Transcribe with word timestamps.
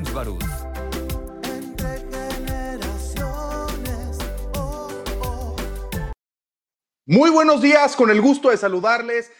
James 0.00 0.14
Barús. 0.14 0.44
Muy 7.06 7.28
buenos 7.30 7.60
días, 7.60 7.96
con 7.96 8.10
el 8.10 8.20
gusto 8.20 8.50
de 8.50 8.56
saludarles. 8.56 9.30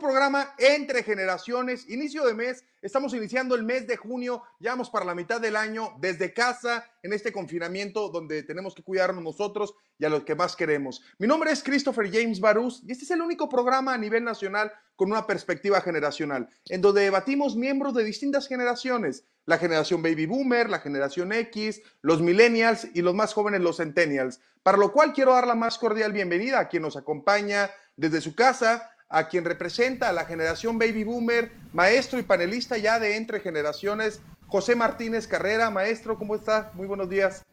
Programa 0.00 0.54
Entre 0.58 1.04
Generaciones, 1.04 1.88
inicio 1.88 2.24
de 2.24 2.34
mes. 2.34 2.64
Estamos 2.82 3.12
iniciando 3.14 3.54
el 3.54 3.62
mes 3.62 3.86
de 3.86 3.98
junio, 3.98 4.42
ya 4.58 4.70
vamos 4.70 4.88
para 4.88 5.04
la 5.04 5.14
mitad 5.14 5.40
del 5.40 5.54
año, 5.54 5.94
desde 6.00 6.32
casa, 6.32 6.90
en 7.02 7.12
este 7.12 7.32
confinamiento 7.32 8.08
donde 8.08 8.42
tenemos 8.42 8.74
que 8.74 8.82
cuidarnos 8.82 9.22
nosotros 9.22 9.74
y 9.98 10.06
a 10.06 10.08
los 10.08 10.24
que 10.24 10.34
más 10.34 10.56
queremos. 10.56 11.02
Mi 11.18 11.28
nombre 11.28 11.52
es 11.52 11.62
Christopher 11.62 12.10
James 12.10 12.40
Barús 12.40 12.82
y 12.86 12.92
este 12.92 13.04
es 13.04 13.10
el 13.10 13.20
único 13.20 13.48
programa 13.48 13.92
a 13.92 13.98
nivel 13.98 14.24
nacional 14.24 14.72
con 14.96 15.12
una 15.12 15.26
perspectiva 15.26 15.80
generacional, 15.82 16.48
en 16.64 16.80
donde 16.80 17.02
debatimos 17.02 17.54
miembros 17.54 17.94
de 17.94 18.02
distintas 18.02 18.48
generaciones, 18.48 19.26
la 19.44 19.58
generación 19.58 20.02
baby 20.02 20.24
boomer, 20.24 20.70
la 20.70 20.80
generación 20.80 21.32
X, 21.32 21.82
los 22.00 22.22
millennials 22.22 22.88
y 22.94 23.02
los 23.02 23.14
más 23.14 23.34
jóvenes, 23.34 23.60
los 23.60 23.76
centennials, 23.76 24.40
para 24.62 24.78
lo 24.78 24.92
cual 24.92 25.12
quiero 25.12 25.34
dar 25.34 25.46
la 25.46 25.54
más 25.54 25.78
cordial 25.78 26.12
bienvenida 26.12 26.58
a 26.58 26.68
quien 26.68 26.82
nos 26.82 26.96
acompaña 26.96 27.70
desde 27.96 28.22
su 28.22 28.34
casa, 28.34 28.90
a 29.10 29.26
quien 29.26 29.44
representa 29.44 30.08
a 30.08 30.12
la 30.12 30.24
generación 30.24 30.78
baby 30.78 31.02
boomer, 31.02 31.50
maestro 31.72 32.18
y 32.20 32.22
panelista 32.22 32.78
ya 32.78 33.00
de 33.00 33.16
entre 33.16 33.40
generaciones, 33.40 34.22
José 34.46 34.76
Martínez 34.76 35.26
Carrera. 35.26 35.68
Maestro, 35.68 36.16
¿cómo 36.16 36.36
está? 36.36 36.70
Muy 36.74 36.86
buenos 36.86 37.10
días. 37.10 37.44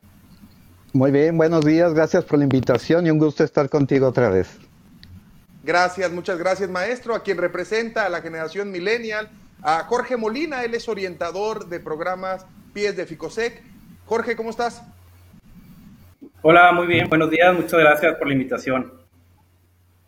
Muy 0.94 1.12
bien, 1.12 1.36
buenos 1.36 1.66
días, 1.66 1.94
gracias 1.94 2.24
por 2.24 2.38
la 2.38 2.46
invitación 2.46 3.08
y 3.08 3.10
un 3.10 3.18
gusto 3.18 3.44
estar 3.44 3.70
contigo 3.70 4.08
otra 4.08 4.30
vez. 4.30 4.48
Gracias, 5.64 6.12
muchas 6.12 6.38
gracias, 6.38 6.70
maestro. 6.70 7.14
A 7.14 7.24
quien 7.24 7.38
representa 7.38 8.06
a 8.06 8.10
la 8.10 8.22
generación 8.22 8.72
millennial, 8.72 9.30
a 9.62 9.84
Jorge 9.84 10.16
Molina, 10.16 10.64
él 10.64 10.76
es 10.76 10.88
orientador 10.88 11.68
de 11.68 11.80
programas 11.80 12.46
Pies 12.74 12.96
de 12.96 13.06
Ficosec. 13.06 13.62
Jorge, 14.06 14.36
¿cómo 14.36 14.52
estás? 14.52 14.84
Hola, 16.44 16.72
muy 16.72 16.88
bien, 16.88 17.10
buenos 17.10 17.32
días, 17.32 17.54
muchas 17.54 17.80
gracias 17.80 18.16
por 18.16 18.28
la 18.28 18.34
invitación. 18.34 18.94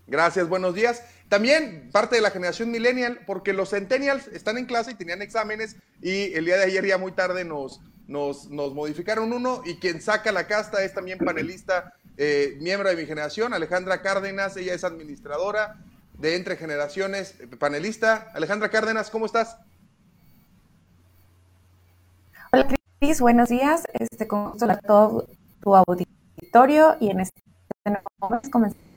Gracias, 0.08 0.48
buenos 0.48 0.74
días. 0.74 1.04
También 1.30 1.90
parte 1.92 2.16
de 2.16 2.22
la 2.22 2.32
generación 2.32 2.72
millennial, 2.72 3.20
porque 3.28 3.54
los 3.54 3.70
centennials 3.70 4.28
están 4.30 4.58
en 4.58 4.66
clase 4.66 4.92
y 4.92 4.96
tenían 4.96 5.22
exámenes 5.22 5.76
y 6.02 6.34
el 6.34 6.46
día 6.46 6.58
de 6.58 6.64
ayer 6.64 6.86
ya 6.86 6.98
muy 6.98 7.12
tarde 7.12 7.46
nos, 7.46 7.80
nos, 8.08 8.50
modificaron 8.50 9.32
uno 9.32 9.62
y 9.64 9.76
quien 9.76 10.02
saca 10.02 10.32
la 10.32 10.48
casta 10.48 10.84
es 10.84 10.96
también 10.96 11.20
panelista, 11.20 11.94
eh, 12.18 12.58
miembro 12.60 12.90
de 12.90 12.96
mi 12.96 13.06
generación, 13.06 13.54
Alejandra 13.54 14.02
Cárdenas, 14.02 14.58
ella 14.58 14.74
es 14.74 14.84
administradora 14.84 15.78
de 16.18 16.36
Entre 16.36 16.58
Generaciones, 16.58 17.36
panelista. 17.60 18.32
Alejandra 18.34 18.70
Cárdenas, 18.70 19.12
¿cómo 19.12 19.28
estás? 19.28 19.56
Hola 22.52 22.68
Cris, 23.00 23.22
buenos 23.22 23.50
días, 23.50 23.84
este, 23.94 24.28
con 24.28 24.52
a 24.70 24.78
todo 24.80 25.28
tu 25.62 25.76
auditorio 25.76 26.98
y 27.00 27.12
en 27.12 27.20
este 27.20 27.40
momento 28.20 28.50
comenzamos 28.50 28.89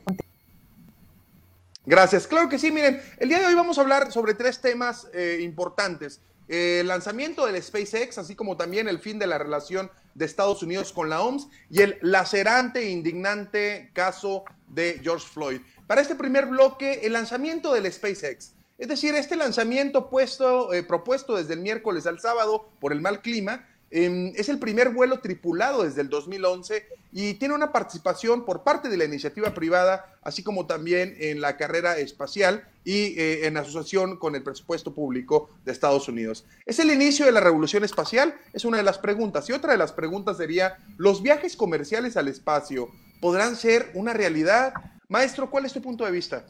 Gracias. 1.84 2.28
Claro 2.28 2.48
que 2.48 2.60
sí, 2.60 2.70
miren, 2.70 3.02
el 3.18 3.28
día 3.28 3.40
de 3.40 3.46
hoy 3.46 3.54
vamos 3.54 3.76
a 3.76 3.80
hablar 3.80 4.12
sobre 4.12 4.34
tres 4.34 4.60
temas 4.60 5.08
eh, 5.12 5.40
importantes. 5.42 6.20
Eh, 6.48 6.78
el 6.80 6.86
lanzamiento 6.88 7.44
del 7.44 7.60
SpaceX, 7.60 8.18
así 8.18 8.36
como 8.36 8.56
también 8.56 8.86
el 8.86 9.00
fin 9.00 9.18
de 9.18 9.26
la 9.26 9.38
relación 9.38 9.90
de 10.14 10.24
Estados 10.24 10.62
Unidos 10.62 10.92
con 10.92 11.10
la 11.10 11.22
OMS 11.22 11.48
y 11.70 11.82
el 11.82 11.98
lacerante 12.00 12.80
e 12.80 12.90
indignante 12.90 13.90
caso 13.94 14.44
de 14.68 15.00
George 15.02 15.26
Floyd. 15.26 15.60
Para 15.88 16.00
este 16.00 16.14
primer 16.14 16.46
bloque, 16.46 17.00
el 17.02 17.14
lanzamiento 17.14 17.72
del 17.72 17.90
SpaceX. 17.92 18.54
Es 18.78 18.88
decir, 18.88 19.14
este 19.14 19.34
lanzamiento 19.34 20.08
puesto, 20.08 20.72
eh, 20.72 20.84
propuesto 20.84 21.36
desde 21.36 21.54
el 21.54 21.60
miércoles 21.60 22.06
al 22.06 22.20
sábado 22.20 22.70
por 22.80 22.92
el 22.92 23.00
mal 23.00 23.22
clima, 23.22 23.66
Em, 23.94 24.32
es 24.36 24.48
el 24.48 24.58
primer 24.58 24.88
vuelo 24.88 25.20
tripulado 25.20 25.82
desde 25.82 26.00
el 26.00 26.08
2011 26.08 26.88
y 27.12 27.34
tiene 27.34 27.54
una 27.54 27.72
participación 27.72 28.46
por 28.46 28.64
parte 28.64 28.88
de 28.88 28.96
la 28.96 29.04
iniciativa 29.04 29.52
privada, 29.52 30.16
así 30.22 30.42
como 30.42 30.66
también 30.66 31.14
en 31.20 31.42
la 31.42 31.58
carrera 31.58 31.98
espacial 31.98 32.66
y 32.84 33.18
eh, 33.20 33.46
en 33.46 33.58
asociación 33.58 34.16
con 34.16 34.34
el 34.34 34.42
presupuesto 34.42 34.94
público 34.94 35.50
de 35.66 35.72
Estados 35.72 36.08
Unidos. 36.08 36.46
¿Es 36.64 36.78
el 36.78 36.90
inicio 36.90 37.26
de 37.26 37.32
la 37.32 37.40
revolución 37.40 37.84
espacial? 37.84 38.34
Es 38.54 38.64
una 38.64 38.78
de 38.78 38.82
las 38.82 38.96
preguntas. 38.96 39.46
Y 39.50 39.52
otra 39.52 39.72
de 39.72 39.78
las 39.78 39.92
preguntas 39.92 40.38
sería, 40.38 40.78
¿los 40.96 41.22
viajes 41.22 41.54
comerciales 41.54 42.16
al 42.16 42.28
espacio 42.28 42.88
podrán 43.20 43.56
ser 43.56 43.90
una 43.92 44.14
realidad? 44.14 44.72
Maestro, 45.08 45.50
¿cuál 45.50 45.66
es 45.66 45.74
tu 45.74 45.82
punto 45.82 46.06
de 46.06 46.12
vista? 46.12 46.46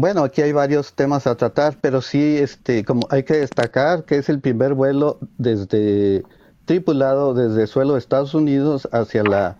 Bueno, 0.00 0.22
aquí 0.22 0.42
hay 0.42 0.52
varios 0.52 0.92
temas 0.92 1.26
a 1.26 1.34
tratar, 1.34 1.76
pero 1.80 2.00
sí, 2.00 2.36
este, 2.38 2.84
como 2.84 3.08
hay 3.10 3.24
que 3.24 3.38
destacar 3.38 4.04
que 4.04 4.18
es 4.18 4.28
el 4.28 4.40
primer 4.40 4.74
vuelo 4.74 5.18
desde 5.38 6.22
tripulado 6.66 7.34
desde 7.34 7.66
suelo 7.66 7.94
de 7.94 7.98
Estados 7.98 8.32
Unidos 8.32 8.88
hacia 8.92 9.24
la 9.24 9.58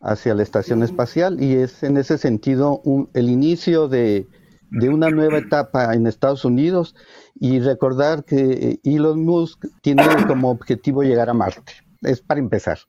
hacia 0.00 0.34
la 0.34 0.42
estación 0.42 0.82
espacial 0.82 1.40
y 1.40 1.54
es 1.54 1.84
en 1.84 1.98
ese 1.98 2.18
sentido 2.18 2.82
el 3.14 3.30
inicio 3.30 3.86
de, 3.86 4.26
de, 4.72 4.88
una 4.88 5.08
nueva 5.08 5.38
etapa 5.38 5.94
en 5.94 6.08
Estados 6.08 6.44
Unidos 6.44 6.96
y 7.36 7.60
recordar 7.60 8.24
que 8.24 8.80
Elon 8.82 9.24
Musk 9.24 9.66
tiene 9.82 10.02
como 10.26 10.50
objetivo 10.50 11.04
llegar 11.04 11.30
a 11.30 11.34
Marte. 11.34 11.74
Es 12.02 12.20
para 12.20 12.40
empezar. 12.40 12.80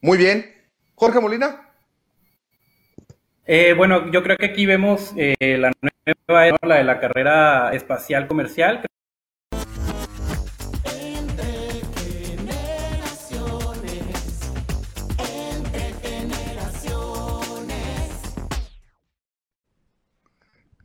Muy 0.00 0.16
bien. 0.16 0.46
Jorge 0.94 1.20
Molina. 1.20 1.61
Eh, 3.44 3.74
bueno, 3.76 4.10
yo 4.12 4.22
creo 4.22 4.36
que 4.36 4.46
aquí 4.46 4.66
vemos 4.66 5.12
eh, 5.16 5.34
la 5.58 5.72
nueva 5.82 6.56
la 6.62 6.76
de 6.76 6.84
la 6.84 7.00
carrera 7.00 7.74
espacial 7.74 8.28
comercial. 8.28 8.82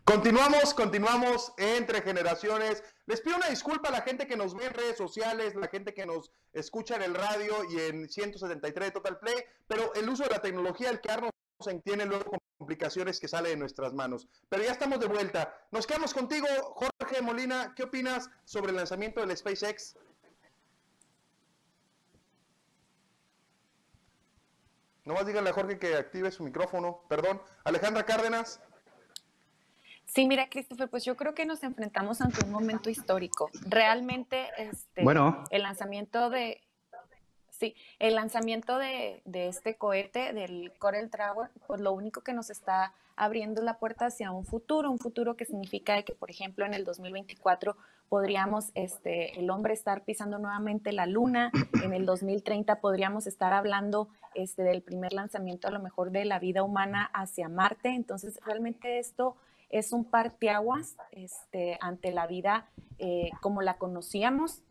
Continuamos, 0.03 0.73
continuamos 0.73 1.53
entre 1.57 2.01
generaciones. 2.01 2.83
Les 3.05 3.21
pido 3.21 3.37
una 3.37 3.49
disculpa 3.49 3.89
a 3.89 3.91
la 3.91 4.01
gente 4.01 4.25
que 4.25 4.35
nos 4.35 4.55
ve 4.55 4.65
en 4.65 4.73
redes 4.73 4.97
sociales, 4.97 5.53
la 5.53 5.67
gente 5.67 5.93
que 5.93 6.07
nos 6.07 6.31
escucha 6.53 6.95
en 6.95 7.03
el 7.03 7.13
radio 7.13 7.53
y 7.69 7.79
en 7.81 8.09
173 8.09 8.87
de 8.87 8.91
Total 8.91 9.19
Play, 9.19 9.35
pero 9.67 9.93
el 9.93 10.09
uso 10.09 10.23
de 10.23 10.31
la 10.31 10.41
tecnología, 10.41 10.89
el 10.89 11.01
quedarnos 11.01 11.31
en 11.65 11.81
tiene 11.81 12.05
luego 12.05 12.31
complicaciones 12.57 13.19
que 13.19 13.27
sale 13.27 13.49
de 13.49 13.57
nuestras 13.57 13.93
manos. 13.93 14.27
Pero 14.49 14.63
ya 14.63 14.71
estamos 14.71 14.99
de 14.99 15.07
vuelta. 15.07 15.57
Nos 15.71 15.87
quedamos 15.87 16.13
contigo, 16.13 16.47
Jorge 16.75 17.21
Molina. 17.21 17.73
¿Qué 17.75 17.83
opinas 17.83 18.29
sobre 18.45 18.69
el 18.69 18.77
lanzamiento 18.77 19.21
del 19.21 19.35
SpaceX? 19.35 19.97
Nomás 25.03 25.25
dígale 25.25 25.49
a 25.49 25.53
Jorge 25.53 25.79
que 25.79 25.95
active 25.95 26.31
su 26.31 26.43
micrófono. 26.43 27.01
Perdón. 27.09 27.41
Alejandra 27.63 28.05
Cárdenas. 28.05 28.61
Sí, 30.05 30.25
mira, 30.25 30.49
Christopher, 30.49 30.89
pues 30.89 31.03
yo 31.05 31.17
creo 31.17 31.33
que 31.33 31.45
nos 31.45 31.63
enfrentamos 31.63 32.21
ante 32.21 32.45
un 32.45 32.51
momento 32.51 32.89
histórico. 32.89 33.49
Realmente, 33.67 34.47
este, 34.57 35.03
bueno. 35.03 35.43
el 35.49 35.63
lanzamiento 35.63 36.29
de, 36.29 36.66
Sí, 37.57 37.73
el 37.97 38.13
lanzamiento 38.13 38.77
de, 38.77 39.23
este 39.25 39.77
cohete, 39.77 40.31
del 40.31 40.71
Corel 40.77 41.09
Trawer, 41.09 41.49
pues 41.65 41.81
lo 41.81 41.91
único 41.91 42.21
que 42.21 42.33
nos 42.33 42.51
está 42.51 42.93
abriendo 43.15 43.63
la 43.63 43.79
puerta 43.79 44.05
hacia 44.05 44.29
un 44.29 44.45
futuro, 44.45 44.91
un 44.91 44.99
futuro 44.99 45.35
que 45.35 45.45
significa 45.45 45.99
que, 46.03 46.13
por 46.13 46.29
ejemplo, 46.29 46.67
en 46.67 46.75
el 46.75 46.85
2024 46.85 47.75
podríamos, 48.09 48.69
este, 48.75 49.39
el 49.39 49.49
hombre 49.49 49.73
estar 49.73 50.03
pisando 50.03 50.37
nuevamente 50.37 50.91
la 50.91 51.07
luna, 51.07 51.51
en 51.83 51.93
el 51.93 52.05
2030 52.05 52.79
podríamos 52.79 53.25
estar 53.25 53.53
hablando 53.53 54.07
este, 54.35 54.61
del 54.61 54.83
primer 54.83 55.13
lanzamiento 55.13 55.67
a 55.67 55.71
lo 55.71 55.79
mejor 55.79 56.11
de 56.11 56.25
la 56.25 56.37
vida 56.37 56.61
humana 56.61 57.09
hacia 57.11 57.49
Marte, 57.49 57.89
entonces 57.89 58.39
realmente 58.45 58.99
esto 58.99 59.35
es 59.71 59.93
un 59.93 60.05
parteaguas 60.05 60.95
este, 61.11 61.79
ante 61.81 62.11
la 62.11 62.27
vida 62.27 62.69
eh, 62.99 63.31
como 63.41 63.63
la 63.63 63.79
conocíamos, 63.79 64.61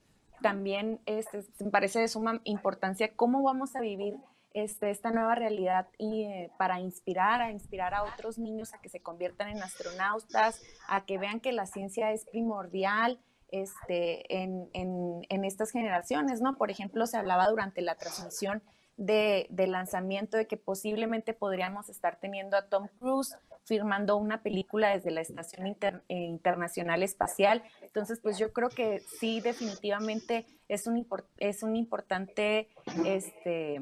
también 0.42 1.00
este, 1.06 1.44
me 1.60 1.70
parece 1.70 2.00
de 2.00 2.08
suma 2.08 2.40
importancia 2.44 3.14
cómo 3.14 3.42
vamos 3.42 3.76
a 3.76 3.80
vivir 3.80 4.16
este, 4.54 4.90
esta 4.90 5.10
nueva 5.10 5.34
realidad 5.34 5.88
y 5.98 6.24
eh, 6.24 6.50
para 6.58 6.80
inspirar, 6.80 7.42
a 7.42 7.50
inspirar 7.50 7.92
a 7.94 8.02
otros 8.04 8.38
niños 8.38 8.72
a 8.72 8.78
que 8.78 8.88
se 8.88 9.00
conviertan 9.00 9.48
en 9.48 9.62
astronautas, 9.62 10.62
a 10.88 11.04
que 11.04 11.18
vean 11.18 11.40
que 11.40 11.52
la 11.52 11.66
ciencia 11.66 12.10
es 12.12 12.24
primordial 12.24 13.20
este, 13.48 14.42
en, 14.42 14.68
en, 14.72 15.44
estas 15.44 15.70
generaciones, 15.70 16.40
¿no? 16.40 16.56
Por 16.56 16.70
ejemplo, 16.70 17.06
se 17.06 17.16
hablaba 17.16 17.48
durante 17.48 17.82
la 17.82 17.96
transmisión 17.96 18.62
de, 18.96 19.46
lanzamiento 19.68 20.36
de 20.36 20.46
que 20.46 20.56
posiblemente 20.56 21.34
podríamos 21.34 21.88
estar 21.88 22.18
teniendo 22.18 22.56
a 22.56 22.68
Tom 22.68 22.88
Cruise 22.98 23.36
firmando 23.66 24.16
una 24.16 24.42
película 24.42 24.90
desde 24.90 25.10
la 25.10 25.20
Estación 25.20 25.66
eh, 25.66 25.98
Internacional 26.08 27.02
Espacial. 27.02 27.62
Entonces, 27.82 28.20
pues 28.22 28.38
yo 28.38 28.52
creo 28.52 28.68
que 28.70 29.00
sí, 29.00 29.40
definitivamente 29.40 30.46
es 30.68 30.86
un, 30.86 31.06
es 31.38 31.62
un 31.62 31.76
importante, 31.76 32.68
este, 33.04 33.80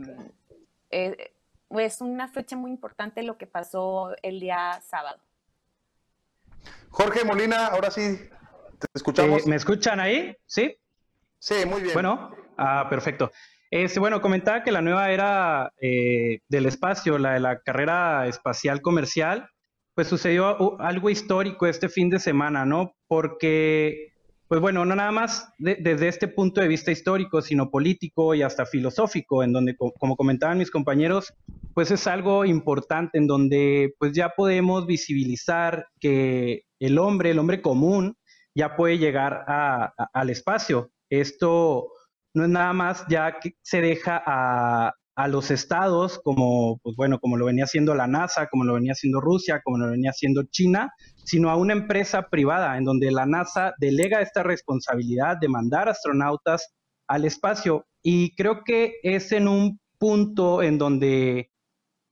eh, 0.91 1.33
es 1.71 2.01
una 2.01 2.29
fecha 2.29 2.57
muy 2.57 2.71
importante 2.71 3.23
lo 3.23 3.37
que 3.37 3.47
pasó 3.47 4.15
el 4.23 4.41
día 4.41 4.81
sábado. 4.83 5.21
Jorge 6.91 7.25
Molina, 7.25 7.67
ahora 7.67 7.91
sí, 7.91 8.29
Te 8.79 8.87
escuchamos. 8.95 9.47
Eh, 9.47 9.51
¿Me 9.51 9.57
escuchan 9.57 10.01
ahí? 10.01 10.35
¿Sí? 10.47 10.77
Sí, 11.39 11.67
muy 11.67 11.83
bien. 11.83 11.95
Bueno, 11.95 12.35
ah, 12.57 12.87
perfecto. 12.89 13.31
Este, 13.71 13.99
bueno, 13.99 14.21
comentaba 14.21 14.63
que 14.63 14.71
la 14.71 14.83
nueva 14.83 15.11
era 15.11 15.73
eh, 15.81 16.41
del 16.49 16.67
espacio, 16.67 17.19
la 17.19 17.33
de 17.33 17.41
la 17.41 17.61
carrera 17.61 18.27
espacial 18.29 18.81
comercial, 18.81 19.51
pues 19.95 20.09
sucedió 20.09 20.81
algo 20.81 21.11
histórico 21.11 21.67
este 21.67 21.89
fin 21.89 22.11
de 22.11 22.19
semana, 22.19 22.65
¿no? 22.65 22.93
Porque, 23.07 24.13
pues 24.49 24.61
bueno, 24.61 24.85
no 24.85 24.97
nada 24.97 25.13
más 25.13 25.49
desde 25.59 26.09
este 26.09 26.29
punto 26.29 26.61
de 26.61 26.69
vista 26.69 26.91
histórico, 26.91 27.43
sino 27.43 27.71
político 27.71 28.35
y 28.35 28.43
hasta 28.43 28.67
filosófico, 28.67 29.43
en 29.45 29.53
donde, 29.53 29.77
como 29.77 30.17
comentaban 30.17 30.59
mis 30.59 30.71
compañeros, 30.71 31.33
pues 31.75 31.91
es 31.91 32.07
algo 32.07 32.45
importante, 32.45 33.19
en 33.19 33.27
donde 33.27 33.95
pues 33.99 34.13
ya 34.13 34.31
podemos 34.31 34.87
visibilizar 34.87 35.87
que 36.01 36.63
el 36.81 36.99
hombre, 36.99 37.31
el 37.31 37.39
hombre 37.39 37.63
común, 37.63 38.17
ya 38.55 38.77
puede 38.77 38.99
llegar 38.99 39.45
al 39.47 40.31
espacio. 40.31 40.91
Esto 41.09 41.89
no 42.35 42.45
es 42.45 42.51
nada 42.51 42.73
más 42.73 43.05
ya 43.09 43.39
que 43.39 43.55
se 43.63 43.81
deja 43.81 44.23
a, 44.25 44.93
a 45.17 45.29
los 45.29 45.51
estados, 45.51 46.21
como, 46.23 46.79
pues 46.83 46.97
bueno, 46.97 47.21
como 47.21 47.37
lo 47.37 47.47
venía 47.47 47.65
haciendo 47.65 47.95
la 47.95 48.07
NASA, 48.07 48.49
como 48.49 48.65
lo 48.65 48.75
venía 48.75 48.93
haciendo 48.93 49.21
Rusia, 49.21 49.61
como 49.63 49.79
lo 49.79 49.91
venía 49.91 50.11
haciendo 50.11 50.43
China, 50.51 50.93
sino 51.25 51.51
a 51.51 51.57
una 51.57 51.73
empresa 51.73 52.29
privada 52.31 52.77
en 52.77 52.85
donde 52.85 53.13
la 53.13 53.25
NASA 53.25 53.75
delega 53.79 54.21
esta 54.21 54.43
responsabilidad 54.43 55.37
de 55.41 55.49
mandar 55.49 55.89
astronautas 55.89 56.75
al 57.07 57.25
espacio. 57.25 57.87
Y 58.03 58.35
creo 58.35 58.63
que 58.65 58.95
es 59.03 59.31
en 59.33 59.47
un 59.47 59.79
punto 59.99 60.63
en 60.63 60.79
donde 60.79 61.51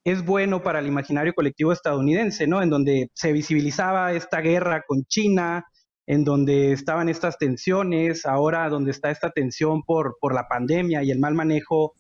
es 0.05 0.25
bueno 0.25 0.62
para 0.62 0.78
el 0.78 0.87
imaginario 0.87 1.34
colectivo 1.34 1.72
estadounidense, 1.72 2.46
¿no? 2.46 2.62
En 2.62 2.70
donde 2.70 3.10
se 3.14 3.32
visibilizaba 3.32 4.12
esta 4.12 4.40
guerra 4.40 4.82
con 4.87 5.05
China, 5.05 5.64
en 6.06 6.25
donde 6.25 6.72
estaban 6.72 7.08
estas 7.08 7.38
tensiones, 7.38 8.26
ahora 8.26 8.69
donde 8.69 8.90
está 8.90 9.10
esta 9.10 9.31
tensión 9.31 9.82
por, 9.82 10.16
por 10.20 10.34
la 10.34 10.48
pandemia 10.48 11.02
y 11.02 11.10
el 11.10 11.20
mal 11.20 11.34
manejo 11.34 11.94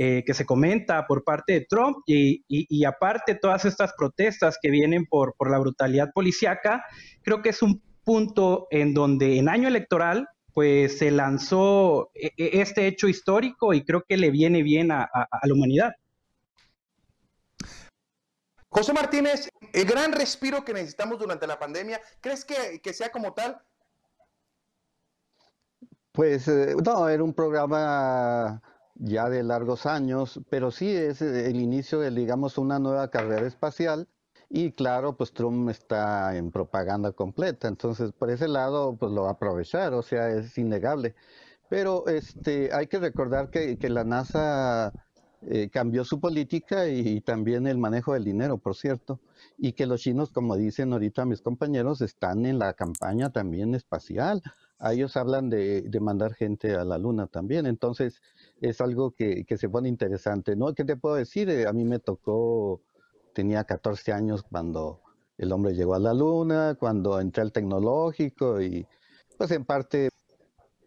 eh, 0.00 0.22
que 0.24 0.32
se 0.32 0.46
comenta 0.46 1.06
por 1.08 1.24
parte 1.24 1.54
de 1.54 1.66
Trump 1.68 1.98
y, 2.06 2.44
y, 2.46 2.84
aparte 2.84 3.34
todas 3.34 3.64
estas 3.64 3.92
protestas 3.94 4.56
que 4.62 4.70
vienen 4.70 5.06
por, 5.06 5.34
por 5.36 5.50
la 5.50 5.58
brutalidad 5.58 6.12
policíaca, 6.14 6.84
creo 7.22 7.42
que 7.42 7.48
es 7.48 7.62
un 7.62 7.82
punto 8.04 8.68
en 8.70 8.94
donde 8.94 9.38
en 9.38 9.48
año 9.48 9.66
electoral 9.66 10.28
pues 10.54 10.98
se 10.98 11.10
lanzó 11.10 12.10
e, 12.14 12.32
e, 12.36 12.60
este 12.60 12.86
hecho 12.86 13.08
histórico 13.08 13.74
y 13.74 13.84
creo 13.84 14.04
que 14.08 14.16
le 14.16 14.30
viene 14.30 14.62
bien 14.62 14.92
a, 14.92 15.02
a 15.02 15.46
la 15.46 15.52
humanidad. 15.52 15.92
José 18.68 18.92
Martínez, 18.92 19.48
el 19.72 19.84
gran 19.84 20.12
respiro 20.12 20.64
que 20.64 20.74
necesitamos 20.74 21.18
durante 21.18 21.46
la 21.46 21.58
pandemia, 21.58 22.00
¿crees 22.20 22.44
que, 22.44 22.80
que 22.80 22.92
sea 22.92 23.10
como 23.10 23.32
tal? 23.34 23.60
Pues 26.12 26.46
eh, 26.48 26.76
no, 26.84 27.08
era 27.08 27.22
un 27.22 27.32
programa 27.32 28.62
ya 28.98 29.28
de 29.28 29.42
largos 29.42 29.86
años, 29.86 30.40
pero 30.50 30.70
sí 30.70 30.94
es 30.94 31.22
eh, 31.22 31.48
el 31.50 31.56
inicio 31.60 32.00
de, 32.00 32.10
digamos, 32.10 32.58
una 32.58 32.78
nueva 32.78 33.10
carrera 33.10 33.46
espacial. 33.46 34.08
Y 34.50 34.72
claro, 34.72 35.16
pues 35.16 35.32
Trump 35.32 35.68
está 35.70 36.36
en 36.36 36.50
propaganda 36.50 37.12
completa, 37.12 37.68
entonces 37.68 38.12
por 38.12 38.30
ese 38.30 38.48
lado, 38.48 38.96
pues 38.96 39.12
lo 39.12 39.22
va 39.24 39.30
a 39.30 39.32
aprovechar, 39.32 39.92
o 39.94 40.02
sea, 40.02 40.30
es 40.30 40.56
innegable. 40.58 41.14
Pero 41.68 42.06
este, 42.08 42.72
hay 42.72 42.86
que 42.86 42.98
recordar 42.98 43.50
que, 43.50 43.78
que 43.78 43.90
la 43.90 44.04
NASA 44.04 44.94
eh, 45.42 45.68
cambió 45.70 46.04
su 46.04 46.18
política 46.18 46.88
y, 46.88 47.20
también 47.20 47.66
el 47.68 47.78
manejo 47.78 48.14
del 48.14 48.24
dinero, 48.24 48.58
por 48.58 48.74
cierto, 48.74 49.20
y 49.56 49.72
que 49.72 49.86
los 49.86 50.00
chinos, 50.00 50.30
como 50.30 50.56
dicen 50.56 50.92
ahorita 50.92 51.24
mis 51.24 51.42
compañeros, 51.42 52.00
están 52.00 52.44
en 52.44 52.58
la 52.58 52.74
campaña 52.74 53.30
también 53.30 53.74
espacial. 53.74 54.42
Ellos 54.80 55.16
hablan 55.16 55.48
de, 55.48 55.82
de 55.82 56.00
mandar 56.00 56.34
gente 56.34 56.74
a 56.74 56.84
la 56.84 56.98
luna 56.98 57.28
también, 57.28 57.66
entonces 57.66 58.20
es 58.60 58.80
algo 58.80 59.12
que, 59.12 59.44
se 59.56 59.68
pone 59.68 59.88
interesante, 59.88 60.56
¿no? 60.56 60.74
¿Qué 60.74 60.84
te 60.84 60.96
puedo 60.96 61.14
decir? 61.14 61.48
Eh, 61.50 61.66
a 61.66 61.72
mí 61.72 61.84
me 61.84 62.00
tocó, 62.00 62.80
tenía 63.32 63.64
14 63.64 64.12
años 64.12 64.42
cuando 64.42 65.00
el 65.36 65.52
hombre 65.52 65.74
llegó 65.74 65.94
a 65.94 66.00
la 66.00 66.14
luna, 66.14 66.76
cuando 66.78 67.20
entré 67.20 67.42
al 67.42 67.52
tecnológico 67.52 68.60
y 68.60 68.86
pues 69.36 69.52
en 69.52 69.64
parte 69.64 70.08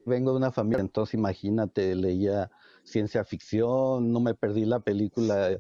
vengo 0.06 0.31
de 0.31 0.38
una 0.38 0.51
familia, 0.51 0.81
entonces 0.81 1.13
imagínate, 1.13 1.95
leía 1.95 2.51
ciencia 2.83 3.24
ficción, 3.24 4.12
no 4.12 4.19
me 4.19 4.33
perdí 4.33 4.66
la 4.66 4.80
película, 4.80 5.57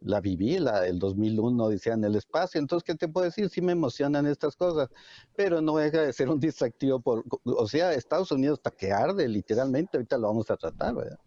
la 0.00 0.20
viví, 0.20 0.58
la 0.58 0.80
del 0.80 0.98
2001, 0.98 1.68
decía 1.68 1.92
en 1.92 2.04
el 2.04 2.16
espacio, 2.16 2.58
entonces, 2.58 2.84
¿qué 2.84 2.94
te 2.94 3.08
puedo 3.08 3.26
decir? 3.26 3.48
Sí 3.50 3.60
me 3.60 3.72
emocionan 3.72 4.26
estas 4.26 4.56
cosas, 4.56 4.88
pero 5.36 5.60
no 5.60 5.76
deja 5.76 6.02
de 6.02 6.12
ser 6.12 6.28
un 6.28 6.40
distractivo 6.40 7.00
por, 7.00 7.24
o 7.44 7.68
sea, 7.68 7.92
Estados 7.92 8.32
Unidos 8.32 8.58
está 8.58 8.70
que 8.70 8.92
arde, 8.92 9.28
literalmente, 9.28 9.96
ahorita 9.96 10.16
lo 10.18 10.28
vamos 10.28 10.50
a 10.50 10.56
tratar, 10.56 10.94
¿verdad? 10.94 11.18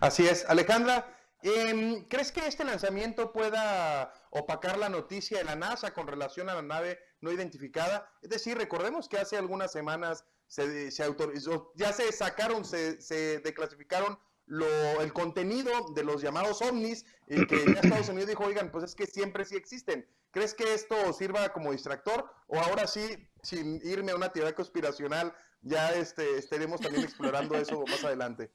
Así 0.00 0.26
es. 0.26 0.48
Alejandra, 0.48 1.06
em, 1.42 2.04
¿crees 2.04 2.32
que 2.32 2.46
este 2.46 2.64
lanzamiento 2.64 3.32
pueda 3.32 4.12
opacar 4.30 4.78
la 4.78 4.88
noticia 4.88 5.38
de 5.38 5.44
la 5.44 5.56
NASA 5.56 5.92
con 5.92 6.06
relación 6.06 6.48
a 6.48 6.54
la 6.54 6.62
nave 6.62 6.98
no 7.20 7.32
identificada? 7.32 8.08
Es 8.22 8.30
decir, 8.30 8.56
recordemos 8.56 9.08
que 9.08 9.18
hace 9.18 9.36
algunas 9.36 9.72
semanas 9.72 10.24
se, 10.54 11.02
autorizó, 11.02 11.72
ya 11.74 11.92
se 11.92 12.12
sacaron, 12.12 12.64
se, 12.64 13.00
se 13.00 13.40
declasificaron 13.40 14.18
lo, 14.46 14.66
el 15.00 15.12
contenido 15.12 15.88
de 15.94 16.04
los 16.04 16.22
llamados 16.22 16.62
ovnis, 16.62 17.04
y 17.26 17.46
que 17.46 17.64
ya 17.72 17.80
Estados 17.80 18.08
Unidos 18.08 18.28
dijo, 18.28 18.44
oigan, 18.44 18.70
pues 18.70 18.84
es 18.84 18.94
que 18.94 19.06
siempre 19.06 19.44
sí 19.44 19.56
existen. 19.56 20.06
¿Crees 20.30 20.54
que 20.54 20.74
esto 20.74 21.12
sirva 21.12 21.52
como 21.52 21.72
distractor? 21.72 22.30
O 22.46 22.58
ahora 22.58 22.86
sí, 22.86 23.28
sin 23.42 23.80
irme 23.84 24.12
a 24.12 24.16
una 24.16 24.32
teoría 24.32 24.54
conspiracional, 24.54 25.34
ya 25.62 25.92
este, 25.92 26.38
estaremos 26.38 26.80
también 26.80 27.04
explorando 27.04 27.56
eso 27.56 27.84
más 27.86 28.04
adelante. 28.04 28.50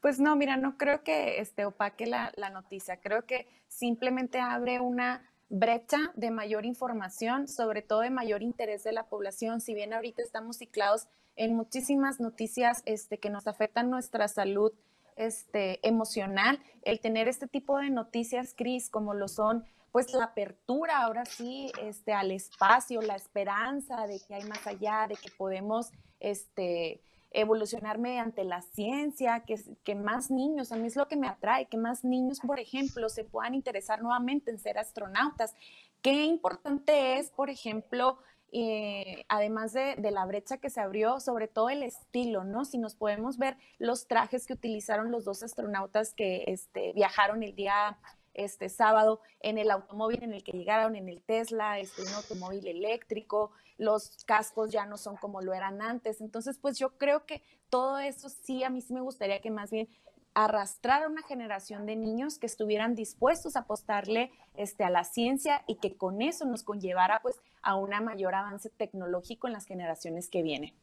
Pues 0.00 0.20
no, 0.20 0.36
mira, 0.36 0.56
no 0.56 0.76
creo 0.76 1.02
que 1.02 1.40
este, 1.40 1.64
opaque 1.64 2.06
la, 2.06 2.32
la 2.36 2.50
noticia, 2.50 3.00
creo 3.00 3.24
que 3.26 3.48
simplemente 3.68 4.40
abre 4.40 4.80
una 4.80 5.29
brecha 5.50 5.98
de 6.14 6.30
mayor 6.30 6.64
información, 6.64 7.48
sobre 7.48 7.82
todo 7.82 8.00
de 8.00 8.10
mayor 8.10 8.42
interés 8.42 8.84
de 8.84 8.92
la 8.92 9.04
población. 9.08 9.60
Si 9.60 9.74
bien 9.74 9.92
ahorita 9.92 10.22
estamos 10.22 10.58
ciclados 10.58 11.08
en 11.36 11.54
muchísimas 11.54 12.20
noticias 12.20 12.82
este, 12.86 13.18
que 13.18 13.30
nos 13.30 13.46
afectan 13.46 13.90
nuestra 13.90 14.28
salud 14.28 14.72
este, 15.16 15.86
emocional, 15.86 16.60
el 16.82 17.00
tener 17.00 17.28
este 17.28 17.48
tipo 17.48 17.78
de 17.78 17.90
noticias, 17.90 18.54
Cris, 18.56 18.88
como 18.88 19.12
lo 19.12 19.26
son, 19.28 19.64
pues 19.92 20.12
la 20.14 20.24
apertura 20.24 21.02
ahora 21.02 21.24
sí 21.24 21.72
este, 21.82 22.12
al 22.12 22.30
espacio, 22.30 23.02
la 23.02 23.16
esperanza 23.16 24.06
de 24.06 24.20
que 24.20 24.34
hay 24.36 24.44
más 24.44 24.64
allá, 24.68 25.06
de 25.08 25.16
que 25.16 25.30
podemos 25.36 25.90
este, 26.20 27.02
evolucionar 27.30 27.98
mediante 27.98 28.44
la 28.44 28.62
ciencia, 28.62 29.40
que, 29.40 29.56
que 29.84 29.94
más 29.94 30.30
niños, 30.30 30.72
a 30.72 30.76
mí 30.76 30.86
es 30.86 30.96
lo 30.96 31.08
que 31.08 31.16
me 31.16 31.28
atrae, 31.28 31.66
que 31.66 31.76
más 31.76 32.04
niños, 32.04 32.40
por 32.40 32.58
ejemplo, 32.58 33.08
se 33.08 33.24
puedan 33.24 33.54
interesar 33.54 34.02
nuevamente 34.02 34.50
en 34.50 34.58
ser 34.58 34.78
astronautas. 34.78 35.54
Qué 36.02 36.24
importante 36.24 37.18
es, 37.18 37.30
por 37.30 37.50
ejemplo, 37.50 38.18
eh, 38.52 39.24
además 39.28 39.72
de, 39.72 39.94
de, 39.96 40.10
la 40.10 40.26
brecha 40.26 40.58
que 40.58 40.70
se 40.70 40.80
abrió, 40.80 41.20
sobre 41.20 41.46
todo 41.46 41.70
el 41.70 41.84
estilo, 41.84 42.42
¿no? 42.42 42.64
Si 42.64 42.78
nos 42.78 42.96
podemos 42.96 43.38
ver 43.38 43.56
los 43.78 44.08
trajes 44.08 44.46
que 44.46 44.54
utilizaron 44.54 45.12
los 45.12 45.24
dos 45.24 45.44
astronautas 45.44 46.14
que 46.14 46.44
este, 46.48 46.92
viajaron 46.94 47.44
el 47.44 47.54
día 47.54 47.96
este 48.34 48.68
sábado 48.68 49.20
en 49.40 49.58
el 49.58 49.70
automóvil 49.70 50.22
en 50.22 50.32
el 50.32 50.42
que 50.42 50.52
llegaron, 50.52 50.96
en 50.96 51.08
el 51.08 51.22
Tesla, 51.22 51.78
este, 51.78 52.02
un 52.02 52.08
automóvil 52.08 52.66
eléctrico, 52.66 53.52
los 53.78 54.24
cascos 54.26 54.70
ya 54.70 54.86
no 54.86 54.96
son 54.96 55.16
como 55.16 55.40
lo 55.40 55.54
eran 55.54 55.82
antes. 55.82 56.20
Entonces, 56.20 56.58
pues 56.58 56.78
yo 56.78 56.98
creo 56.98 57.26
que 57.26 57.42
todo 57.70 57.98
eso 57.98 58.28
sí, 58.28 58.62
a 58.64 58.70
mí 58.70 58.80
sí 58.80 58.92
me 58.92 59.00
gustaría 59.00 59.40
que 59.40 59.50
más 59.50 59.70
bien 59.70 59.88
arrastrar 60.34 61.02
a 61.02 61.08
una 61.08 61.22
generación 61.22 61.86
de 61.86 61.96
niños 61.96 62.38
que 62.38 62.46
estuvieran 62.46 62.94
dispuestos 62.94 63.56
a 63.56 63.60
apostarle 63.60 64.30
este, 64.54 64.84
a 64.84 64.90
la 64.90 65.04
ciencia 65.04 65.64
y 65.66 65.76
que 65.76 65.96
con 65.96 66.22
eso 66.22 66.44
nos 66.44 66.62
conllevara 66.62 67.20
pues 67.20 67.36
a 67.62 67.74
un 67.74 67.90
mayor 68.04 68.34
avance 68.34 68.70
tecnológico 68.70 69.48
en 69.48 69.54
las 69.54 69.66
generaciones 69.66 70.28
que 70.28 70.42
vienen. 70.42 70.74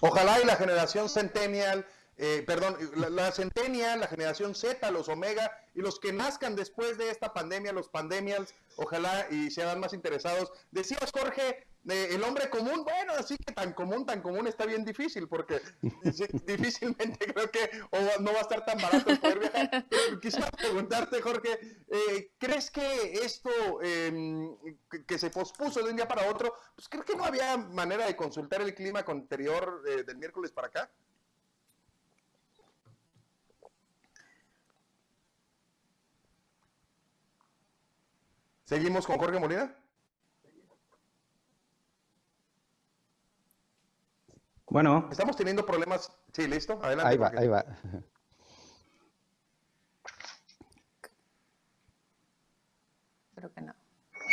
Ojalá 0.00 0.40
y 0.40 0.46
la 0.46 0.56
generación 0.56 1.08
centennial 1.08 1.86
eh, 2.18 2.44
perdón, 2.46 2.76
la, 2.96 3.10
la, 3.10 3.32
centenia, 3.32 3.96
la 3.96 4.06
generación 4.06 4.54
Z, 4.54 4.90
los 4.90 5.08
Omega 5.08 5.50
y 5.74 5.80
los 5.80 5.98
que 5.98 6.12
nazcan 6.12 6.54
después 6.54 6.98
de 6.98 7.10
esta 7.10 7.32
pandemia, 7.32 7.72
los 7.72 7.88
pandemials, 7.88 8.54
ojalá 8.76 9.26
y 9.30 9.50
sean 9.50 9.80
más 9.80 9.92
interesados. 9.92 10.52
Decías, 10.70 11.10
Jorge, 11.12 11.66
eh, 11.88 12.10
el 12.12 12.22
hombre 12.22 12.48
común, 12.48 12.84
bueno, 12.84 13.12
así 13.18 13.36
que 13.36 13.52
tan 13.52 13.72
común, 13.72 14.06
tan 14.06 14.22
común 14.22 14.46
está 14.46 14.66
bien 14.66 14.84
difícil, 14.84 15.26
porque 15.26 15.60
difícilmente 16.46 17.32
creo 17.32 17.50
que 17.50 17.70
no 18.20 18.32
va 18.32 18.38
a 18.38 18.42
estar 18.42 18.64
tan 18.64 18.78
barato 18.78 19.20
poder 19.20 19.40
viajar. 19.40 19.86
Pero 19.90 20.20
quisiera 20.20 20.50
preguntarte, 20.50 21.20
Jorge, 21.20 21.58
eh, 21.88 22.30
¿crees 22.38 22.70
que 22.70 23.14
esto 23.14 23.50
em, 23.82 24.56
que, 25.06 25.18
se 25.18 25.30
pospuso 25.30 25.82
de 25.82 25.90
un 25.90 25.96
día 25.96 26.06
para 26.06 26.30
otro, 26.30 26.54
pues 26.76 26.88
creo 26.88 27.04
que 27.04 27.16
no 27.16 27.24
había 27.24 27.56
manera 27.56 28.06
de 28.06 28.14
consultar 28.14 28.60
el 28.60 28.74
clima 28.74 29.04
con 29.04 29.18
anterior 29.18 29.82
del 29.82 30.16
miércoles 30.16 30.52
para 30.52 30.68
acá? 30.68 30.90
¿Seguimos 38.72 39.06
con 39.06 39.18
Jorge 39.18 39.38
Molina? 39.38 39.76
Bueno. 44.70 45.08
Estamos 45.10 45.36
teniendo 45.36 45.66
problemas. 45.66 46.10
Sí, 46.32 46.48
listo. 46.48 46.80
Adelante. 46.82 47.10
Ahí 47.10 47.18
va, 47.18 47.32
ahí 47.36 47.48
va. 47.48 47.66
Creo 53.34 53.52
que 53.52 53.60
no. 53.60 53.74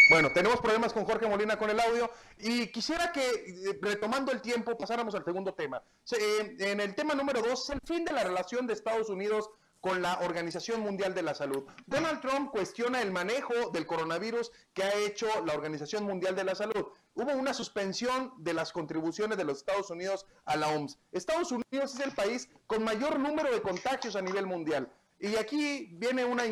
Bueno, 0.10 0.30
tenemos 0.34 0.62
problemas 0.62 0.94
con 0.94 1.04
Jorge 1.04 1.28
Molina 1.28 1.58
con 1.58 1.70
el 1.70 1.80
audio 1.82 2.10
y 2.38 2.68
quisiera 2.68 3.12
que, 3.12 3.30
eh, 3.30 3.78
retomando 3.82 4.32
el 4.32 4.42
tiempo, 4.42 4.78
pasáramos 4.78 5.16
al 5.16 5.26
segundo 5.26 5.54
tema. 5.54 5.84
Eh, 6.18 6.56
en 6.60 6.80
el 6.80 6.96
tema 6.96 7.14
número 7.14 7.42
dos, 7.42 7.70
el 7.72 7.82
fin 7.84 8.06
de 8.06 8.14
la 8.14 8.24
relación 8.24 8.66
de 8.66 8.72
Estados 8.72 9.10
Unidos 9.10 9.50
con 9.82 10.02
la 10.02 10.20
Organización 10.20 10.82
Mundial 10.82 11.14
de 11.14 11.24
la 11.24 11.34
Salud. 11.34 11.64
Donald 11.86 12.22
Trump 12.22 12.52
cuestiona 12.52 13.02
el 13.02 13.12
manejo 13.12 13.70
del 13.72 13.86
coronavirus 13.86 14.52
que 14.74 14.84
ha 14.84 14.94
hecho 14.94 15.28
la 15.46 15.54
Organización 15.54 16.04
Mundial 16.04 16.36
de 16.36 16.44
la 16.44 16.56
Salud. 16.56 16.88
Hubo 17.14 17.34
una 17.34 17.54
suspensión 17.54 18.34
de 18.38 18.54
las 18.54 18.72
contribuciones 18.72 19.38
de 19.38 19.44
los 19.44 19.60
Estados 19.60 19.90
Unidos 19.90 20.26
a 20.46 20.56
la 20.58 20.70
OMS. 20.70 20.98
Estados 21.12 21.52
Unidos 21.52 21.96
es 21.96 22.00
el 22.00 22.12
país 22.14 22.50
con 22.68 22.84
mayor 22.84 23.20
número 23.20 23.52
de 23.52 23.62
contagios 23.62 24.16
a 24.16 24.22
nivel 24.22 24.46
mundial. 24.46 24.92
Y 25.20 25.36
aquí 25.36 25.90
viene 25.94 26.24
una, 26.24 26.44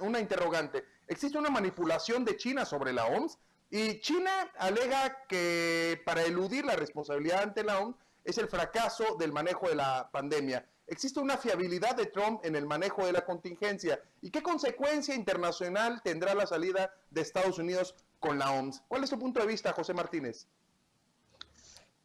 una 0.00 0.20
interrogante. 0.20 0.84
¿Existe 1.06 1.38
una 1.38 1.50
manipulación 1.50 2.24
de 2.24 2.36
China 2.36 2.64
sobre 2.64 2.92
la 2.92 3.06
OMS? 3.06 3.38
Y 3.70 4.00
China 4.00 4.50
alega 4.58 5.26
que 5.28 6.02
para 6.04 6.24
eludir 6.24 6.64
la 6.64 6.74
responsabilidad 6.74 7.42
ante 7.42 7.62
la 7.62 7.78
OMS 7.78 7.96
es 8.24 8.38
el 8.38 8.48
fracaso 8.48 9.16
del 9.16 9.32
manejo 9.32 9.68
de 9.68 9.76
la 9.76 10.10
pandemia. 10.12 10.68
¿Existe 10.90 11.20
una 11.20 11.36
fiabilidad 11.36 11.94
de 11.94 12.06
Trump 12.06 12.44
en 12.44 12.56
el 12.56 12.66
manejo 12.66 13.06
de 13.06 13.12
la 13.12 13.24
contingencia? 13.24 14.00
¿Y 14.22 14.30
qué 14.30 14.42
consecuencia 14.42 15.14
internacional 15.14 16.02
tendrá 16.02 16.34
la 16.34 16.48
salida 16.48 16.92
de 17.12 17.20
Estados 17.20 17.60
Unidos 17.60 17.94
con 18.18 18.40
la 18.40 18.50
OMS? 18.50 18.82
¿Cuál 18.88 19.04
es 19.04 19.10
tu 19.10 19.16
punto 19.16 19.38
de 19.38 19.46
vista, 19.46 19.72
José 19.72 19.94
Martínez? 19.94 20.48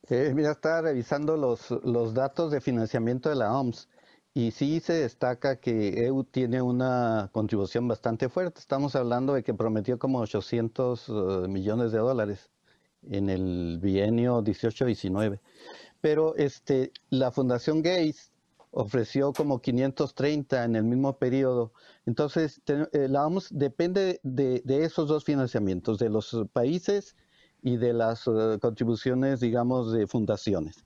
Eh, 0.07 0.31
mira, 0.35 0.51
está 0.51 0.83
revisando 0.83 1.35
los, 1.35 1.71
los 1.83 2.13
datos 2.13 2.51
de 2.51 2.61
financiamiento 2.61 3.27
de 3.27 3.35
la 3.35 3.57
OMS 3.57 3.89
y 4.35 4.51
sí 4.51 4.79
se 4.79 4.93
destaca 4.93 5.55
que 5.55 6.05
EU 6.05 6.23
tiene 6.23 6.61
una 6.61 7.31
contribución 7.31 7.87
bastante 7.87 8.29
fuerte. 8.29 8.59
Estamos 8.59 8.95
hablando 8.95 9.33
de 9.33 9.43
que 9.43 9.55
prometió 9.55 9.97
como 9.97 10.19
800 10.19 11.09
eh, 11.09 11.11
millones 11.47 11.91
de 11.91 11.97
dólares 11.97 12.51
en 13.09 13.31
el 13.31 13.79
bienio 13.81 14.43
18-19. 14.43 15.39
Pero 16.01 16.35
este, 16.35 16.91
la 17.09 17.31
Fundación 17.31 17.81
Gates 17.81 18.31
ofreció 18.75 19.31
como 19.31 19.61
530 19.61 20.65
en 20.65 20.75
el 20.75 20.83
mismo 20.83 21.17
periodo. 21.17 21.71
Entonces, 22.05 22.61
eh, 22.67 23.07
la 23.09 23.25
OMS 23.25 23.47
depende 23.51 24.19
de, 24.21 24.61
esos 24.67 25.07
dos 25.07 25.23
financiamientos, 25.23 25.97
de 25.97 26.09
los 26.09 26.35
países 26.51 27.15
y 27.61 27.77
de 27.77 27.93
las 27.93 28.27
eh, 28.27 28.59
contribuciones, 28.61 29.39
digamos, 29.39 29.93
de 29.93 30.07
fundaciones. 30.07 30.83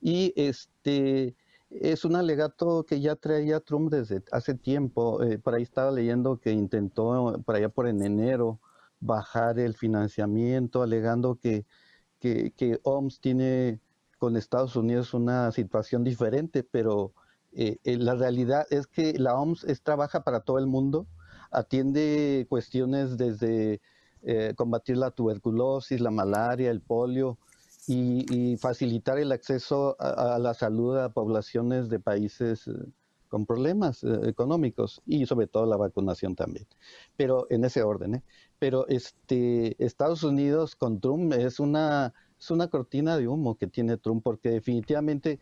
Y 0.00 0.34
este 0.36 1.34
es 1.70 2.04
un 2.04 2.16
alegato 2.16 2.84
que 2.84 3.00
ya 3.00 3.16
traía 3.16 3.60
Trump 3.60 3.90
desde 3.90 4.22
hace 4.30 4.54
tiempo. 4.54 5.22
Eh, 5.22 5.38
por 5.38 5.54
ahí 5.54 5.62
estaba 5.62 5.90
leyendo 5.90 6.38
que 6.38 6.52
intentó, 6.52 7.42
por 7.46 7.56
allá 7.56 7.70
por 7.70 7.88
en 7.88 8.02
enero, 8.02 8.60
bajar 9.00 9.58
el 9.58 9.74
financiamiento, 9.74 10.82
alegando 10.82 11.36
que, 11.36 11.64
que, 12.20 12.52
que 12.52 12.78
OMS 12.82 13.20
tiene 13.20 13.80
con 14.18 14.36
Estados 14.36 14.76
Unidos 14.76 15.14
una 15.14 15.50
situación 15.50 16.04
diferente, 16.04 16.62
pero 16.62 17.14
eh, 17.54 17.78
eh, 17.84 17.98
la 17.98 18.14
realidad 18.14 18.66
es 18.70 18.86
que 18.86 19.12
la 19.18 19.34
OMS 19.34 19.64
es, 19.64 19.82
trabaja 19.82 20.24
para 20.24 20.40
todo 20.40 20.58
el 20.58 20.66
mundo, 20.66 21.06
atiende 21.50 22.46
cuestiones 22.48 23.18
desde 23.18 23.80
eh, 24.22 24.54
combatir 24.56 24.96
la 24.96 25.10
tuberculosis, 25.10 26.00
la 26.00 26.10
malaria, 26.10 26.70
el 26.70 26.80
polio 26.80 27.38
y, 27.86 28.56
facilitar 28.58 29.18
el 29.18 29.32
acceso 29.32 29.96
a, 29.98 30.38
la 30.38 30.54
salud 30.54 30.96
a 30.96 31.08
poblaciones 31.10 31.88
de 31.88 31.98
países 31.98 32.70
con 33.28 33.44
problemas 33.44 34.04
económicos 34.04 35.02
y 35.04 35.26
sobre 35.26 35.48
todo 35.48 35.66
la 35.66 35.76
vacunación 35.76 36.36
también. 36.36 36.66
Pero 37.16 37.46
en 37.50 37.64
ese 37.64 37.82
orden, 37.82 38.22
Pero 38.58 38.86
este 38.88 39.82
Estados 39.84 40.22
Unidos 40.22 40.76
con 40.76 41.00
Trump 41.00 41.32
es 41.32 41.58
una 41.58 42.14
es 42.42 42.50
una 42.50 42.66
cortina 42.66 43.16
de 43.16 43.28
humo 43.28 43.56
que 43.56 43.68
tiene 43.68 43.96
Trump 43.96 44.24
porque 44.24 44.50
definitivamente 44.50 45.38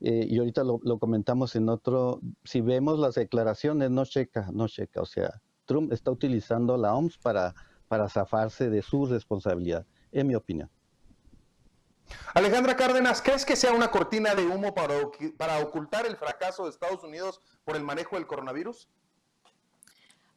eh, 0.00 0.26
y 0.28 0.38
ahorita 0.38 0.62
lo, 0.62 0.98
comentamos 0.98 1.56
en 1.56 1.68
otro, 1.68 2.20
si 2.44 2.60
vemos 2.60 2.98
las 2.98 3.16
declaraciones, 3.16 3.90
no 3.90 4.04
checa, 4.04 4.48
no 4.52 4.68
checa, 4.68 5.00
o 5.00 5.06
sea, 5.06 5.40
Trump 5.64 5.92
está 5.92 6.10
utilizando 6.10 6.76
la 6.76 6.94
OMS 6.94 7.18
para, 7.18 7.54
para 7.88 8.08
zafarse 8.08 8.70
de 8.70 8.82
su 8.82 9.06
responsabilidad, 9.06 9.86
en 10.12 10.26
mi 10.26 10.34
opinión. 10.34 10.70
Alejandra 12.34 12.76
Cárdenas, 12.76 13.22
¿crees 13.22 13.44
que 13.44 13.56
sea 13.56 13.72
una 13.72 13.90
cortina 13.90 14.34
de 14.34 14.46
humo 14.46 14.74
para, 14.74 14.94
para 15.38 15.58
ocultar 15.60 16.06
el 16.06 16.16
fracaso 16.16 16.64
de 16.64 16.70
Estados 16.70 17.02
Unidos 17.02 17.40
por 17.64 17.74
el 17.74 17.82
manejo 17.82 18.16
del 18.16 18.26
coronavirus? 18.26 18.88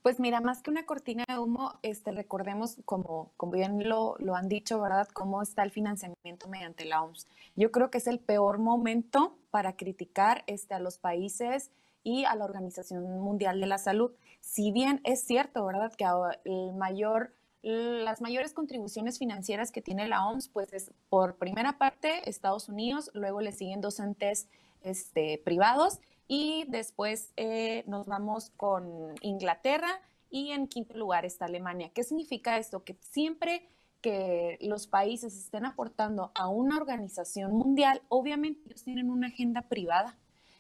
Pues 0.08 0.22
mira, 0.22 0.40
más 0.40 0.62
que 0.62 0.70
una 0.70 0.86
cortina 0.86 1.26
de 1.28 1.38
humo, 1.38 1.74
este, 1.82 2.14
recordemos, 2.14 2.78
como, 2.86 3.34
como 3.36 3.52
bien 3.52 3.90
lo, 3.90 4.16
lo, 4.20 4.38
han 4.38 4.48
dicho, 4.48 4.80
¿verdad?, 4.80 5.10
cómo 5.12 5.42
está 5.42 5.64
el 5.64 5.72
financiamiento 5.72 6.48
mediante 6.48 6.86
la 6.86 7.04
OMS. 7.04 7.28
Yo 7.58 7.74
creo 7.74 7.92
que 7.92 7.98
es 7.98 8.08
el 8.08 8.18
peor 8.18 8.58
momento 8.58 9.38
para 9.52 9.76
criticar 9.76 10.46
este, 10.48 10.76
a 10.76 10.80
los 10.80 10.98
países 10.98 11.72
y 12.06 12.24
a 12.24 12.36
la 12.36 12.46
Organización 12.46 13.20
Mundial 13.20 13.60
de 13.60 13.68
la 13.68 13.78
Salud. 13.78 14.12
Si 14.40 14.72
bien 14.72 15.02
es 15.04 15.26
cierto, 15.26 15.66
¿verdad?, 15.66 15.94
que 15.94 16.06
el 16.46 16.72
mayor, 16.72 17.34
las 17.62 18.22
mayores 18.22 18.54
contribuciones 18.54 19.20
financieras 19.20 19.74
que 19.74 19.82
tiene 19.82 20.08
la 20.08 20.26
OMS, 20.26 20.48
pues 20.48 20.72
es 20.72 20.90
por 21.10 21.36
primera 21.36 21.78
parte 21.78 22.30
Estados 22.30 22.70
Unidos, 22.70 23.12
luego 23.14 23.42
le 23.42 23.52
siguen 23.52 23.82
dos 23.82 24.00
entes 24.00 24.48
este, 24.84 25.42
privados 25.44 26.00
y 26.28 26.66
después 26.68 27.34
eh, 27.38 27.84
nos 27.88 28.08
vamos 28.08 28.52
con 28.58 29.16
Inglaterra 29.22 30.02
y 30.30 30.52
en 30.52 30.68
quinto 30.68 30.98
lugar 30.98 31.26
está 31.26 31.46
Alemania. 31.46 31.92
¿Qué 31.94 32.04
significa 32.04 32.58
esto? 32.58 32.84
Que 32.84 32.98
siempre 33.00 33.66
que 34.02 34.58
los 34.62 34.88
países 34.88 35.36
estén 35.36 35.66
aportando 35.66 36.32
a 36.36 36.50
una 36.50 36.78
organización 36.78 37.54
mundial, 37.54 38.02
obviamente 38.10 38.62
ellos 38.66 38.84
tienen 38.84 39.10
una 39.10 39.28
agenda 39.28 39.64
privada. 39.64 40.18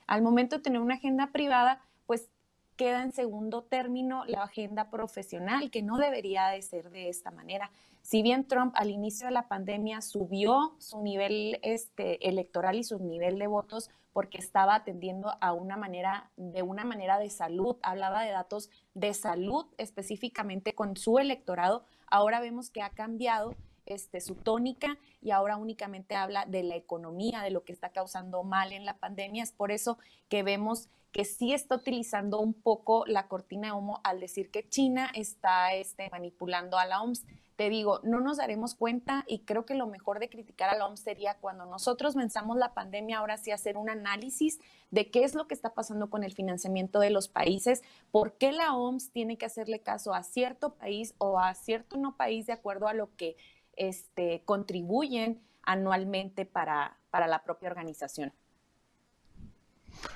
Al 0.07 0.21
momento 0.21 0.57
de 0.57 0.63
tener 0.63 0.81
una 0.81 0.95
agenda 0.95 1.31
privada, 1.31 1.81
pues 2.05 2.29
queda 2.77 3.03
en 3.03 3.11
segundo 3.11 3.63
término 3.63 4.23
la 4.25 4.43
agenda 4.43 4.89
profesional, 4.89 5.69
que 5.69 5.81
no 5.81 5.97
debería 5.97 6.47
de 6.47 6.61
ser 6.61 6.89
de 6.91 7.09
esta 7.09 7.31
manera. 7.31 7.71
Si 8.01 8.21
bien 8.21 8.47
Trump 8.47 8.73
al 8.77 8.89
inicio 8.89 9.27
de 9.27 9.33
la 9.33 9.49
pandemia 9.49 10.01
subió 10.01 10.75
su 10.77 11.01
nivel 11.01 11.59
este, 11.61 12.29
electoral 12.29 12.77
y 12.77 12.83
su 12.83 12.99
nivel 12.99 13.37
de 13.37 13.47
votos 13.47 13.89
porque 14.17 14.39
estaba 14.39 14.73
atendiendo 14.73 15.31
a 15.41 15.53
una 15.53 15.77
manera, 15.77 16.31
de 16.37 16.63
una 16.63 16.83
manera 16.83 17.19
de 17.19 17.29
salud, 17.29 17.77
hablaba 17.83 18.23
de 18.23 18.31
datos 18.31 18.71
de 18.95 19.13
salud 19.13 19.67
específicamente 19.77 20.73
con 20.73 20.97
su 20.97 21.19
electorado, 21.19 21.85
ahora 22.07 22.39
vemos 22.39 22.71
que 22.71 22.81
ha 22.81 22.89
cambiado 22.89 23.53
este, 23.85 24.19
su 24.19 24.33
tónica 24.33 24.97
y 25.21 25.29
ahora 25.29 25.55
únicamente 25.55 26.15
habla 26.15 26.47
de 26.47 26.63
la 26.63 26.75
economía, 26.75 27.43
de 27.43 27.51
lo 27.51 27.63
que 27.63 27.73
está 27.73 27.89
causando 27.89 28.41
mal 28.41 28.73
en 28.73 28.85
la 28.85 28.97
pandemia. 28.97 29.43
Es 29.43 29.51
por 29.51 29.71
eso 29.71 29.99
que 30.29 30.41
vemos 30.41 30.89
que 31.17 31.25
sí 31.25 31.51
está 31.51 31.73
utilizando 31.73 32.39
un 32.39 32.53
poco 32.53 33.03
la 33.07 33.27
cortina 33.27 33.69
de 33.69 33.73
humo 33.73 34.01
al 34.03 34.19
decir 34.19 34.51
que 34.51 34.69
China 34.69 35.09
está 35.15 35.73
este, 35.73 36.11
manipulando 36.11 36.77
a 36.77 36.85
la 36.85 37.01
OMS. 37.01 37.25
Te 37.55 37.71
digo, 37.71 38.01
no 38.03 38.19
nos 38.19 38.37
daremos 38.37 38.75
cuenta 38.75 39.23
y 39.25 39.39
creo 39.39 39.65
que 39.65 39.73
lo 39.73 39.87
mejor 39.87 40.19
de 40.19 40.29
criticar 40.29 40.69
a 40.69 40.77
la 40.77 40.85
OMS 40.85 40.99
sería 40.99 41.33
cuando 41.39 41.65
nosotros 41.65 42.13
venzamos 42.13 42.57
la 42.57 42.75
pandemia, 42.75 43.17
ahora 43.17 43.37
sí 43.37 43.49
hacer 43.49 43.77
un 43.77 43.89
análisis 43.89 44.59
de 44.91 45.09
qué 45.09 45.23
es 45.23 45.33
lo 45.33 45.47
que 45.47 45.55
está 45.55 45.73
pasando 45.73 46.11
con 46.11 46.23
el 46.23 46.35
financiamiento 46.35 46.99
de 46.99 47.09
los 47.09 47.29
países, 47.29 47.81
por 48.11 48.37
qué 48.37 48.51
la 48.51 48.75
OMS 48.75 49.09
tiene 49.09 49.39
que 49.39 49.47
hacerle 49.47 49.79
caso 49.79 50.13
a 50.13 50.21
cierto 50.21 50.75
país 50.75 51.15
o 51.17 51.39
a 51.39 51.55
cierto 51.55 51.97
no 51.97 52.15
país 52.15 52.45
de 52.45 52.53
acuerdo 52.53 52.87
a 52.87 52.93
lo 52.93 53.15
que 53.15 53.37
este, 53.75 54.43
contribuyen 54.45 55.41
anualmente 55.63 56.45
para, 56.45 56.99
para 57.09 57.25
la 57.25 57.43
propia 57.43 57.69
organización. 57.69 58.33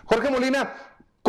Jorge 0.06 0.30
Molina, 0.30 0.74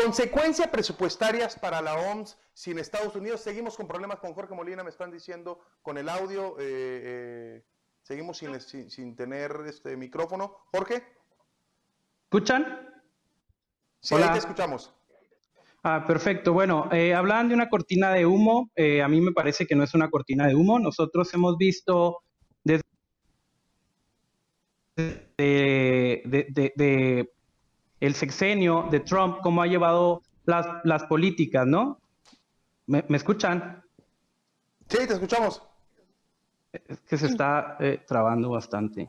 consecuencias 0.03 0.69
presupuestarias 0.69 1.59
para 1.59 1.81
la 1.81 1.95
OMS 1.95 2.39
sin 2.55 2.79
Estados 2.79 3.15
Unidos. 3.15 3.41
Seguimos 3.41 3.77
con 3.77 3.87
problemas 3.87 4.19
con 4.21 4.35
Jorge 4.35 4.55
Molina, 4.55 4.83
me 4.83 4.91
están 4.91 5.11
diciendo 5.11 5.61
con 5.83 5.99
el 5.99 6.09
audio. 6.09 6.59
Eh, 6.59 7.03
eh, 7.05 7.65
seguimos 8.03 8.39
sin, 8.39 8.91
sin, 8.91 9.17
tener 9.17 9.53
este 9.67 9.97
micrófono. 9.97 10.57
Jorge. 10.73 11.05
¿Escuchan? 12.25 12.89
Sí, 14.01 14.15
ahí 14.15 14.33
te 14.33 14.39
escuchamos. 14.39 14.93
Ah, 15.85 16.05
perfecto. 16.07 16.53
Bueno, 16.53 16.89
eh, 16.93 17.13
hablaban 17.15 17.49
de 17.49 17.55
una 17.55 17.69
cortina 17.69 18.13
de 18.13 18.25
humo. 18.25 18.71
Eh, 18.77 19.03
a 19.03 19.09
mí 19.09 19.21
me 19.21 19.33
parece 19.33 19.67
que 19.67 19.75
no 19.75 19.83
es 19.83 19.95
una 19.95 20.11
cortina 20.11 20.47
de 20.47 20.55
humo. 20.55 20.79
Nosotros 20.79 21.33
hemos 21.35 21.57
visto 21.59 22.19
desde 22.63 22.83
de, 25.37 26.23
el 28.03 28.17
sexenio 28.17 28.89
de 28.91 28.99
Trump 28.99 29.39
cómo 29.43 29.63
ha 29.63 29.67
llevado 29.69 30.23
las, 30.45 30.67
las 30.83 31.05
políticas, 31.05 31.65
¿no? 31.67 32.01
¿Me, 32.87 33.05
escuchan? 33.11 33.85
Sí, 34.89 35.07
te 35.07 35.15
escuchamos. 35.15 35.63
Es 36.73 37.01
que 37.03 37.17
se 37.17 37.27
está 37.27 37.77
eh, 37.79 38.03
trabando 38.05 38.51
bastante. 38.51 39.09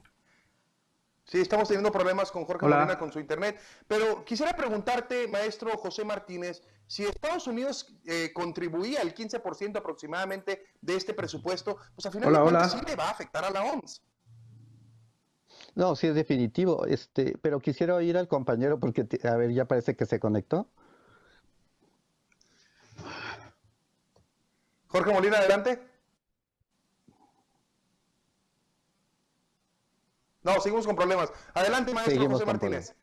Sí, 1.23 1.41
estamos 1.41 1.67
teniendo 1.69 1.91
problemas 1.91 2.31
con 2.31 2.45
Jorge 2.45 2.67
Molina 2.67 2.99
con 2.99 3.11
su 3.11 3.19
internet, 3.19 3.59
pero 3.87 4.23
quisiera 4.23 4.55
preguntarte, 4.55 5.27
maestro 5.27 5.71
José 5.71 6.05
Martínez, 6.05 6.61
si 6.85 7.03
Estados 7.03 7.47
Unidos 7.47 7.95
eh, 8.05 8.31
contribuía 8.31 9.01
el 9.01 9.15
15% 9.15 9.77
aproximadamente 9.77 10.65
de 10.81 10.95
este 10.95 11.15
presupuesto, 11.15 11.77
pues 11.95 12.05
al 12.05 12.11
final 12.11 12.31
de 12.31 12.39
cuentas 12.41 12.73
sí 12.73 12.79
le 12.85 12.95
va 12.95 13.07
a 13.07 13.11
afectar 13.11 13.43
a 13.43 13.49
la 13.49 13.63
OMS. 13.63 14.03
No, 15.75 15.95
sí 15.95 16.07
es 16.07 16.15
definitivo, 16.15 16.85
este, 16.85 17.35
pero 17.41 17.59
quisiera 17.59 17.95
oír 17.95 18.17
al 18.17 18.27
compañero 18.27 18.79
porque, 18.79 19.07
a 19.23 19.35
ver, 19.35 19.51
ya 19.51 19.65
parece 19.65 19.95
que 19.95 20.05
se 20.05 20.19
conectó. 20.19 20.67
Jorge 24.87 25.11
Molina, 25.11 25.37
adelante. 25.37 25.81
No, 30.43 30.59
seguimos 30.59 30.85
con 30.85 30.95
problemas. 30.95 31.31
Adelante, 31.53 31.93
maestro 31.93 32.29
José 32.29 32.45
Martínez. 32.45 32.95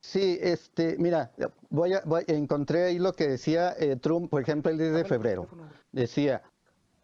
Sí, 0.00 0.38
este, 0.40 0.96
mira, 0.98 1.32
voy 1.70 1.94
a, 1.94 2.02
encontré 2.26 2.84
ahí 2.84 2.98
lo 2.98 3.12
que 3.12 3.28
decía 3.28 3.74
eh, 3.78 3.96
Trump, 3.96 4.30
por 4.30 4.42
ejemplo, 4.42 4.70
el 4.70 4.78
10 4.78 4.92
de 4.94 5.04
febrero. 5.04 5.48
Decía, 5.90 6.42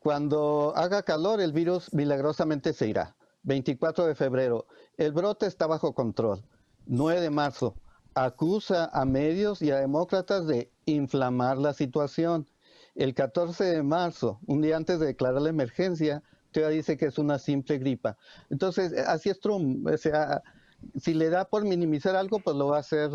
cuando 0.00 0.72
haga 0.76 1.02
calor, 1.02 1.40
el 1.40 1.52
virus 1.52 1.92
milagrosamente 1.92 2.72
se 2.72 2.88
irá. 2.88 3.16
24 3.42 4.06
de 4.06 4.14
febrero, 4.14 4.66
el 4.96 5.12
brote 5.12 5.46
está 5.46 5.66
bajo 5.66 5.94
control. 5.94 6.42
9 6.86 7.20
de 7.20 7.30
marzo, 7.30 7.74
acusa 8.14 8.90
a 8.92 9.04
medios 9.04 9.62
y 9.62 9.70
a 9.70 9.78
demócratas 9.78 10.46
de 10.46 10.70
inflamar 10.86 11.58
la 11.58 11.72
situación. 11.74 12.46
El 12.94 13.14
14 13.14 13.64
de 13.64 13.82
marzo, 13.82 14.40
un 14.46 14.62
día 14.62 14.76
antes 14.76 14.98
de 14.98 15.06
declarar 15.06 15.42
la 15.42 15.50
emergencia, 15.50 16.22
todavía 16.50 16.76
dice 16.76 16.96
que 16.96 17.06
es 17.06 17.18
una 17.18 17.38
simple 17.38 17.78
gripa. 17.78 18.16
Entonces, 18.50 18.92
así 19.06 19.28
es 19.28 19.38
Trump. 19.38 19.86
O 19.86 19.96
sea, 19.96 20.42
si 20.96 21.14
le 21.14 21.28
da 21.28 21.44
por 21.44 21.64
minimizar 21.64 22.16
algo, 22.16 22.40
pues 22.40 22.56
lo 22.56 22.68
va 22.68 22.78
a 22.78 22.80
hacer 22.80 23.10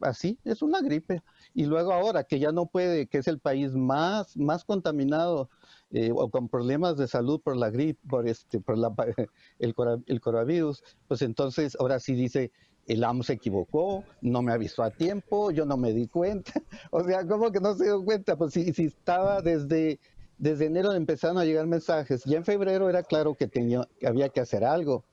así, 0.00 0.38
es 0.44 0.62
una 0.62 0.80
gripe. 0.80 1.22
Y 1.54 1.66
luego 1.66 1.92
ahora 1.92 2.24
que 2.24 2.38
ya 2.38 2.52
no 2.52 2.66
puede, 2.66 3.06
que 3.06 3.18
es 3.18 3.28
el 3.28 3.38
país 3.38 3.72
más, 3.74 4.36
más 4.36 4.64
contaminado 4.64 5.50
eh, 5.92 6.10
o 6.14 6.28
con 6.30 6.48
problemas 6.48 6.96
de 6.96 7.08
salud 7.08 7.40
por 7.40 7.56
la 7.56 7.70
gripe, 7.70 8.00
por 8.08 8.28
este, 8.28 8.60
por 8.60 8.78
la, 8.78 8.94
el, 9.58 9.74
el 10.06 10.20
coronavirus, 10.20 10.82
pues 11.08 11.22
entonces 11.22 11.76
ahora 11.80 11.98
sí 11.98 12.14
dice, 12.14 12.52
el 12.86 13.04
amo 13.04 13.22
se 13.22 13.34
equivocó, 13.34 14.04
no 14.20 14.42
me 14.42 14.52
avisó 14.52 14.82
a 14.82 14.90
tiempo, 14.90 15.50
yo 15.50 15.64
no 15.64 15.76
me 15.76 15.92
di 15.92 16.06
cuenta. 16.08 16.52
o 16.90 17.04
sea, 17.04 17.26
¿cómo 17.26 17.50
que 17.52 17.60
no 17.60 17.74
se 17.74 17.84
dio 17.84 18.04
cuenta? 18.04 18.36
Pues 18.36 18.52
si, 18.52 18.72
si 18.72 18.86
estaba 18.86 19.42
desde 19.42 19.98
enero 20.40 20.92
empezaron 20.92 21.38
a 21.38 21.44
llegar 21.44 21.66
mensajes. 21.66 22.24
Ya 22.24 22.38
en 22.38 22.44
febrero 22.44 22.88
era 22.88 23.02
claro 23.02 23.34
que, 23.34 23.46
tenía, 23.46 23.86
que 23.98 24.06
había 24.06 24.28
que 24.28 24.40
hacer 24.40 24.64
algo. 24.64 25.04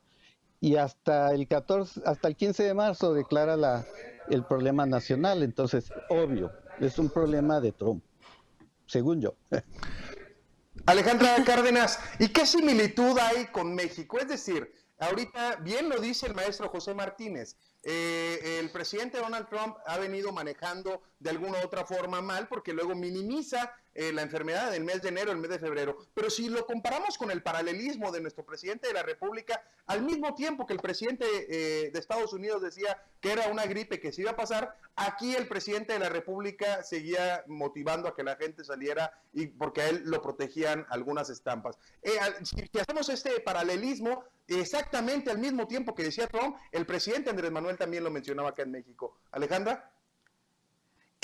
Y 0.60 0.76
hasta 0.78 1.34
el 1.36 1.48
14, 1.48 2.02
hasta 2.04 2.28
el 2.28 2.36
15 2.36 2.64
de 2.64 2.74
marzo 2.74 3.14
declara 3.14 3.56
la, 3.56 3.86
el 4.30 4.44
problema 4.44 4.88
nacional. 4.88 5.44
Entonces, 5.44 5.92
obvio, 6.10 6.52
es 6.80 6.98
un 6.98 7.10
problema 7.10 7.62
de 7.62 7.74
Trump, 7.74 8.04
según 8.88 9.22
yo. 9.22 9.36
Alejandra 10.88 11.36
Cárdenas, 11.44 12.00
¿y 12.18 12.30
qué 12.30 12.46
similitud 12.46 13.20
hay 13.20 13.48
con 13.48 13.76
México? 13.76 14.20
Es 14.20 14.30
decir, 14.30 14.74
ahorita 15.00 15.58
bien 15.58 15.90
lo 15.90 16.00
dice 16.00 16.28
el 16.28 16.34
maestro 16.34 16.70
José 16.70 16.94
Martínez, 16.94 17.58
eh, 17.84 18.60
el 18.62 18.70
presidente 18.70 19.18
Donald 19.18 19.50
Trump 19.50 19.76
ha 19.86 19.98
venido 19.98 20.32
manejando 20.32 21.02
de 21.20 21.30
alguna 21.30 21.60
u 21.60 21.66
otra 21.66 21.86
forma 21.86 22.22
mal 22.22 22.48
porque 22.48 22.74
luego 22.74 22.96
minimiza 22.96 23.74
eh, 23.94 24.14
la 24.14 24.22
enfermedad 24.22 24.70
del 24.70 24.84
mes 24.84 25.02
de 25.02 25.10
enero, 25.10 25.32
el 25.32 25.40
mes 25.40 25.50
de 25.50 25.58
febrero. 25.58 25.98
Pero 26.14 26.30
si 26.30 26.50
lo 26.50 26.68
comparamos 26.68 27.18
con 27.18 27.32
el 27.32 27.42
paralelismo 27.42 28.12
de 28.12 28.22
nuestro 28.22 28.46
presidente 28.46 28.88
de 28.88 28.94
la 28.94 29.02
República, 29.02 29.64
al 29.88 30.04
mismo 30.04 30.36
tiempo 30.36 30.68
que 30.68 30.74
el 30.74 30.80
presidente 30.80 31.26
eh, 31.26 31.90
de 31.90 32.00
Estados 32.00 32.32
Unidos 32.32 32.62
decía 32.62 33.02
que 33.20 33.32
era 33.32 33.48
una 33.48 33.66
gripe 33.66 34.00
que 34.00 34.12
se 34.12 34.22
iba 34.22 34.32
a 34.32 34.36
pasar, 34.36 34.78
aquí 34.96 35.36
el 35.36 35.48
presidente 35.48 35.94
de 35.94 36.00
la 36.00 36.10
República 36.10 36.84
seguía 36.84 37.44
motivando 37.48 38.08
a 38.08 38.16
que 38.16 38.24
la 38.24 38.36
gente 38.36 38.64
saliera 38.64 39.20
y 39.34 39.48
porque 39.48 39.82
a 39.82 39.90
él 39.90 40.04
lo 40.06 40.22
protegían 40.22 40.86
algunas 40.90 41.32
estampas. 41.32 41.80
si 42.44 42.80
hacemos 42.80 43.10
este 43.10 43.40
paralelismo, 43.40 44.24
exactamente 44.48 45.32
al 45.32 45.40
mismo 45.40 45.68
tiempo 45.68 45.96
que 45.96 46.04
decía 46.04 46.28
Trump, 46.28 46.56
el 46.72 46.86
presidente 46.86 47.32
Andrés 47.32 47.52
Manuel 47.52 47.78
también 47.78 48.04
lo 48.04 48.12
mencionaba 48.12 48.50
acá 48.50 48.62
en 48.62 48.72
México. 48.72 49.18
Alejandra. 49.32 49.92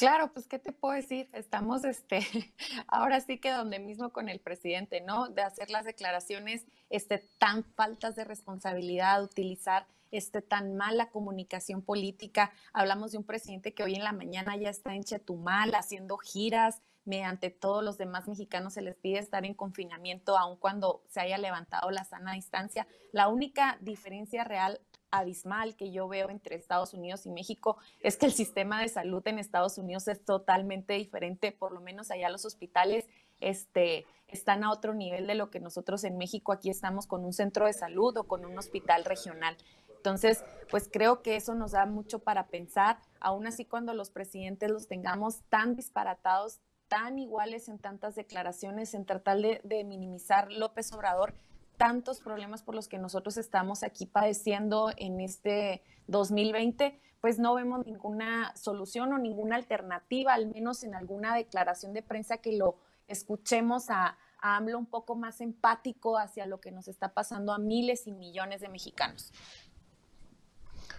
Claro, 0.04 0.34
pues 0.34 0.50
qué 0.50 0.60
te 0.60 0.74
puedo 0.74 0.96
decir, 0.96 1.30
estamos 1.32 1.86
este 1.86 2.20
ahora 2.88 3.22
sí 3.22 3.38
que 3.38 3.52
donde 3.52 3.80
mismo 3.80 4.12
con 4.12 4.28
el 4.28 4.42
presidente, 4.42 5.00
¿no? 5.00 5.30
De 5.30 5.44
hacer 5.44 5.70
las 5.70 5.86
declaraciones 5.86 6.66
este 6.90 7.20
tan 7.38 7.64
faltas 7.64 8.14
de 8.18 8.26
responsabilidad, 8.26 9.24
utilizar 9.24 9.88
este 10.12 10.42
tan 10.42 10.76
mala 10.76 11.10
comunicación 11.10 11.82
política. 11.82 12.52
Hablamos 12.74 13.14
de 13.14 13.20
un 13.20 13.24
presidente 13.24 13.74
que 13.74 13.82
hoy 13.84 13.96
en 13.96 14.04
la 14.04 14.12
mañana 14.12 14.58
ya 14.58 14.70
está 14.70 14.94
en 14.94 15.06
Chetumal 15.06 15.74
haciendo 15.74 16.18
giras, 16.18 16.82
mediante 17.06 17.50
todos 17.50 17.82
los 17.82 17.98
demás 17.98 18.28
mexicanos 18.28 18.74
se 18.74 18.82
les 18.82 18.98
pide 18.98 19.20
estar 19.20 19.46
en 19.46 19.54
confinamiento 19.54 20.38
aun 20.38 20.58
cuando 20.58 21.02
se 21.08 21.22
haya 21.22 21.38
levantado 21.38 21.92
la 21.92 22.04
sana 22.04 22.34
distancia. 22.34 22.88
La 23.14 23.30
única 23.30 23.78
diferencia 23.80 24.44
real 24.44 24.82
abismal 25.14 25.76
que 25.76 25.92
yo 25.92 26.08
veo 26.08 26.30
entre 26.30 26.56
Estados 26.56 26.94
Unidos 26.94 27.26
y 27.26 27.30
México 27.30 27.78
es 28.00 28.18
que 28.18 28.26
el 28.26 28.34
sistema 28.34 28.82
de 28.82 28.90
salud 28.90 29.22
en 29.28 29.38
Estados 29.38 29.78
Unidos 29.78 30.08
es 30.08 30.26
totalmente 30.26 30.94
diferente, 30.94 31.52
por 31.52 31.72
lo 31.72 31.82
menos 31.82 32.10
allá 32.10 32.30
los 32.30 32.46
hospitales 32.46 33.06
este, 33.40 34.06
están 34.28 34.64
a 34.64 34.72
otro 34.72 34.96
nivel 34.96 35.28
de 35.28 35.36
lo 35.36 35.52
que 35.52 35.60
nosotros 35.60 36.04
en 36.04 36.18
México 36.18 36.52
aquí 36.52 36.72
estamos 36.72 37.06
con 37.06 37.24
un 37.24 37.32
centro 37.32 37.68
de 37.68 37.74
salud 37.74 38.18
o 38.18 38.24
con 38.24 38.44
un 38.44 38.58
hospital 38.58 39.06
regional. 39.06 39.56
Entonces, 39.98 40.44
pues 40.70 40.90
creo 40.92 41.22
que 41.22 41.36
eso 41.36 41.54
nos 41.54 41.72
da 41.72 41.86
mucho 41.86 42.20
para 42.20 42.48
pensar, 42.48 42.98
aún 43.20 43.46
así 43.46 43.66
cuando 43.66 43.94
los 43.94 44.10
presidentes 44.10 44.72
los 44.72 44.88
tengamos 44.88 45.42
tan 45.50 45.76
disparatados, 45.76 46.60
tan 46.88 47.20
iguales 47.20 47.70
en 47.70 47.78
tantas 47.78 48.16
declaraciones, 48.16 48.96
en 48.96 49.06
tratar 49.06 49.38
de, 49.38 49.62
de 49.64 49.84
minimizar 49.84 50.52
López 50.52 50.92
Obrador, 50.92 51.36
tantos 51.84 52.22
problemas 52.22 52.64
por 52.64 52.76
los 52.76 52.88
que 52.88 52.98
nosotros 52.98 53.36
estamos 53.36 53.84
aquí 53.84 54.06
padeciendo 54.06 54.94
en 54.96 55.20
este 55.20 55.84
2020, 56.08 56.98
pues 57.20 57.40
no 57.40 57.56
vemos 57.56 57.86
ninguna 57.86 58.56
solución 58.56 59.12
o 59.12 59.18
ninguna 59.18 59.58
alternativa, 59.58 60.34
al 60.34 60.48
menos 60.48 60.86
en 60.86 60.96
alguna 60.96 61.36
declaración 61.36 61.92
de 61.92 62.02
prensa 62.02 62.38
que 62.38 62.54
lo 62.54 62.78
escuchemos 63.10 63.90
a, 63.90 64.18
a 64.40 64.56
AMLO 64.56 64.80
un 64.80 64.86
poco 64.86 65.18
más 65.18 65.42
empático 65.42 66.18
hacia 66.18 66.46
lo 66.46 66.62
que 66.62 66.72
nos 66.72 66.88
está 66.88 67.14
pasando 67.14 67.52
a 67.52 67.58
miles 67.58 68.08
y 68.08 68.14
millones 68.14 68.62
de 68.62 68.70
mexicanos. 68.70 69.34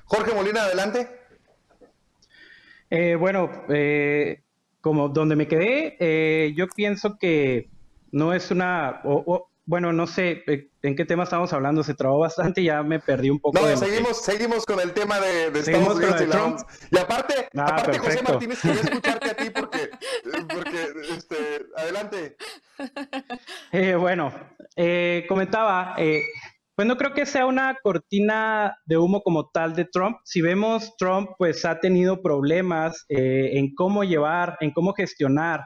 Jorge 0.05 0.35
Molina, 0.35 0.64
adelante. 0.64 1.09
Eh, 2.90 3.14
bueno, 3.14 3.51
eh, 3.70 4.42
como 4.83 5.09
donde 5.09 5.35
me 5.35 5.49
quedé, 5.49 5.97
eh, 5.99 6.53
yo 6.55 6.68
pienso 6.68 7.16
que 7.16 7.70
no 8.12 8.35
es 8.35 8.51
una, 8.51 9.01
bueno, 9.66 9.92
no 9.92 10.07
sé 10.07 10.42
eh, 10.46 10.68
en 10.83 10.94
qué 10.94 11.05
tema 11.05 11.24
estamos 11.24 11.53
hablando, 11.53 11.83
se 11.83 11.94
trabó 11.94 12.18
bastante 12.18 12.61
y 12.61 12.64
ya 12.64 12.83
me 12.83 13.00
perdí 13.00 13.31
un 13.31 13.40
poco. 13.40 13.59
No, 13.59 13.77
seguimos, 13.77 14.22
seguimos 14.22 14.66
con 14.66 14.79
el 14.81 14.92
tema 14.92 15.18
de, 15.20 15.50
de 15.50 15.61
Estados 15.61 15.96
Unidos 15.96 16.20
y 16.20 16.27
Trump. 16.27 16.59
Y 16.90 16.98
aparte, 16.98 17.48
ah, 17.57 17.66
aparte 17.68 17.98
José 17.98 18.22
Martínez, 18.22 18.61
quería 18.61 18.81
escucharte 18.83 19.31
a 19.31 19.37
ti 19.37 19.50
porque, 19.50 19.90
porque 20.53 20.88
este, 21.16 21.66
adelante. 21.77 22.37
Eh, 23.72 23.94
bueno, 23.94 24.33
eh, 24.77 25.24
comentaba, 25.29 25.96
pues 26.74 26.88
no 26.88 26.98
creo 26.98 27.14
que 27.14 27.24
sea 27.24 27.46
una 27.46 27.77
cortina 27.83 28.77
de 28.85 28.98
humo 28.98 29.22
como 29.22 29.48
tal 29.48 29.74
de 29.74 29.87
Trump. 29.87 30.18
Si 30.24 30.42
vemos, 30.42 30.94
Trump 30.98 31.31
pues 31.38 31.64
ha 31.64 31.81
tenido 31.81 32.20
problemas 32.20 33.07
en 33.09 33.74
cómo 33.74 34.05
llevar, 34.05 34.59
en 34.61 34.72
cómo 34.72 34.92
gestionar 34.92 35.64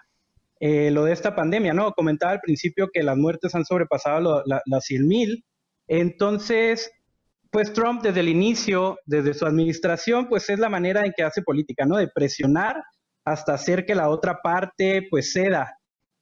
eh, 0.60 0.90
lo 0.90 1.04
de 1.04 1.12
esta 1.12 1.36
pandemia, 1.36 1.72
¿no? 1.72 1.92
Comentaba 1.92 2.32
al 2.32 2.40
principio 2.40 2.88
que 2.92 3.02
las 3.02 3.16
muertes 3.16 3.54
han 3.54 3.64
sobrepasado 3.64 4.42
las 4.44 4.84
100 4.84 5.06
mil. 5.06 5.44
Entonces, 5.86 6.90
pues 7.50 7.72
Trump 7.72 8.02
desde 8.02 8.20
el 8.20 8.28
inicio, 8.28 8.98
desde 9.06 9.34
su 9.34 9.46
administración, 9.46 10.28
pues 10.28 10.50
es 10.50 10.58
la 10.58 10.68
manera 10.68 11.04
en 11.04 11.12
que 11.16 11.22
hace 11.22 11.42
política, 11.42 11.86
¿no? 11.86 11.96
De 11.96 12.08
presionar 12.08 12.82
hasta 13.24 13.54
hacer 13.54 13.86
que 13.86 13.94
la 13.94 14.08
otra 14.08 14.40
parte 14.42 15.06
pues 15.08 15.32
ceda. 15.32 15.78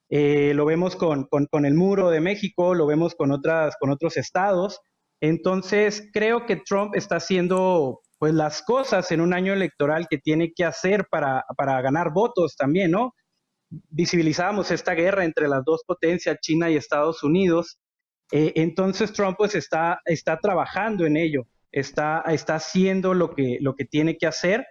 Eh, 0.09 0.53
lo 0.55 0.67
vemos 0.67 0.97
con, 0.97 1.25
con, 1.25 1.47
con, 1.47 1.65
el 1.65 1.75
muro 1.75 2.11
de 2.11 2.21
México, 2.21 2.75
lo 2.75 2.87
vemos 2.87 3.15
con, 3.15 3.33
otras, 3.33 3.75
con 3.81 3.91
otros 3.91 4.17
estados. 4.17 4.81
Entonces, 5.21 6.09
creo 6.13 6.47
que 6.47 6.57
Trump 6.57 6.95
está 6.95 7.17
haciendo 7.17 8.01
pues 8.19 8.33
las 8.33 8.63
cosas 8.63 9.11
en 9.11 9.21
un 9.21 9.35
año 9.35 9.53
electoral 9.53 10.07
que 10.09 10.19
tiene 10.19 10.53
que 10.55 10.65
hacer 10.65 11.07
para, 11.11 11.45
para 11.57 11.81
ganar 11.83 12.13
votos 12.13 12.57
también, 12.57 12.93
¿no? 12.93 13.15
Visibilizábamos 13.69 14.71
esta 14.71 14.95
guerra 14.95 15.25
entre 15.25 15.49
las 15.49 15.65
dos 15.65 15.83
potencias, 15.87 16.39
China 16.41 16.71
y 16.71 16.77
Estados 16.77 17.23
Unidos. 17.23 17.79
Eh, 18.33 18.53
entonces 18.57 19.13
Trump 19.13 19.37
pues 19.39 19.55
está, 19.55 20.01
está 20.05 20.39
trabajando 20.39 21.07
en 21.07 21.17
ello, 21.17 21.47
está, 21.71 22.23
está 22.27 22.57
haciendo 22.57 23.15
lo 23.15 23.35
que, 23.35 23.59
lo 23.61 23.75
que 23.75 23.85
tiene 23.85 24.17
que 24.17 24.27
hacer, 24.27 24.67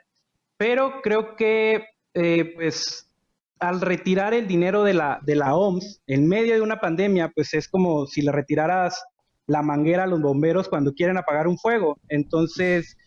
pero 0.57 1.01
creo 1.01 1.35
que 1.35 1.85
eh, 2.13 2.53
pues 2.55 3.09
al 3.59 3.81
retirar 3.81 4.33
el 4.33 4.47
dinero 4.47 4.83
de 4.83 4.93
la, 4.93 5.19
de 5.23 5.35
la 5.35 5.55
OMS 5.55 6.01
en 6.07 6.27
medio 6.27 6.53
de 6.53 6.61
una 6.61 6.79
pandemia, 6.79 7.31
pues 7.33 7.53
es 7.53 7.67
como 7.67 8.05
si 8.05 8.21
le 8.21 8.31
retiraras 8.31 9.01
la 9.47 9.61
manguera 9.61 10.03
a 10.03 10.07
los 10.07 10.21
bomberos 10.21 10.67
cuando 10.67 10.93
quieren 10.93 11.17
apagar 11.17 11.47
un 11.47 11.57
fuego. 11.57 11.97
Entonces, 12.09 12.97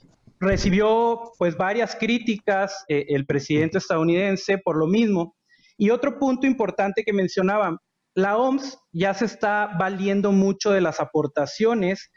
recibió 0.40 1.32
pues 1.38 1.56
varias 1.56 1.96
críticas 1.96 2.84
eh, 2.88 3.06
el 3.08 3.26
presidente 3.26 3.78
estadounidense 3.78 4.58
por 4.58 4.76
lo 4.76 4.86
mismo. 4.86 5.34
Y 5.78 5.90
otro 5.90 6.18
punto 6.18 6.46
importante 6.46 7.04
que 7.04 7.12
mencionaban, 7.12 7.78
la 8.14 8.36
OMS 8.36 8.78
ya 8.92 9.14
se 9.14 9.26
está 9.26 9.70
valiendo 9.78 10.32
mucho 10.32 10.72
de 10.72 10.80
las 10.80 10.98
aportaciones, 10.98 12.10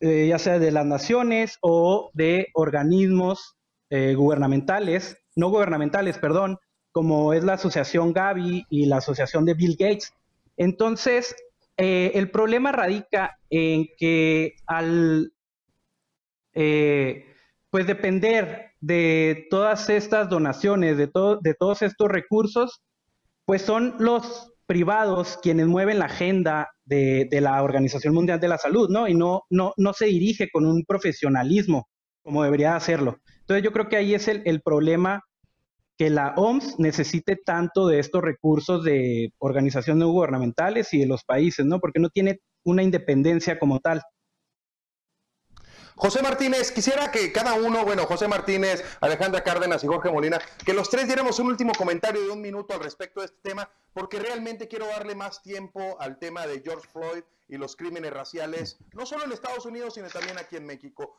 eh, 0.00 0.28
ya 0.28 0.38
sea 0.38 0.60
de 0.60 0.70
las 0.70 0.86
naciones 0.86 1.58
o 1.60 2.10
de 2.14 2.46
organismos 2.54 3.56
eh, 3.90 4.14
gubernamentales, 4.14 5.18
no 5.34 5.50
gubernamentales, 5.50 6.16
perdón, 6.18 6.58
como 6.92 7.32
es 7.32 7.42
la 7.42 7.54
asociación 7.54 8.12
Gavi 8.12 8.64
y 8.70 8.86
la 8.86 8.98
asociación 8.98 9.44
de 9.44 9.54
Bill 9.54 9.76
Gates. 9.76 10.12
Entonces, 10.56 11.34
el 11.76 12.30
problema 12.32 12.72
radica 12.72 13.38
en 13.50 13.86
que 13.98 14.54
al 14.66 15.32
pues 17.70 17.86
depender 17.86 18.72
de 18.80 19.46
todas 19.50 19.88
estas 19.90 20.28
donaciones, 20.28 20.96
de, 20.96 21.06
de 21.06 21.54
todos 21.54 21.82
estos 21.82 22.08
recursos, 22.08 22.82
pues 23.48 23.62
son 23.62 23.94
los 23.98 24.52
privados 24.66 25.38
quienes 25.40 25.66
mueven 25.66 26.00
la 26.00 26.04
agenda 26.04 26.68
de, 26.84 27.26
la 27.30 27.62
Organización 27.62 28.12
Mundial 28.12 28.38
de 28.38 28.48
la 28.48 28.58
Salud, 28.58 28.90
¿no? 28.90 29.08
Y 29.08 29.14
no, 29.14 29.44
no, 29.48 29.72
no 29.78 29.94
se 29.94 30.04
dirige 30.04 30.50
con 30.52 30.66
un 30.66 30.84
profesionalismo 30.84 31.88
como 32.20 32.44
debería 32.44 32.76
hacerlo. 32.76 33.16
Entonces 33.40 33.64
yo 33.64 33.72
creo 33.72 33.88
que 33.88 33.96
ahí 33.96 34.12
es 34.12 34.28
el, 34.28 34.42
el 34.44 34.60
problema 34.60 35.22
que 35.96 36.10
la 36.10 36.34
OMS 36.36 36.78
necesite 36.78 37.36
tanto 37.42 37.88
de 37.88 38.00
estos 38.00 38.20
recursos 38.20 38.84
de 38.84 39.32
organizaciones 39.38 40.00
no 40.00 40.12
gubernamentales 40.12 40.92
y 40.92 40.98
de 40.98 41.06
los 41.06 41.24
países, 41.24 41.64
¿no? 41.64 41.80
Porque 41.80 42.00
no 42.00 42.10
tiene 42.10 42.40
una 42.66 42.82
independencia 42.82 43.58
como 43.58 43.80
tal. 43.80 44.02
José 45.98 46.22
Martínez, 46.22 46.70
quisiera 46.70 47.10
que 47.10 47.32
cada 47.32 47.54
uno, 47.54 47.84
bueno, 47.84 48.06
José 48.06 48.28
Martínez, 48.28 48.84
Alejandra 49.00 49.42
Cárdenas 49.42 49.82
y 49.82 49.88
Jorge 49.88 50.10
Molina, 50.10 50.38
que 50.64 50.72
los 50.72 50.88
tres 50.88 51.06
diéramos 51.06 51.40
un 51.40 51.48
último 51.48 51.72
comentario 51.76 52.22
de 52.22 52.30
un 52.30 52.40
minuto 52.40 52.72
al 52.72 52.80
respecto 52.80 53.18
de 53.18 53.26
este 53.26 53.38
tema, 53.42 53.68
porque 53.92 54.20
realmente 54.20 54.68
quiero 54.68 54.86
darle 54.86 55.16
más 55.16 55.42
tiempo 55.42 55.96
al 55.98 56.20
tema 56.20 56.46
de 56.46 56.60
George 56.60 56.86
Floyd 56.92 57.24
y 57.48 57.56
los 57.56 57.74
crímenes 57.74 58.12
raciales, 58.12 58.78
no 58.92 59.06
solo 59.06 59.24
en 59.24 59.32
Estados 59.32 59.66
Unidos, 59.66 59.94
sino 59.94 60.06
también 60.08 60.38
aquí 60.38 60.54
en 60.54 60.66
México. 60.66 61.16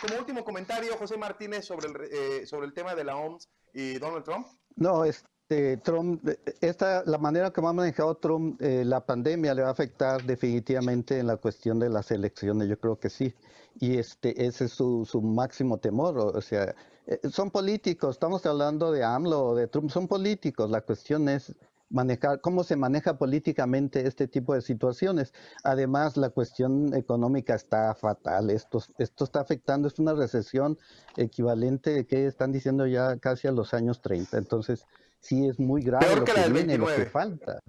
como 0.00 0.16
último 0.20 0.44
comentario, 0.44 0.96
José 0.96 1.16
Martínez, 1.16 1.64
sobre 1.64 1.88
el, 1.88 1.96
eh, 2.12 2.46
sobre 2.46 2.66
el 2.66 2.72
tema 2.72 2.94
de 2.94 3.02
la 3.02 3.16
OMS 3.16 3.48
y 3.74 3.94
Donald 3.98 4.24
Trump. 4.24 4.46
No, 4.76 5.04
este, 5.50 5.78
Trump, 5.78 6.22
esta, 6.60 7.02
la 7.06 7.18
manera 7.18 7.50
que 7.50 7.60
ha 7.60 7.72
manejado 7.72 8.14
Trump 8.14 8.62
eh, 8.62 8.84
la 8.84 9.04
pandemia 9.04 9.52
le 9.52 9.62
va 9.62 9.68
a 9.68 9.72
afectar 9.72 10.22
definitivamente 10.22 11.18
en 11.18 11.26
la 11.26 11.38
cuestión 11.38 11.80
de 11.80 11.88
las 11.88 12.12
elecciones, 12.12 12.68
yo 12.68 12.78
creo 12.78 13.00
que 13.00 13.10
sí 13.10 13.34
y 13.80 13.98
este 13.98 14.46
ese 14.46 14.66
es 14.66 14.72
su, 14.72 15.04
su 15.04 15.20
máximo 15.20 15.78
temor, 15.78 16.18
o, 16.18 16.40
sea, 16.40 16.76
eh, 17.06 17.18
son 17.32 17.50
políticos, 17.50 18.14
estamos 18.16 18.46
hablando 18.46 18.92
de 18.92 19.02
AMLO 19.02 19.46
o 19.46 19.54
de 19.56 19.66
Trump, 19.66 19.90
son 19.90 20.06
políticos, 20.06 20.70
la 20.70 20.82
cuestión 20.82 21.28
es 21.28 21.52
manejar, 21.88 22.40
cómo 22.40 22.62
se 22.62 22.76
maneja 22.76 23.18
políticamente 23.18 24.06
este 24.06 24.28
tipo 24.28 24.54
de 24.54 24.60
situaciones. 24.60 25.34
Además, 25.64 26.16
la 26.16 26.30
cuestión 26.30 26.94
económica 26.94 27.56
está 27.56 27.92
fatal, 27.96 28.50
esto, 28.50 28.80
esto 28.98 29.24
está 29.24 29.40
afectando, 29.40 29.88
es 29.88 29.98
una 29.98 30.14
recesión 30.14 30.78
equivalente 31.16 32.06
que 32.06 32.26
están 32.26 32.52
diciendo 32.52 32.86
ya 32.86 33.16
casi 33.16 33.48
a 33.48 33.52
los 33.52 33.74
años 33.74 34.00
30, 34.00 34.38
entonces 34.38 34.86
sí 35.20 35.46
es 35.46 35.58
muy 35.58 35.82
grave 35.82 36.16
lo 36.16 36.24
que, 36.24 36.50
viene, 36.50 36.78
lo 36.78 36.86
que 36.86 37.06
falta. 37.06 37.60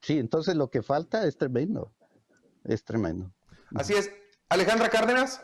Sí, 0.00 0.18
entonces 0.18 0.56
lo 0.56 0.70
que 0.70 0.82
falta 0.82 1.26
es 1.26 1.36
tremendo, 1.36 1.92
es 2.64 2.84
tremendo. 2.84 3.32
Así 3.74 3.94
es, 3.94 4.10
Alejandra 4.48 4.88
Cárdenas. 4.88 5.42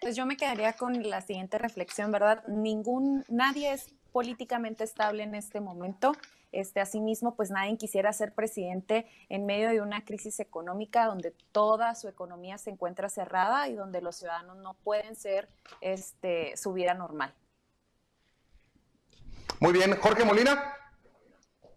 Pues 0.00 0.16
yo 0.16 0.26
me 0.26 0.36
quedaría 0.36 0.74
con 0.74 1.08
la 1.08 1.20
siguiente 1.20 1.58
reflexión, 1.58 2.12
¿verdad? 2.12 2.46
Ningún, 2.46 3.24
nadie 3.28 3.72
es 3.72 3.94
políticamente 4.12 4.84
estable 4.84 5.22
en 5.22 5.34
este 5.34 5.60
momento. 5.60 6.12
Este, 6.50 6.80
asimismo, 6.80 7.34
pues 7.34 7.50
nadie 7.50 7.76
quisiera 7.76 8.12
ser 8.12 8.32
presidente 8.32 9.06
en 9.28 9.44
medio 9.44 9.68
de 9.68 9.82
una 9.82 10.04
crisis 10.04 10.40
económica 10.40 11.04
donde 11.04 11.34
toda 11.52 11.94
su 11.94 12.08
economía 12.08 12.56
se 12.58 12.70
encuentra 12.70 13.08
cerrada 13.08 13.68
y 13.68 13.74
donde 13.74 14.00
los 14.00 14.16
ciudadanos 14.16 14.56
no 14.56 14.74
pueden 14.74 15.14
ser 15.14 15.48
este, 15.80 16.56
su 16.56 16.72
vida 16.72 16.94
normal. 16.94 17.34
Muy 19.60 19.72
bien, 19.72 19.96
Jorge 20.00 20.24
Molina. 20.24 20.72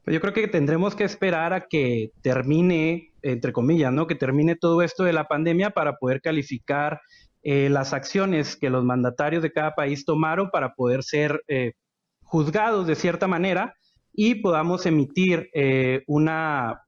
Pues 0.03 0.13
yo 0.13 0.21
creo 0.21 0.33
que 0.33 0.47
tendremos 0.47 0.95
que 0.95 1.03
esperar 1.03 1.53
a 1.53 1.67
que 1.67 2.11
termine, 2.21 3.13
entre 3.23 3.53
comillas, 3.53 3.91
¿no? 3.91 4.05
Que 4.05 4.15
termine 4.15 4.55
todo 4.55 4.83
esto 4.83 5.03
de 5.03 5.13
la 5.13 5.27
pandemia 5.27 5.71
para 5.71 5.97
poder 5.97 6.21
calificar 6.21 7.01
eh, 7.41 7.69
las 7.69 7.93
acciones 7.93 8.55
que 8.55 8.69
los 8.69 8.83
mandatarios 8.83 9.41
de 9.41 9.51
cada 9.51 9.73
país 9.73 10.05
tomaron 10.05 10.51
para 10.51 10.75
poder 10.75 11.03
ser 11.03 11.41
eh, 11.47 11.73
juzgados 12.21 12.85
de 12.85 12.95
cierta 12.95 13.27
manera 13.27 13.75
y 14.13 14.35
podamos 14.35 14.85
emitir 14.85 15.49
eh, 15.55 16.03
una, 16.05 16.83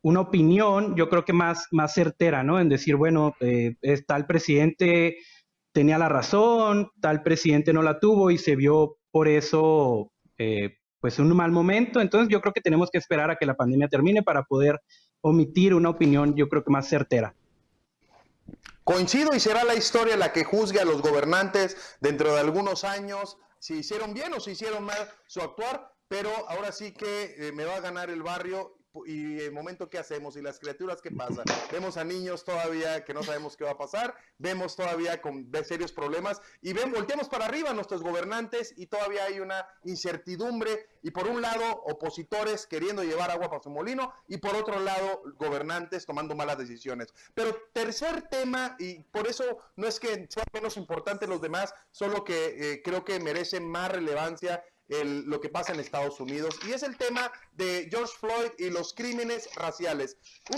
una 0.00 0.20
opinión, 0.20 0.96
yo 0.96 1.08
creo 1.08 1.24
que 1.24 1.32
más, 1.32 1.68
más 1.70 1.94
certera, 1.94 2.42
¿no? 2.42 2.58
En 2.58 2.68
decir, 2.68 2.96
bueno, 2.96 3.36
tal 4.06 4.26
presidente 4.26 5.18
tenía 5.72 5.96
la 5.96 6.08
razón, 6.08 6.90
tal 7.00 7.22
presidente 7.22 7.72
no 7.72 7.82
la 7.82 8.00
tuvo 8.00 8.32
y 8.32 8.38
se 8.38 8.56
vio 8.56 8.96
por 9.12 9.28
eso 9.28 10.10
pues 11.02 11.18
un 11.18 11.36
mal 11.36 11.50
momento. 11.50 12.00
Entonces 12.00 12.28
yo 12.30 12.40
creo 12.40 12.52
que 12.52 12.60
tenemos 12.60 12.90
que 12.90 12.98
esperar 12.98 13.30
a 13.30 13.36
que 13.36 13.44
la 13.44 13.54
pandemia 13.54 13.88
termine 13.88 14.22
para 14.22 14.44
poder 14.44 14.80
omitir 15.20 15.74
una 15.74 15.90
opinión, 15.90 16.34
yo 16.36 16.48
creo 16.48 16.64
que 16.64 16.70
más 16.70 16.88
certera. 16.88 17.34
Coincido 18.84 19.34
y 19.34 19.40
será 19.40 19.64
la 19.64 19.74
historia 19.74 20.16
la 20.16 20.32
que 20.32 20.44
juzgue 20.44 20.80
a 20.80 20.84
los 20.84 21.02
gobernantes 21.02 21.76
dentro 22.00 22.32
de 22.34 22.40
algunos 22.40 22.84
años 22.84 23.36
si 23.58 23.74
hicieron 23.74 24.14
bien 24.14 24.32
o 24.34 24.40
si 24.40 24.52
hicieron 24.52 24.84
mal 24.84 24.98
su 25.26 25.40
actuar, 25.40 25.92
pero 26.08 26.30
ahora 26.48 26.72
sí 26.72 26.92
que 26.92 27.34
eh, 27.38 27.52
me 27.52 27.64
va 27.64 27.76
a 27.76 27.80
ganar 27.80 28.10
el 28.10 28.22
barrio 28.22 28.76
y 29.06 29.40
el 29.40 29.52
momento 29.52 29.88
que 29.88 29.98
hacemos 29.98 30.36
y 30.36 30.42
las 30.42 30.58
criaturas 30.58 31.00
que 31.00 31.10
pasan. 31.10 31.44
Vemos 31.70 31.96
a 31.96 32.04
niños 32.04 32.44
todavía 32.44 33.04
que 33.04 33.14
no 33.14 33.22
sabemos 33.22 33.56
qué 33.56 33.64
va 33.64 33.72
a 33.72 33.78
pasar, 33.78 34.14
vemos 34.38 34.76
todavía 34.76 35.20
con 35.20 35.50
serios 35.64 35.92
problemas 35.92 36.40
y 36.60 36.72
ven, 36.72 36.92
volteamos 36.92 37.28
para 37.28 37.46
arriba 37.46 37.72
nuestros 37.72 38.02
gobernantes 38.02 38.74
y 38.76 38.86
todavía 38.86 39.24
hay 39.24 39.40
una 39.40 39.66
incertidumbre 39.84 40.86
y 41.02 41.10
por 41.10 41.26
un 41.26 41.40
lado 41.40 41.64
opositores 41.86 42.66
queriendo 42.66 43.02
llevar 43.02 43.30
agua 43.30 43.48
para 43.48 43.62
su 43.62 43.70
molino 43.70 44.12
y 44.28 44.38
por 44.38 44.54
otro 44.54 44.78
lado 44.80 45.22
gobernantes 45.36 46.06
tomando 46.06 46.34
malas 46.34 46.58
decisiones. 46.58 47.14
Pero 47.34 47.56
tercer 47.72 48.22
tema, 48.28 48.76
y 48.78 49.02
por 49.04 49.26
eso 49.26 49.58
no 49.76 49.86
es 49.86 49.98
que 49.98 50.26
sean 50.28 50.46
menos 50.52 50.76
importantes 50.76 51.28
los 51.28 51.40
demás, 51.40 51.74
solo 51.90 52.24
que 52.24 52.72
eh, 52.72 52.82
creo 52.82 53.04
que 53.04 53.18
merecen 53.20 53.68
más 53.68 53.90
relevancia 53.90 54.62
lo 55.04 55.40
que 55.40 55.48
pasa 55.48 55.72
en 55.72 55.80
Estados 55.80 56.20
Unidos 56.20 56.58
y 56.66 56.72
es 56.72 56.82
el 56.82 56.96
tema 56.96 57.32
de 57.52 57.88
George 57.90 58.12
Floyd 58.18 58.50
y 58.58 58.70
los 58.70 58.92
crímenes 58.94 59.48
raciales. 59.54 60.16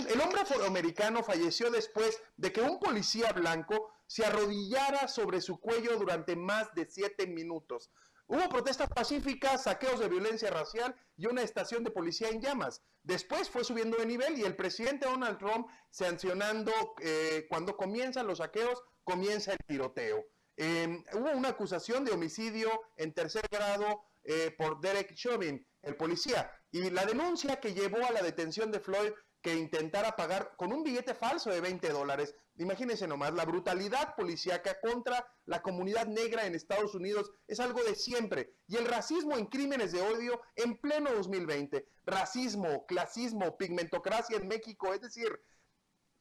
el 0.09 0.19
hombre 0.21 0.41
afroamericano 0.41 1.23
falleció 1.23 1.71
después 1.71 2.19
de 2.37 2.51
que 2.51 2.61
un 2.61 2.79
policía 2.79 3.31
blanco 3.31 3.91
se 4.07 4.25
arrodillara 4.25 5.07
sobre 5.07 5.41
su 5.41 5.59
cuello 5.59 5.97
durante 5.97 6.35
más 6.35 6.73
de 6.75 6.85
siete 6.85 7.27
minutos. 7.27 7.89
Hubo 8.27 8.49
protestas 8.49 8.89
pacíficas, 8.89 9.63
saqueos 9.63 9.99
de 9.99 10.09
violencia 10.09 10.49
racial 10.49 10.95
y 11.15 11.27
una 11.27 11.43
estación 11.43 11.83
de 11.83 11.91
policía 11.91 12.29
en 12.29 12.41
llamas. 12.41 12.81
Después 13.03 13.49
fue 13.49 13.63
subiendo 13.63 13.97
de 13.97 14.05
nivel 14.07 14.37
y 14.37 14.43
el 14.43 14.55
presidente 14.55 15.05
Donald 15.05 15.37
Trump 15.37 15.67
sancionando 15.91 16.71
eh, 17.01 17.45
cuando 17.49 17.77
comienzan 17.77 18.25
los 18.25 18.39
saqueos, 18.39 18.81
comienza 19.03 19.51
el 19.51 19.59
tiroteo. 19.67 20.25
Em, 20.57 21.03
hubo 21.13 21.31
una 21.31 21.49
acusación 21.49 22.03
de 22.03 22.13
homicidio 22.13 22.71
en 22.97 23.13
tercer 23.13 23.45
grado 23.51 24.05
eh, 24.25 24.53
por 24.57 24.79
Derek 24.79 25.13
Chauvin, 25.13 25.65
el 25.81 25.95
policía, 25.95 26.51
y 26.71 26.89
la 26.89 27.05
denuncia 27.05 27.59
que 27.59 27.73
llevó 27.73 28.05
a 28.05 28.11
la 28.11 28.21
detención 28.21 28.71
de 28.71 28.79
Floyd 28.79 29.11
que 29.45 29.53
intentara 29.53 30.15
pagar 30.15 30.55
con 30.57 30.73
un 30.73 30.81
billete 30.81 31.13
falso 31.13 31.51
de 31.51 31.61
20 31.61 31.89
dólares. 31.89 32.33
Imagínense 32.55 33.07
nomás, 33.07 33.31
la 33.35 33.45
brutalidad 33.45 34.15
policíaca 34.15 34.79
contra 34.81 35.23
la 35.45 35.61
comunidad 35.61 36.07
negra 36.07 36.47
en 36.47 36.55
Estados 36.55 36.95
Unidos 36.95 37.29
es 37.47 37.59
algo 37.59 37.83
de 37.83 37.93
siempre. 37.93 38.55
Y 38.65 38.77
el 38.77 38.85
racismo 38.87 39.37
en 39.37 39.45
crímenes 39.45 39.91
de 39.91 40.01
odio 40.01 40.41
en 40.55 40.81
pleno 40.81 41.11
2020. 41.13 41.87
Racismo, 42.05 42.87
clasismo, 42.87 43.55
pigmentocracia 43.55 44.37
en 44.37 44.47
México. 44.47 44.95
Es 44.95 45.01
decir, 45.01 45.39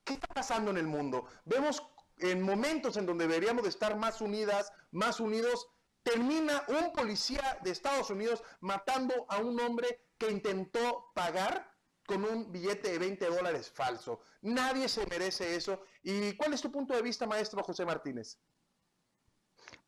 ¿qué 0.04 0.12
está 0.12 0.26
pasando 0.26 0.70
en 0.70 0.76
el 0.76 0.86
mundo? 0.86 1.26
Vemos 1.46 1.82
en 2.18 2.42
momentos 2.42 2.98
en 2.98 3.06
donde 3.06 3.26
deberíamos 3.26 3.62
de 3.62 3.70
estar 3.70 3.96
más 3.96 4.20
unidas, 4.20 4.70
más 4.90 5.18
unidos, 5.18 5.66
termina 6.04 6.62
un 6.68 6.92
policía 6.92 7.58
de 7.62 7.70
Estados 7.70 8.10
Unidos 8.10 8.44
matando 8.60 9.26
a 9.28 9.38
un 9.38 9.58
hombre 9.58 9.88
que 10.18 10.30
intentó 10.30 11.10
pagar 11.14 11.74
con 12.06 12.24
un 12.24 12.52
billete 12.52 12.92
de 12.92 12.98
20 12.98 13.26
dólares 13.26 13.70
falso. 13.70 14.20
Nadie 14.42 14.88
se 14.88 15.06
merece 15.06 15.56
eso. 15.56 15.80
¿Y 16.02 16.36
cuál 16.36 16.52
es 16.52 16.60
tu 16.60 16.70
punto 16.70 16.94
de 16.94 17.02
vista, 17.02 17.26
maestro 17.26 17.62
José 17.64 17.84
Martínez? 17.86 18.38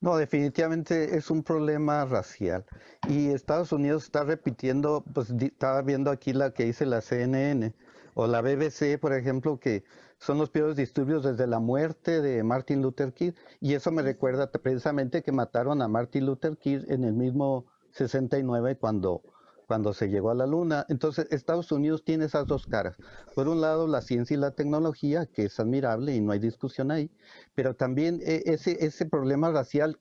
No, 0.01 0.17
definitivamente 0.17 1.17
es 1.17 1.31
un 1.31 1.43
problema 1.43 2.05
racial. 2.07 2.65
Y 3.09 3.29
Estados 3.29 3.73
Unidos 3.73 4.05
está 4.05 4.25
repitiendo, 4.25 5.05
pues 5.15 5.31
estaba 5.31 5.83
viendo 5.83 6.11
aquí 6.11 6.33
la 6.33 6.53
que 6.53 6.65
dice 6.65 6.87
la 6.87 7.03
CNN, 7.03 7.75
o 8.19 8.27
la 8.27 8.41
BBC, 8.41 8.99
por 8.99 9.13
ejemplo, 9.13 9.61
que 9.61 9.85
son 10.19 10.39
los 10.39 10.49
peores 10.49 10.75
disturbios 10.75 11.23
desde 11.23 11.47
la 11.47 11.61
muerte 11.61 12.23
de 12.23 12.43
Martin 12.43 12.81
Luther 12.81 13.13
King. 13.13 13.33
Y 13.61 13.75
eso 13.75 13.93
me 13.93 14.01
recuerda 14.01 14.51
precisamente 14.51 15.23
que 15.23 15.33
mataron 15.33 15.83
a 15.83 15.89
Martin 15.89 16.25
Luther 16.25 16.57
King 16.57 16.81
en 16.89 17.05
el 17.05 17.13
mismo 17.13 17.67
69 17.91 18.79
cuando, 18.79 19.21
cuando 19.67 19.93
se 19.93 20.09
llegó 20.09 20.31
a 20.31 20.35
la 20.35 20.47
luna. 20.47 20.87
Entonces, 20.89 21.27
Estados 21.31 21.71
Unidos 21.71 22.05
tiene 22.05 22.25
esas 22.25 22.47
dos 22.47 22.67
caras. 22.67 22.97
Por 23.35 23.49
un 23.49 23.61
lado, 23.61 23.87
la 23.87 24.01
ciencia 24.01 24.35
y 24.35 24.41
la 24.41 24.53
tecnología, 24.53 25.27
que 25.27 25.45
es 25.45 25.61
admirable 25.61 26.15
y 26.15 26.23
no 26.23 26.33
hay 26.33 26.39
discusión 26.39 26.91
ahí, 26.91 27.11
pero 27.55 27.77
también 27.77 28.23
eh, 28.23 28.45
ese, 28.47 28.83
ese 28.83 29.05
problema 29.05 29.51
racial 29.51 29.99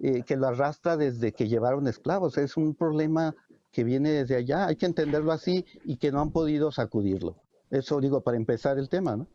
eh, 0.00 0.24
que 0.24 0.36
lo 0.36 0.48
arrastra 0.48 0.96
desde 0.96 1.30
que 1.30 1.46
llevaron 1.46 1.86
esclavos. 1.86 2.38
Es 2.38 2.56
un 2.56 2.74
problema 2.74 3.36
que 3.70 3.84
viene 3.84 4.10
desde 4.10 4.34
allá, 4.34 4.66
hay 4.66 4.74
que 4.74 4.86
entenderlo 4.86 5.30
así 5.30 5.64
y 5.84 5.98
que 5.98 6.10
no 6.10 6.20
han 6.20 6.32
podido 6.32 6.72
sacudirlo. 6.72 7.36
Eso 7.72 8.00
digo 8.00 8.20
para 8.20 8.36
empezar 8.36 8.78
el 8.78 8.90
tema, 8.90 9.16
¿no? 9.16 9.26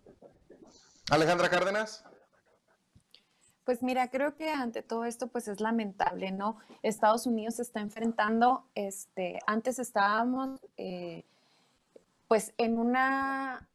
Alejandra 1.09 1.49
Cárdenas. 1.49 2.05
Pues 3.65 3.81
mira, 3.81 4.11
creo 4.11 4.35
que 4.35 4.51
ante 4.51 4.83
todo 4.83 5.05
esto 5.05 5.27
pues 5.27 5.47
es 5.47 5.59
lamentable, 5.59 6.31
¿no? 6.31 6.57
Estados 6.83 7.25
Unidos 7.25 7.55
se 7.55 7.63
está 7.63 7.79
enfrentando, 7.81 8.63
este, 8.75 9.39
antes 9.47 9.79
estábamos 9.79 10.61
eh, 10.77 11.25
pues 12.27 12.53
en 12.59 12.77
una 12.77 13.67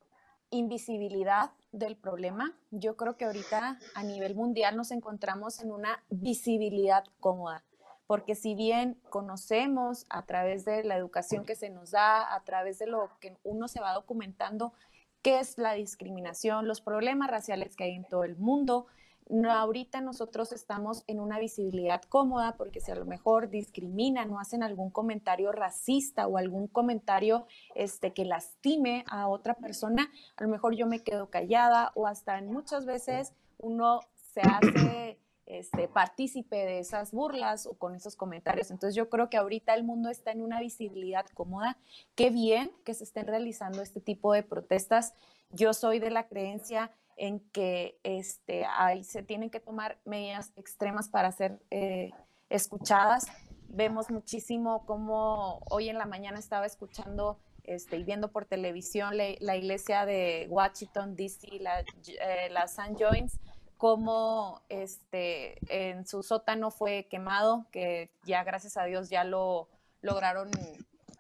invisibilidad 0.51 1.51
del 1.73 1.97
problema. 1.97 2.55
Yo 2.71 2.97
creo 2.97 3.17
que 3.17 3.25
ahorita 3.25 3.81
a 3.97 4.03
nivel 4.05 4.37
mundial 4.37 4.77
nos 4.77 4.93
encontramos 4.93 5.59
en 5.61 5.73
una 5.73 6.05
visibilidad 6.09 7.05
cómoda, 7.19 7.65
porque 8.13 8.35
si 8.35 8.55
bien 8.55 9.01
conocemos 9.09 10.05
a 10.11 10.27
través 10.27 10.67
de 10.67 10.85
la 10.85 10.99
educación 10.99 11.47
que 11.47 11.55
se 11.55 11.71
nos 11.71 11.93
da, 11.93 12.35
a 12.35 12.45
través 12.45 12.79
de 12.79 12.87
lo 12.87 13.09
que 13.21 13.39
uno 13.43 13.69
se 13.69 13.81
va 13.81 13.95
documentando, 13.95 14.75
qué 15.23 15.41
es 15.41 15.57
la 15.57 15.73
discriminación, 15.73 16.69
los 16.69 16.83
problemas 16.83 17.31
raciales 17.31 17.75
que 17.75 17.85
hay 17.85 17.95
en 17.95 18.05
todo 18.05 18.25
el 18.25 18.37
mundo. 18.37 18.85
No, 19.31 19.51
ahorita 19.51 20.03
nosotros 20.03 20.53
estamos 20.53 21.05
en 21.07 21.21
una 21.21 21.39
visibilidad 21.39 22.03
cómoda 22.03 22.55
porque 22.59 22.81
si 22.81 22.91
a 22.91 22.97
lo 22.97 23.07
mejor 23.07 23.49
discriminan 23.49 24.31
o 24.31 24.39
hacen 24.39 24.63
algún 24.63 24.91
comentario 24.91 25.51
racista 25.51 26.27
o 26.27 26.37
algún 26.37 26.67
comentario 26.67 27.47
este, 27.75 28.13
que 28.13 28.27
lastime 28.27 29.07
a 29.09 29.27
otra 29.27 29.55
persona, 29.55 30.11
a 30.37 30.43
lo 30.43 30.51
mejor 30.51 30.75
yo 30.75 30.87
me 30.87 31.03
quedo 31.03 31.31
callada 31.31 31.93
o 31.95 32.07
hasta 32.07 32.43
muchas 32.43 32.85
veces 32.85 33.33
uno 33.57 34.01
se 34.35 34.43
hace 34.43 35.22
este, 35.47 35.89
partícipe 35.89 36.57
de 36.57 36.79
esas 36.79 37.13
burlas 37.13 37.67
o 37.67 37.75
con 37.75 37.95
esos 37.95 38.17
comentarios. 38.17 38.71
Entonces 38.71 38.95
yo 38.95 39.11
creo 39.11 39.29
que 39.29 39.37
ahorita 39.37 39.75
el 39.75 39.85
mundo 39.85 40.09
está 40.09 40.31
en 40.31 40.43
una 40.43 40.61
visibilidad 40.61 41.27
cómoda. 41.35 41.79
Qué 42.15 42.31
bien 42.31 42.73
que 42.85 42.95
se 42.95 43.05
estén 43.05 43.27
realizando 43.27 43.83
este 43.83 44.01
tipo 44.01 44.33
de 44.33 44.43
protestas. 44.43 45.15
Yo 45.51 45.75
soy 45.75 45.99
de 45.99 46.11
la 46.11 46.29
creencia 46.29 46.91
en 47.17 47.41
que 47.51 47.99
este, 48.03 48.65
ahí 48.65 49.05
se 49.05 49.23
tienen 49.23 49.51
que 49.51 49.61
tomar 49.61 49.99
medidas 50.05 50.53
extremas 50.57 51.09
para 51.09 51.31
ser 51.33 51.61
eh, 51.71 52.11
escuchadas. 52.49 53.27
Vemos 53.69 54.11
muchísimo 54.11 54.85
como 54.87 55.61
hoy 55.71 55.89
en 55.89 55.99
la 55.99 56.07
mañana 56.07 56.39
estaba 56.39 56.67
escuchando 56.67 57.39
este, 57.65 57.97
y 57.97 58.05
viendo 58.05 58.33
por 58.33 58.45
televisión 58.45 59.17
la, 59.17 59.57
iglesia 59.57 60.05
de 60.05 60.47
Washington, 60.51 61.15
D.C., 61.15 61.59
la, 61.61 61.81
eh, 61.81 62.49
la. 62.51 62.67
John's, 62.99 63.39
cómo 63.83 64.63
este, 64.69 65.59
en 65.69 66.07
su 66.07 66.23
sótano 66.23 66.71
fue 66.71 67.09
quemado, 67.11 67.67
que 67.73 68.13
ya 68.23 68.45
gracias 68.45 68.77
a 68.77 68.85
Dios 68.85 69.11
ya 69.11 69.25
lo 69.25 69.69
lograron 70.03 70.53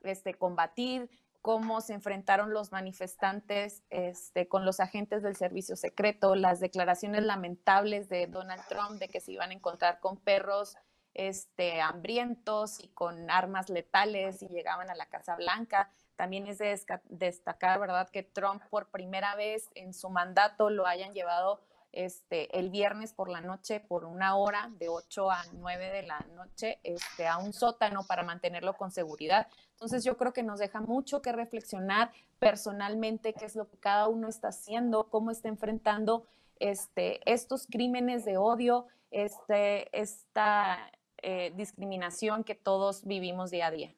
este, 0.05 0.35
combatir, 0.35 1.11
cómo 1.41 1.81
se 1.81 1.95
enfrentaron 1.95 2.55
los 2.55 2.71
manifestantes 2.71 3.83
este, 3.91 4.47
con 4.47 4.65
los 4.65 4.79
agentes 4.79 5.25
del 5.25 5.35
servicio 5.35 5.75
secreto, 5.75 6.37
las 6.37 6.61
declaraciones 6.61 7.25
lamentables 7.25 8.09
de 8.09 8.29
Donald 8.29 8.63
Trump 8.69 9.01
de 9.01 9.09
que 9.09 9.19
se 9.19 9.33
iban 9.33 9.51
a 9.51 9.55
encontrar 9.55 9.99
con 9.99 10.17
perros 10.19 10.77
este, 11.15 11.81
hambrientos 11.81 12.79
y 12.79 12.87
con 12.91 13.29
armas 13.29 13.71
letales 13.71 14.41
y 14.41 14.47
llegaban 14.47 14.89
a 14.89 14.95
la 14.95 15.07
Casa 15.07 15.35
Blanca. 15.35 15.91
También 16.15 16.47
es 16.47 16.59
de 16.59 16.81
destacar, 17.09 17.81
¿verdad?, 17.81 18.09
que 18.09 18.23
Trump 18.23 18.63
por 18.71 18.87
primera 18.93 19.35
vez 19.35 19.69
en 19.75 19.95
su 19.95 20.11
mandato 20.11 20.71
lo 20.71 20.87
hayan 20.87 21.13
llevado 21.13 21.61
este, 21.93 22.59
el 22.59 22.71
viernes 22.71 23.13
por 23.13 23.29
la 23.29 23.41
noche 23.41 23.81
por 23.81 24.05
una 24.05 24.37
hora, 24.37 24.71
de 24.79 24.89
8 24.89 25.31
a 25.31 25.45
9 25.53 25.91
de 25.91 26.03
la 26.03 26.19
noche, 26.35 26.81
este, 26.83 27.27
a 27.27 27.39
un 27.39 27.53
sótano 27.53 28.05
para 28.07 28.23
mantenerlo 28.23 28.75
con 28.75 28.91
seguridad. 28.91 29.47
Entonces 29.73 30.05
yo 30.05 30.17
creo 30.17 30.33
que 30.33 30.43
nos 30.43 30.59
deja 30.59 30.81
mucho 30.81 31.23
que 31.23 31.33
reflexionar 31.33 32.11
personalmente 32.39 33.35
qué 33.35 33.45
es 33.45 33.55
lo 33.55 33.69
que 33.69 33.79
cada 33.79 34.09
uno 34.09 34.29
está 34.29 34.49
haciendo, 34.49 35.09
cómo 35.11 35.31
está 35.31 35.49
enfrentando 35.49 36.27
este, 36.59 37.21
estos 37.31 37.67
crímenes 37.67 38.25
de 38.25 38.37
odio, 38.37 38.87
este, 39.11 39.97
esta 39.99 40.91
eh, 41.19 41.53
discriminación 41.57 42.43
que 42.43 42.55
todos 42.55 43.05
vivimos 43.05 43.51
día 43.51 43.67
a 43.67 43.71
día. 43.71 43.95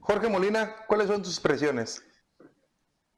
Jorge 0.00 0.28
Molina, 0.28 0.76
¿cuáles 0.86 1.08
son 1.08 1.22
tus 1.22 1.32
expresiones? 1.32 2.04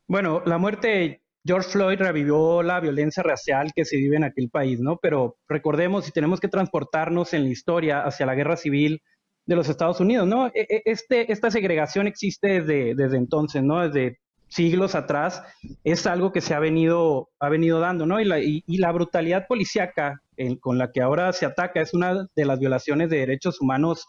Bueno, 0.07 0.43
la 0.47 0.57
muerte 0.57 1.23
George 1.45 1.71
Floyd 1.71 1.99
revivió 1.99 2.63
la 2.63 2.81
violencia 2.81 3.23
racial 3.23 3.73
que 3.75 3.85
se 3.85 3.97
vive 3.97 4.17
en 4.17 4.25
aquel 4.25 4.51
país, 4.51 4.81
¿no? 4.81 4.99
Pero 5.01 5.37
recordemos, 5.49 6.05
si 6.05 6.13
tenemos 6.13 6.41
que 6.41 6.49
transportarnos 6.49 7.33
en 7.33 7.45
la 7.45 7.51
historia 7.51 8.03
hacia 8.03 8.27
la 8.27 8.35
guerra 8.35 8.57
civil 8.57 9.01
de 9.47 9.57
los 9.57 9.69
Estados 9.69 10.01
Unidos, 10.01 10.27
¿no? 10.27 10.49
E, 10.49 10.67
e, 10.69 10.83
este, 10.85 11.33
esta 11.33 11.51
segregación 11.51 12.07
existe 12.07 12.63
desde, 12.63 13.17
entonces, 13.17 13.63
¿no? 13.63 13.89
Desde 13.89 14.19
siglos 14.49 14.95
atrás, 14.95 15.43
es 15.85 16.07
algo 16.07 16.33
que 16.33 16.41
se 16.41 16.55
ha 16.55 16.59
venido, 16.59 17.31
ha 17.39 17.49
venido 17.49 17.81
dando, 17.81 18.07
¿no? 18.07 18.21
Y 18.21 18.25
la, 18.25 18.41
y, 18.41 18.63
la 18.67 18.93
brutalidad 18.93 19.47
policíaca 19.47 20.21
con 20.61 20.79
la 20.79 20.91
que 20.93 21.03
ahora 21.03 21.33
se 21.33 21.47
ataca 21.47 21.81
es 21.81 21.95
una 21.95 22.27
de 22.35 22.45
las 22.45 22.59
violaciones 22.59 23.11
de 23.11 23.19
derechos 23.19 23.61
humanos 23.61 24.07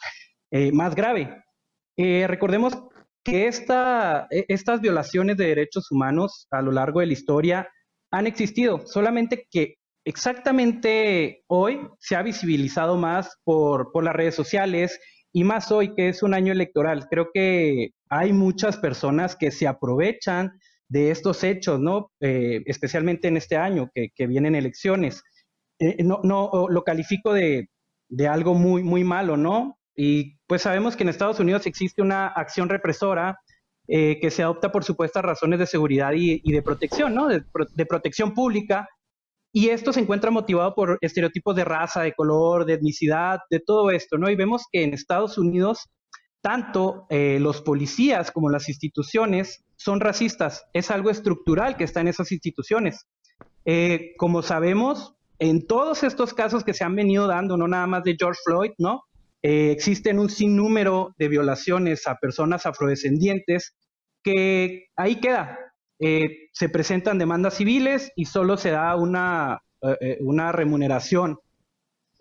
eh, 0.51 0.71
más 0.71 0.95
grave. 0.95 1.43
Eh, 1.97 2.25
recordemos 2.27 2.77
que 3.23 3.47
esta, 3.47 4.27
e, 4.31 4.45
estas 4.47 4.81
violaciones 4.81 5.37
de 5.37 5.47
derechos 5.47 5.91
humanos 5.91 6.47
a 6.51 6.61
lo 6.61 6.71
largo 6.71 6.99
de 6.99 7.07
la 7.07 7.13
historia 7.13 7.69
han 8.11 8.27
existido, 8.27 8.85
solamente 8.85 9.47
que 9.51 9.75
exactamente 10.05 11.43
hoy 11.47 11.79
se 11.99 12.15
ha 12.15 12.23
visibilizado 12.23 12.97
más 12.97 13.37
por, 13.43 13.91
por 13.91 14.03
las 14.03 14.15
redes 14.15 14.35
sociales 14.35 14.99
y 15.31 15.43
más 15.43 15.71
hoy 15.71 15.93
que 15.93 16.09
es 16.09 16.23
un 16.23 16.33
año 16.33 16.51
electoral. 16.51 17.07
Creo 17.09 17.29
que 17.33 17.91
hay 18.09 18.33
muchas 18.33 18.77
personas 18.77 19.35
que 19.35 19.51
se 19.51 19.67
aprovechan 19.67 20.59
de 20.87 21.11
estos 21.11 21.43
hechos, 21.43 21.79
¿no? 21.79 22.11
Eh, 22.19 22.63
especialmente 22.65 23.27
en 23.27 23.37
este 23.37 23.55
año 23.55 23.91
que, 23.93 24.09
que 24.15 24.25
vienen 24.25 24.55
elecciones. 24.55 25.21
Eh, 25.77 26.03
no, 26.03 26.19
no 26.23 26.67
lo 26.67 26.83
califico 26.83 27.31
de, 27.31 27.69
de 28.09 28.27
algo 28.27 28.55
muy, 28.55 28.83
muy 28.83 29.03
malo, 29.03 29.37
¿no? 29.37 29.78
Y 29.95 30.37
pues 30.47 30.61
sabemos 30.61 30.95
que 30.95 31.03
en 31.03 31.09
Estados 31.09 31.39
Unidos 31.39 31.65
existe 31.65 32.01
una 32.01 32.27
acción 32.27 32.69
represora 32.69 33.39
eh, 33.91 34.19
que 34.21 34.29
se 34.29 34.43
adopta 34.43 34.71
por 34.71 34.83
supuestas 34.83 35.23
razones 35.23 35.57
de 35.57 35.65
seguridad 35.65 36.11
y, 36.13 36.51
de 36.51 36.61
protección, 36.61 37.15
¿no? 37.15 37.27
De, 37.27 37.41
protección 37.87 38.35
pública. 38.35 38.87
Y 39.51 39.69
esto 39.69 39.91
se 39.91 39.99
encuentra 39.99 40.29
motivado 40.29 40.75
por 40.75 40.99
estereotipos 41.01 41.55
de 41.55 41.65
raza, 41.65 42.03
de 42.03 42.13
color, 42.13 42.65
de 42.65 42.73
etnicidad, 42.73 43.39
de 43.49 43.59
todo 43.59 43.89
esto, 43.89 44.19
¿no? 44.19 44.29
Y 44.29 44.35
vemos 44.35 44.65
que 44.71 44.83
en 44.83 44.93
Estados 44.93 45.39
Unidos 45.39 45.89
tanto 46.41 47.07
eh, 47.09 47.39
los 47.41 47.61
policías 47.61 48.31
como 48.31 48.49
las 48.49 48.69
instituciones 48.69 49.65
son 49.75 49.99
racistas. 49.99 50.65
Es 50.73 50.91
algo 50.91 51.09
estructural 51.09 51.75
que 51.75 51.83
está 51.83 52.01
en 52.01 52.09
esas 52.09 52.31
instituciones. 52.31 53.07
Eh, 53.65 54.13
como 54.17 54.41
sabemos, 54.43 55.15
en 55.39 55.65
todos 55.65 56.03
estos 56.03 56.33
casos 56.33 56.63
que 56.63 56.73
se 56.73 56.83
han 56.83 56.95
venido 56.95 57.25
dando, 57.25 57.57
no 57.57 57.67
nada 57.67 57.87
más 57.87 58.03
de 58.03 58.15
George 58.19 58.39
Floyd, 58.45 58.71
¿no? 58.77 59.03
Eh, 59.41 59.71
existen 59.71 60.19
un 60.19 60.29
sinnúmero 60.29 61.15
de 61.17 61.29
violaciones 61.29 62.07
a 62.07 62.15
personas 62.15 62.65
afrodescendientes 62.65 63.75
que 64.23 64.87
ahí 64.95 65.19
queda. 65.19 65.57
Eh, 65.99 66.49
se 66.53 66.69
presentan 66.69 67.17
demandas 67.17 67.55
civiles 67.55 68.11
y 68.15 68.25
solo 68.25 68.57
se 68.57 68.71
da 68.71 68.95
una, 68.95 69.59
eh, 69.81 70.17
una 70.21 70.51
remuneración 70.51 71.37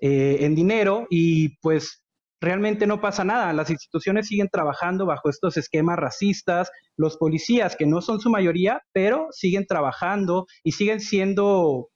en 0.00 0.54
dinero 0.54 1.08
y 1.10 1.58
pues 1.58 2.04
realmente 2.40 2.86
no 2.86 3.00
pasa 3.00 3.24
nada. 3.24 3.52
Las 3.52 3.70
instituciones 3.70 4.28
siguen 4.28 4.48
trabajando 4.48 5.06
bajo 5.06 5.28
estos 5.28 5.56
esquemas 5.56 5.98
racistas, 5.98 6.70
los 6.96 7.16
policías, 7.16 7.74
que 7.74 7.84
no 7.84 8.00
son 8.00 8.20
su 8.20 8.30
mayoría, 8.30 8.80
pero 8.92 9.26
siguen 9.32 9.66
trabajando 9.66 10.46
y 10.62 10.72
siguen 10.72 11.00
siendo, 11.00 11.90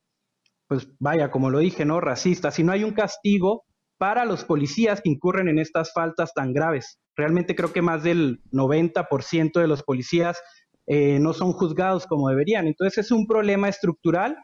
pues 0.66 0.88
vaya, 0.98 1.30
como 1.30 1.48
lo 1.48 1.61
dije, 1.61 1.85
¿no? 1.85 2.00
Racistas. 2.00 2.54
Si 2.56 2.64
no 2.64 2.72
hay 2.72 2.82
un 2.82 2.92
castigo, 2.92 3.64
para 4.02 4.24
los 4.24 4.44
policías 4.44 5.00
que 5.00 5.10
incurren 5.10 5.46
en 5.46 5.60
estas 5.60 5.92
faltas 5.92 6.34
tan 6.34 6.52
graves. 6.52 6.98
Realmente 7.14 7.54
creo 7.54 7.72
que 7.72 7.82
más 7.82 8.02
del 8.02 8.42
90% 8.50 9.60
de 9.60 9.68
los 9.68 9.84
policías 9.84 10.42
eh, 10.88 11.20
no 11.20 11.32
son 11.32 11.52
juzgados 11.52 12.08
como 12.08 12.28
deberían. 12.28 12.66
Entonces 12.66 12.98
es 12.98 13.12
un 13.12 13.28
problema 13.28 13.68
estructural 13.68 14.36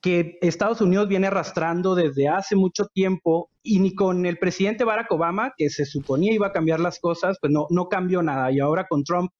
que 0.00 0.38
Estados 0.40 0.80
Unidos 0.80 1.08
viene 1.08 1.26
arrastrando 1.26 1.96
desde 1.96 2.28
hace 2.28 2.54
mucho 2.54 2.86
tiempo 2.94 3.50
y 3.64 3.80
ni 3.80 3.92
con 3.92 4.24
el 4.24 4.38
presidente 4.38 4.84
Barack 4.84 5.10
Obama, 5.10 5.52
que 5.56 5.68
se 5.68 5.84
suponía 5.84 6.32
iba 6.32 6.46
a 6.46 6.52
cambiar 6.52 6.78
las 6.78 7.00
cosas, 7.00 7.38
pues 7.40 7.52
no, 7.52 7.66
no 7.70 7.88
cambió 7.88 8.22
nada. 8.22 8.52
Y 8.52 8.60
ahora 8.60 8.86
con 8.88 9.02
Trump, 9.02 9.32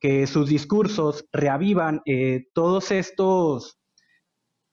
que 0.00 0.26
sus 0.26 0.48
discursos 0.48 1.24
reavivan 1.30 2.02
eh, 2.04 2.46
todos 2.52 2.90
estos 2.90 3.78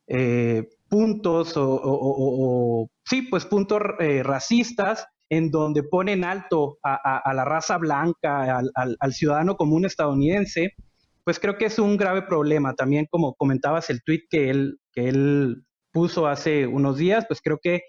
eh, 0.08 0.68
puntos 0.92 1.54
o, 1.56 2.90
sí, 3.06 3.22
pues 3.22 3.46
puntos 3.46 3.82
eh, 4.00 4.24
racistas 4.24 5.08
en 5.30 5.50
donde 5.50 5.84
ponen 5.84 6.26
alto 6.26 6.80
a, 6.84 7.34
la 7.34 7.46
raza 7.46 7.78
blanca, 7.78 8.60
al, 8.76 9.14
ciudadano 9.14 9.56
común 9.56 9.86
estadounidense, 9.86 10.74
pues 11.24 11.40
creo 11.40 11.58
que 11.58 11.68
es 11.68 11.80
un 11.80 11.96
grave 11.96 12.24
problema. 12.24 12.74
También 12.74 13.08
como 13.10 13.36
comentabas 13.36 13.90
el 13.90 14.04
tweet 14.04 14.24
que 14.30 14.50
él, 14.50 14.80
que 14.92 15.08
él 15.08 15.64
puso 15.94 16.28
hace 16.28 16.68
unos 16.68 16.98
días, 16.98 17.24
pues 17.26 17.40
creo 17.42 17.60
que 17.64 17.84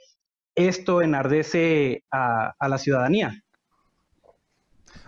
esto 0.54 1.02
enardece 1.02 2.04
a, 2.12 2.54
a 2.56 2.68
la 2.68 2.78
ciudadanía. 2.78 3.32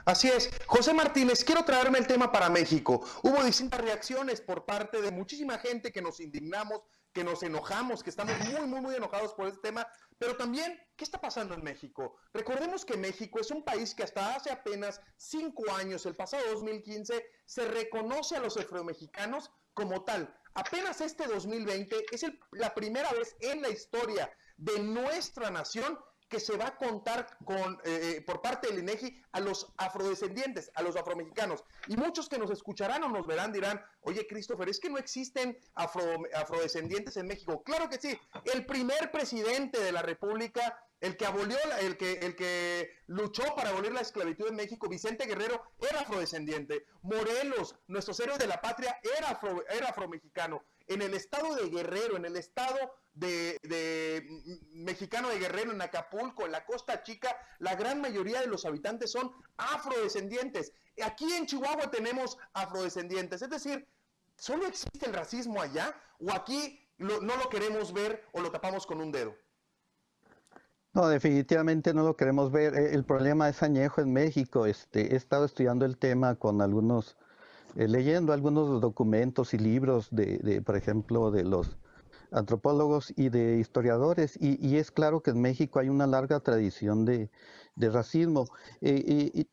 Así 0.04 0.28
es. 0.28 0.50
José 0.66 0.92
Martínez, 0.92 1.44
quiero 1.44 1.64
traerme 1.64 1.98
el 1.98 2.06
tema 2.06 2.30
para 2.30 2.50
México. 2.50 3.06
Hubo 3.22 3.42
distintas 3.42 3.80
reacciones 3.80 4.42
por 4.42 4.66
parte 4.66 5.00
de 5.00 5.10
muchísima 5.10 5.58
gente 5.58 5.92
que 5.92 6.02
nos 6.02 6.20
indignamos, 6.20 6.82
que 7.14 7.24
nos 7.24 7.42
enojamos, 7.42 8.02
que 8.02 8.10
estamos 8.10 8.38
muy, 8.50 8.66
muy, 8.66 8.80
muy 8.82 8.94
enojados 8.96 9.32
por 9.32 9.46
este 9.46 9.60
tema. 9.60 9.86
Pero 10.18 10.36
también, 10.36 10.78
¿qué 10.96 11.04
está 11.04 11.18
pasando 11.18 11.54
en 11.54 11.64
México? 11.64 12.16
Recordemos 12.34 12.84
que 12.84 12.98
México 12.98 13.40
es 13.40 13.50
un 13.50 13.64
país 13.64 13.94
que 13.94 14.02
hasta 14.02 14.34
hace 14.34 14.50
apenas 14.50 15.00
cinco 15.16 15.70
años, 15.72 16.04
el 16.04 16.14
pasado 16.14 16.42
2015, 16.52 17.24
se 17.46 17.64
reconoce 17.68 18.36
a 18.36 18.40
los 18.40 18.58
afromexicanos 18.58 19.50
como 19.72 20.04
tal. 20.04 20.36
Apenas 20.52 21.00
este 21.00 21.26
2020 21.26 22.06
es 22.12 22.26
la 22.52 22.74
primera 22.74 23.10
vez 23.12 23.34
en 23.40 23.62
la 23.62 23.70
historia 23.70 24.30
de 24.58 24.80
nuestra 24.80 25.50
nación 25.50 25.98
que 26.28 26.40
se 26.40 26.56
va 26.56 26.68
a 26.68 26.76
contar 26.76 27.38
con, 27.44 27.74
eh, 27.84 28.16
eh, 28.16 28.20
por 28.22 28.40
parte 28.40 28.68
del 28.68 28.78
INEGI 28.80 29.22
a 29.32 29.40
los 29.40 29.72
afrodescendientes, 29.76 30.70
a 30.74 30.82
los 30.82 30.96
afromexicanos. 30.96 31.64
Y 31.88 31.96
muchos 31.96 32.28
que 32.28 32.38
nos 32.38 32.50
escucharán 32.50 33.02
o 33.04 33.08
nos 33.08 33.26
verán 33.26 33.52
dirán, 33.52 33.80
oye 34.00 34.26
Christopher, 34.26 34.68
es 34.68 34.80
que 34.80 34.90
no 34.90 34.98
existen 34.98 35.58
afrodescendientes 35.74 37.16
en 37.16 37.26
México. 37.26 37.62
Claro 37.62 37.88
que 37.88 37.98
sí, 37.98 38.18
el 38.52 38.66
primer 38.66 39.10
presidente 39.10 39.80
de 39.80 39.92
la 39.92 40.02
República, 40.02 40.78
el 41.00 41.16
que 41.16 41.26
abolió, 41.26 41.58
el 41.80 41.96
que, 41.96 42.14
el 42.14 42.34
que 42.34 42.90
luchó 43.06 43.54
para 43.54 43.70
abolir 43.70 43.92
la 43.92 44.00
esclavitud 44.00 44.48
en 44.48 44.56
México, 44.56 44.88
Vicente 44.88 45.26
Guerrero, 45.26 45.62
era 45.78 46.00
afrodescendiente. 46.00 46.86
Morelos, 47.02 47.76
nuestros 47.88 48.18
héroes 48.20 48.38
de 48.38 48.46
la 48.46 48.60
patria, 48.60 48.98
era, 49.18 49.30
afro, 49.30 49.64
era 49.68 49.90
afromexicano. 49.90 50.64
En 50.86 51.02
el 51.02 51.14
estado 51.14 51.54
de 51.54 51.68
Guerrero, 51.70 52.16
en 52.16 52.24
el 52.24 52.36
estado 52.36 52.76
de, 53.14 54.26
mexicano 54.72 55.28
de 55.28 55.38
Guerrero, 55.38 55.72
en 55.72 55.80
Acapulco, 55.80 56.44
en 56.44 56.52
la 56.52 56.64
Costa 56.64 57.02
Chica, 57.02 57.36
la 57.58 57.74
gran 57.74 58.00
mayoría 58.00 58.40
de 58.40 58.46
los 58.46 58.64
habitantes 58.64 59.12
son 59.12 59.32
afrodescendientes. 59.56 60.72
Aquí 61.02 61.32
en 61.32 61.46
Chihuahua 61.46 61.90
tenemos 61.90 62.36
afrodescendientes, 62.52 63.42
es 63.42 63.50
decir, 63.50 63.88
¿solo 64.36 64.66
existe 64.66 65.06
el 65.06 65.14
racismo 65.14 65.62
allá 65.62 65.94
o 66.18 66.32
aquí 66.32 66.80
no 66.98 67.20
lo 67.20 67.48
queremos 67.48 67.92
ver 67.92 68.24
o 68.32 68.40
lo 68.40 68.50
tapamos 68.50 68.86
con 68.86 69.00
un 69.00 69.10
dedo? 69.10 69.34
No, 70.94 71.08
definitivamente 71.08 71.92
no 71.92 72.04
lo 72.04 72.16
queremos 72.16 72.52
ver. 72.52 72.74
E, 72.76 72.94
el 72.94 73.04
problema 73.04 73.48
es 73.48 73.62
añejo 73.64 74.00
en 74.00 74.12
México. 74.12 74.64
Este, 74.64 75.12
he 75.12 75.16
estado 75.16 75.44
estudiando 75.44 75.84
el 75.84 75.98
tema 75.98 76.36
con 76.36 76.62
algunos, 76.62 77.16
eh, 77.76 77.88
leyendo 77.88 78.32
algunos 78.32 78.80
documentos 78.80 79.54
y 79.54 79.58
libros 79.58 80.08
de, 80.10 80.38
de, 80.38 80.62
por 80.62 80.76
ejemplo, 80.76 81.30
de 81.30 81.44
los 81.44 81.76
antropólogos 82.30 83.12
y 83.16 83.28
de 83.28 83.58
historiadores, 83.58 84.36
y, 84.40 84.76
es 84.76 84.90
claro 84.90 85.20
que 85.20 85.30
en 85.30 85.40
México 85.40 85.78
hay 85.78 85.88
una 85.88 86.06
larga 86.06 86.40
tradición 86.40 87.04
de, 87.04 87.30
racismo, 87.76 88.46
eh, 88.80 89.30
y, 89.34 89.48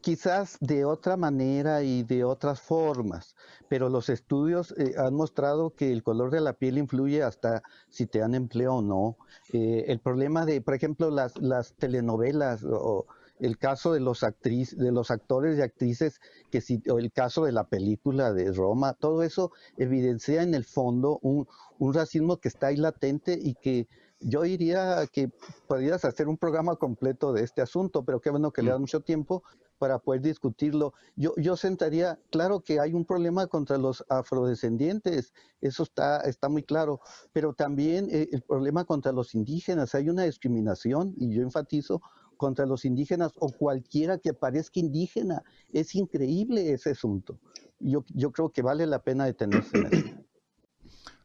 quizás 0.00 0.56
de 0.60 0.86
otra 0.86 1.18
manera 1.18 1.82
y 1.82 2.02
de 2.02 2.24
otras 2.24 2.60
formas, 2.60 3.34
pero 3.68 3.90
los 3.90 4.08
estudios 4.08 4.74
eh, 4.78 4.94
han 4.96 5.14
mostrado 5.14 5.74
que 5.74 5.92
el 5.92 6.02
color 6.02 6.30
de 6.30 6.40
la 6.40 6.54
piel 6.54 6.78
influye 6.78 7.22
hasta 7.22 7.62
si 7.90 8.06
te 8.06 8.20
dan 8.20 8.34
empleo 8.34 8.76
o 8.76 8.82
no. 8.82 9.16
El 9.52 9.98
problema 10.00 10.46
de, 10.46 10.62
por 10.62 10.74
ejemplo, 10.74 11.10
las, 11.10 11.36
las 11.38 11.74
telenovelas 11.74 12.64
o 12.64 13.06
el 13.40 13.58
caso 13.58 13.92
de 13.92 14.00
los 14.00 14.22
actrices, 14.22 14.78
de 14.78 14.92
los 14.92 15.10
actores 15.10 15.58
y 15.58 15.62
actrices, 15.62 16.20
que 16.50 16.60
si, 16.60 16.82
o 16.90 16.98
el 16.98 17.12
caso 17.12 17.44
de 17.44 17.52
la 17.52 17.64
película 17.68 18.32
de 18.32 18.52
Roma, 18.52 18.94
todo 18.94 19.22
eso 19.22 19.52
evidencia 19.76 20.42
en 20.42 20.54
el 20.54 20.64
fondo 20.64 21.18
un, 21.22 21.46
racismo 21.92 22.38
que 22.38 22.48
está 22.48 22.68
ahí 22.68 22.76
latente 22.76 23.38
y 23.40 23.54
que 23.54 23.86
yo 24.20 24.42
diría 24.42 25.06
que 25.12 25.30
podrías 25.68 26.04
hacer 26.06 26.26
un 26.26 26.38
programa 26.38 26.76
completo 26.76 27.34
de 27.34 27.42
este 27.42 27.60
asunto, 27.60 28.02
pero 28.02 28.20
qué 28.20 28.30
bueno 28.30 28.50
que 28.50 28.62
le 28.62 28.70
das 28.70 28.80
mucho 28.80 29.00
tiempo 29.00 29.42
para 29.78 29.98
poder 29.98 30.22
discutirlo. 30.22 30.94
Yo, 31.16 31.34
yo 31.36 31.54
sentaría, 31.56 32.18
claro 32.30 32.60
que 32.60 32.80
hay 32.80 32.94
un 32.94 33.04
problema 33.04 33.46
contra 33.46 33.76
los 33.76 34.04
afrodescendientes, 34.08 35.34
eso 35.60 35.82
está, 35.82 36.20
está 36.22 36.48
muy 36.48 36.62
claro, 36.62 37.00
pero 37.34 37.52
también 37.52 38.08
eh, 38.10 38.28
el 38.32 38.40
problema 38.40 38.84
contra 38.84 39.12
los 39.12 39.34
indígenas, 39.34 39.94
hay 39.94 40.08
una 40.08 40.24
discriminación, 40.24 41.14
y 41.18 41.34
yo 41.34 41.42
enfatizo, 41.42 42.00
contra 42.36 42.66
los 42.66 42.84
indígenas 42.84 43.32
o 43.38 43.52
cualquiera 43.52 44.18
que 44.18 44.34
parezca 44.34 44.80
indígena. 44.80 45.42
Es 45.72 45.94
increíble 45.94 46.72
ese 46.72 46.90
asunto. 46.90 47.38
Yo, 47.78 48.04
yo 48.08 48.32
creo 48.32 48.50
que 48.50 48.62
vale 48.62 48.86
la 48.86 49.02
pena 49.02 49.26
detenerse 49.26 49.76
en 49.78 49.86
eso. 49.86 50.26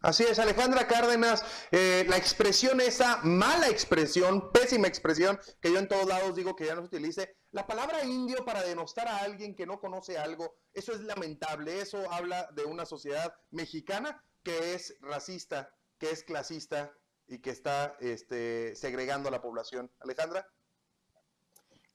Así 0.01 0.23
es, 0.23 0.39
Alejandra 0.39 0.87
Cárdenas, 0.87 1.43
eh, 1.69 2.05
la 2.09 2.17
expresión 2.17 2.81
esa, 2.81 3.17
mala 3.17 3.69
expresión, 3.69 4.51
pésima 4.51 4.87
expresión, 4.87 5.39
que 5.61 5.71
yo 5.71 5.77
en 5.77 5.87
todos 5.87 6.07
lados 6.07 6.35
digo 6.35 6.55
que 6.55 6.65
ya 6.65 6.73
no 6.73 6.81
se 6.81 6.87
utilice, 6.87 7.35
la 7.51 7.67
palabra 7.67 8.03
indio 8.03 8.43
para 8.43 8.63
denostar 8.63 9.07
a 9.07 9.17
alguien 9.17 9.55
que 9.55 9.67
no 9.67 9.79
conoce 9.79 10.17
algo, 10.17 10.55
eso 10.73 10.93
es 10.93 11.01
lamentable, 11.01 11.81
eso 11.81 12.11
habla 12.11 12.49
de 12.55 12.65
una 12.65 12.87
sociedad 12.87 13.35
mexicana 13.51 14.23
que 14.41 14.73
es 14.73 14.97
racista, 15.01 15.69
que 15.99 16.09
es 16.09 16.23
clasista 16.23 16.91
y 17.27 17.39
que 17.39 17.51
está 17.51 17.95
este, 17.99 18.75
segregando 18.75 19.29
a 19.29 19.31
la 19.31 19.41
población. 19.41 19.91
Alejandra. 19.99 20.47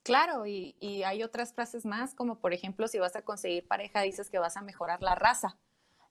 Claro, 0.07 0.45
y, 0.45 0.73
hay 1.05 1.21
otras 1.21 1.53
frases 1.53 1.85
más, 1.85 2.15
como 2.15 2.39
por 2.39 2.53
ejemplo, 2.53 2.87
si 2.87 2.97
vas 2.97 3.17
a 3.17 3.23
conseguir 3.23 3.67
pareja, 3.67 4.01
dices 4.03 4.29
que 4.29 4.39
vas 4.39 4.55
a 4.55 4.61
mejorar 4.61 5.03
la 5.03 5.15
raza. 5.15 5.57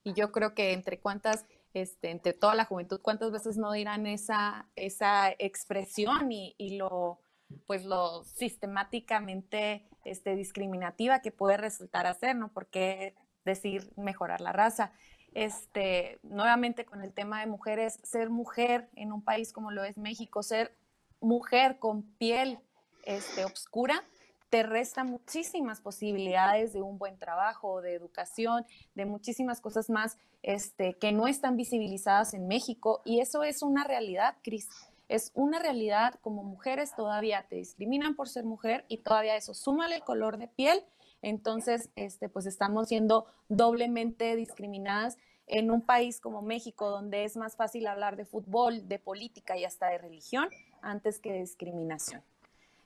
Y 0.03 0.13
yo 0.13 0.31
creo 0.31 0.53
que 0.53 0.73
entre 0.73 0.99
cuántas, 0.99 1.47
este, 1.73 2.11
entre 2.11 2.33
toda 2.33 2.53
la 2.53 2.65
juventud, 2.65 3.01
cuántas 3.01 3.31
veces 3.31 3.57
no 3.57 3.71
dirán 3.71 4.05
esa, 4.05 4.67
esa 4.75 5.31
expresión 5.39 6.31
y, 6.31 6.77
lo, 6.77 7.19
pues 7.65 7.85
lo 7.85 8.23
sistemáticamente 8.23 9.89
este, 10.05 10.35
discriminativa 10.35 11.21
que 11.23 11.31
puede 11.31 11.57
resultar 11.57 12.05
hacer, 12.05 12.35
¿no? 12.35 12.53
Porque 12.53 13.15
decir 13.45 13.91
mejorar 13.97 14.41
la 14.41 14.51
raza. 14.51 14.91
Este, 15.33 16.19
nuevamente 16.21 16.85
con 16.85 17.01
el 17.01 17.13
tema 17.13 17.39
de 17.39 17.47
mujeres, 17.47 17.99
ser 18.03 18.29
mujer 18.29 18.91
en 18.93 19.11
un 19.11 19.23
país 19.23 19.51
como 19.51 19.71
lo 19.71 19.83
es 19.83 19.97
México, 19.97 20.43
ser 20.43 20.77
mujer 21.19 21.79
con 21.79 22.03
piel 22.03 22.59
este, 23.07 23.45
obscura, 23.45 24.03
te 24.49 24.63
resta 24.63 25.03
muchísimas 25.03 25.81
posibilidades 25.81 26.73
de 26.73 26.81
un 26.81 26.97
buen 26.97 27.17
trabajo, 27.17 27.81
de 27.81 27.93
educación, 27.93 28.65
de 28.95 29.05
muchísimas 29.05 29.61
cosas 29.61 29.89
más 29.89 30.17
este, 30.43 30.93
que 30.93 31.11
no 31.11 31.27
están 31.27 31.57
visibilizadas 31.57 32.33
en 32.33 32.47
México. 32.47 33.01
Y 33.03 33.19
eso 33.19 33.43
es 33.43 33.61
una 33.61 33.83
realidad, 33.83 34.35
Cris. 34.43 34.69
Es 35.09 35.31
una 35.35 35.59
realidad 35.59 36.15
como 36.21 36.43
mujeres 36.43 36.93
todavía 36.95 37.45
te 37.49 37.55
discriminan 37.55 38.15
por 38.15 38.27
ser 38.27 38.43
mujer 38.43 38.85
y 38.89 38.97
todavía 38.97 39.37
eso, 39.37 39.53
súmale 39.53 39.95
el 39.95 40.03
color 40.03 40.37
de 40.37 40.49
piel. 40.49 40.83
Entonces, 41.21 41.89
este, 41.95 42.29
pues 42.29 42.45
estamos 42.45 42.89
siendo 42.89 43.25
doblemente 43.47 44.35
discriminadas 44.35 45.17
en 45.47 45.71
un 45.71 45.81
país 45.81 46.19
como 46.19 46.41
México, 46.41 46.89
donde 46.89 47.23
es 47.23 47.37
más 47.37 47.55
fácil 47.55 47.87
hablar 47.87 48.17
de 48.17 48.25
fútbol, 48.25 48.87
de 48.87 48.99
política 48.99 49.57
y 49.57 49.63
hasta 49.63 49.87
de 49.87 49.97
religión, 49.97 50.49
antes 50.81 51.19
que 51.19 51.31
de 51.31 51.39
discriminación. 51.39 52.21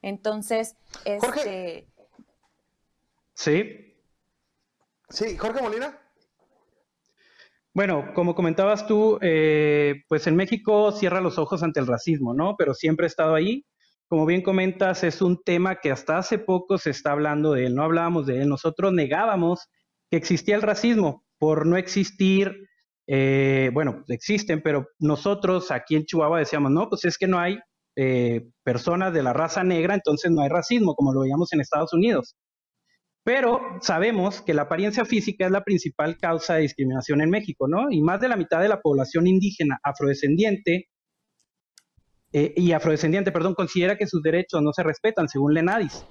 Entonces, 0.02 0.76
este... 1.06 1.88
Sí. 3.34 3.96
Sí, 5.10 5.38
Jorge 5.38 5.62
Molina. 5.62 5.98
Bueno, 7.74 8.14
como 8.14 8.36
comentabas 8.36 8.86
tú, 8.86 9.18
eh, 9.22 10.04
pues 10.10 10.28
en 10.28 10.36
México 10.36 10.92
cierra 10.92 11.22
los 11.22 11.38
ojos 11.38 11.64
ante 11.64 11.80
el 11.80 11.88
racismo, 11.88 12.34
¿no? 12.34 12.56
Pero 12.58 12.74
siempre 12.74 13.06
ha 13.06 13.08
estado 13.08 13.34
ahí. 13.34 13.66
Como 14.08 14.26
bien 14.26 14.42
comentas, 14.42 15.06
es 15.06 15.22
un 15.22 15.42
tema 15.42 15.80
que 15.80 15.90
hasta 15.90 16.18
hace 16.18 16.38
poco 16.38 16.78
se 16.78 16.90
está 16.90 17.14
hablando 17.14 17.54
de 17.54 17.68
él, 17.68 17.76
no 17.76 17.84
hablábamos 17.84 18.26
de 18.26 18.42
él. 18.42 18.50
Nosotros 18.50 18.92
negábamos 18.92 19.70
que 20.10 20.18
existía 20.18 20.56
el 20.56 20.62
racismo 20.62 21.24
por 21.40 21.66
no 21.66 21.78
existir, 21.78 22.68
eh, 23.08 23.72
bueno, 23.74 24.04
existen, 24.10 24.62
pero 24.62 24.88
nosotros 25.00 25.72
aquí 25.72 25.96
en 25.96 26.06
Chihuahua 26.06 26.40
decíamos, 26.40 26.72
no, 26.72 26.90
pues 26.90 27.06
es 27.06 27.18
que 27.18 27.28
no 27.28 27.40
hay 27.40 27.58
eh, 27.96 28.50
personas 28.64 29.14
de 29.14 29.24
la 29.24 29.34
raza 29.34 29.64
negra, 29.64 29.94
entonces 29.94 30.32
no 30.32 30.42
hay 30.42 30.50
racismo, 30.50 30.96
como 30.96 31.14
lo 31.14 31.22
veíamos 31.22 31.52
en 31.54 31.62
Estados 31.62 31.94
Unidos. 31.94 32.36
Pero 33.24 33.62
sabemos 33.82 34.42
que 34.42 34.54
la 34.54 34.64
apariencia 34.64 35.06
física 35.06 35.46
es 35.46 35.52
la 35.52 35.64
principal 35.64 36.18
causa 36.18 36.56
de 36.56 36.62
discriminación 36.62 37.22
en 37.22 37.30
México, 37.30 37.68
¿no? 37.68 37.92
Y 37.92 38.02
más 38.02 38.20
de 38.20 38.30
la 38.30 38.36
mitad 38.36 38.62
de 38.62 38.70
la 38.70 38.82
población 38.82 39.28
indígena 39.28 39.80
afrodescendiente 39.84 40.90
eh, 42.34 42.54
y 42.56 42.72
afrodescendiente, 42.72 43.32
perdón, 43.32 43.54
considera 43.54 43.98
que 43.98 44.08
sus 44.08 44.24
derechos 44.24 44.62
no 44.64 44.74
se 44.74 44.84
respetan, 44.84 45.28
según 45.28 45.54
Lenadis. 45.54 46.06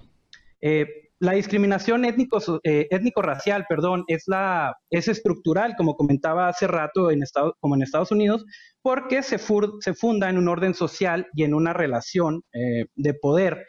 Eh, 0.60 0.86
la 1.18 1.32
discriminación 1.32 2.04
eh, 2.06 2.88
étnico-racial, 2.90 3.66
perdón, 3.68 4.04
es, 4.06 4.24
la, 4.26 4.74
es 4.88 5.06
estructural, 5.06 5.74
como 5.76 5.94
comentaba 5.94 6.48
hace 6.48 6.66
rato, 6.66 7.10
en 7.10 7.20
como 7.60 7.74
en 7.74 7.82
Estados 7.82 8.10
Unidos, 8.10 8.46
porque 8.80 9.22
se, 9.22 9.38
funda 9.38 10.30
en 10.30 10.38
un 10.38 10.48
orden 10.48 10.72
social 10.72 11.28
y 11.34 11.44
en 11.44 11.52
una 11.52 11.74
relación 11.74 12.42
eh, 12.54 12.86
de 12.94 13.14
poder 13.14 13.66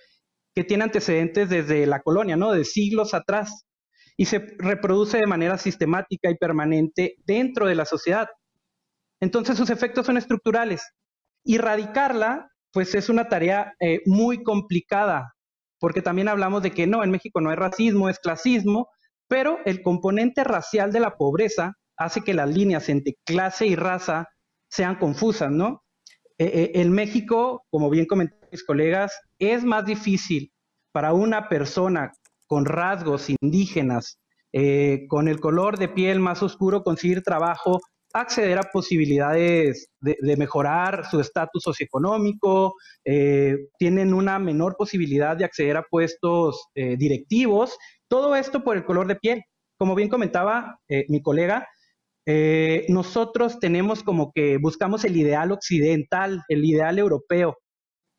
que 0.55 0.63
tiene 0.63 0.85
antecedentes 0.85 1.49
desde 1.49 1.85
la 1.85 2.01
colonia, 2.01 2.37
¿no? 2.37 2.53
De 2.53 2.63
siglos 2.63 3.13
atrás, 3.13 3.65
y 4.15 4.25
se 4.25 4.55
reproduce 4.57 5.17
de 5.17 5.27
manera 5.27 5.57
sistemática 5.57 6.29
y 6.29 6.35
permanente 6.35 7.15
dentro 7.25 7.65
de 7.67 7.75
la 7.75 7.85
sociedad. 7.85 8.29
Entonces 9.21 9.57
sus 9.57 9.69
efectos 9.69 10.05
son 10.05 10.17
estructurales. 10.17 10.83
Erradicarla, 11.45 12.49
pues 12.71 12.95
es 12.95 13.09
una 13.09 13.27
tarea 13.27 13.73
muy 14.05 14.43
complicada, 14.43 15.33
porque 15.81 16.03
también 16.03 16.29
hablamos 16.29 16.61
de 16.61 16.71
que 16.71 16.85
no, 16.85 17.03
en 17.03 17.09
México 17.09 17.41
no 17.41 17.49
hay 17.49 17.55
racismo, 17.55 18.07
es 18.07 18.19
clasismo, 18.19 18.87
pero 19.27 19.57
el 19.65 19.81
componente 19.81 20.43
racial 20.43 20.91
de 20.91 20.99
la 20.99 21.17
pobreza 21.17 21.73
hace 21.97 22.21
que 22.21 22.35
las 22.35 22.47
líneas 22.47 22.87
entre 22.87 23.17
clase 23.25 23.65
y 23.65 23.75
raza 23.75 24.29
sean 24.69 24.95
confusas, 24.97 25.51
¿no? 25.51 25.83
Eh, 26.37 26.45
eh, 26.45 26.71
en 26.75 26.91
México, 26.91 27.65
como 27.71 27.89
bien 27.89 28.05
comentaron 28.05 28.47
mis 28.51 28.63
colegas, 28.63 29.11
es 29.39 29.63
más 29.63 29.83
difícil 29.85 30.53
para 30.91 31.13
una 31.13 31.49
persona 31.49 32.11
con 32.45 32.65
rasgos 32.65 33.27
indígenas, 33.41 34.19
eh, 34.53 35.07
con 35.07 35.27
el 35.27 35.39
color 35.39 35.79
de 35.79 35.89
piel 35.89 36.19
más 36.19 36.43
oscuro, 36.43 36.83
conseguir 36.83 37.23
trabajo 37.23 37.79
acceder 38.13 38.57
a 38.57 38.63
posibilidades 38.63 39.89
de, 39.99 40.37
mejorar 40.37 41.05
su 41.09 41.19
estatus 41.19 41.63
socioeconómico, 41.63 42.75
eh, 43.05 43.57
tienen 43.77 44.13
una 44.13 44.39
menor 44.39 44.75
posibilidad 44.77 45.35
de 45.37 45.45
acceder 45.45 45.77
a 45.77 45.83
puestos 45.83 46.67
eh, 46.75 46.97
directivos, 46.97 47.77
todo 48.07 48.35
esto 48.35 48.63
por 48.63 48.77
el 48.77 48.85
color 48.85 49.07
de 49.07 49.15
piel. 49.15 49.43
Como 49.77 49.95
bien 49.95 50.09
comentaba 50.09 50.79
eh, 50.87 51.05
mi 51.09 51.21
colega, 51.21 51.67
nosotros 52.87 53.59
tenemos 53.59 54.03
como 54.03 54.31
que 54.31 54.57
buscamos 54.57 55.03
el 55.03 55.17
ideal 55.17 55.51
occidental, 55.51 56.41
el 56.47 56.63
ideal 56.63 56.97
europeo. 56.97 57.57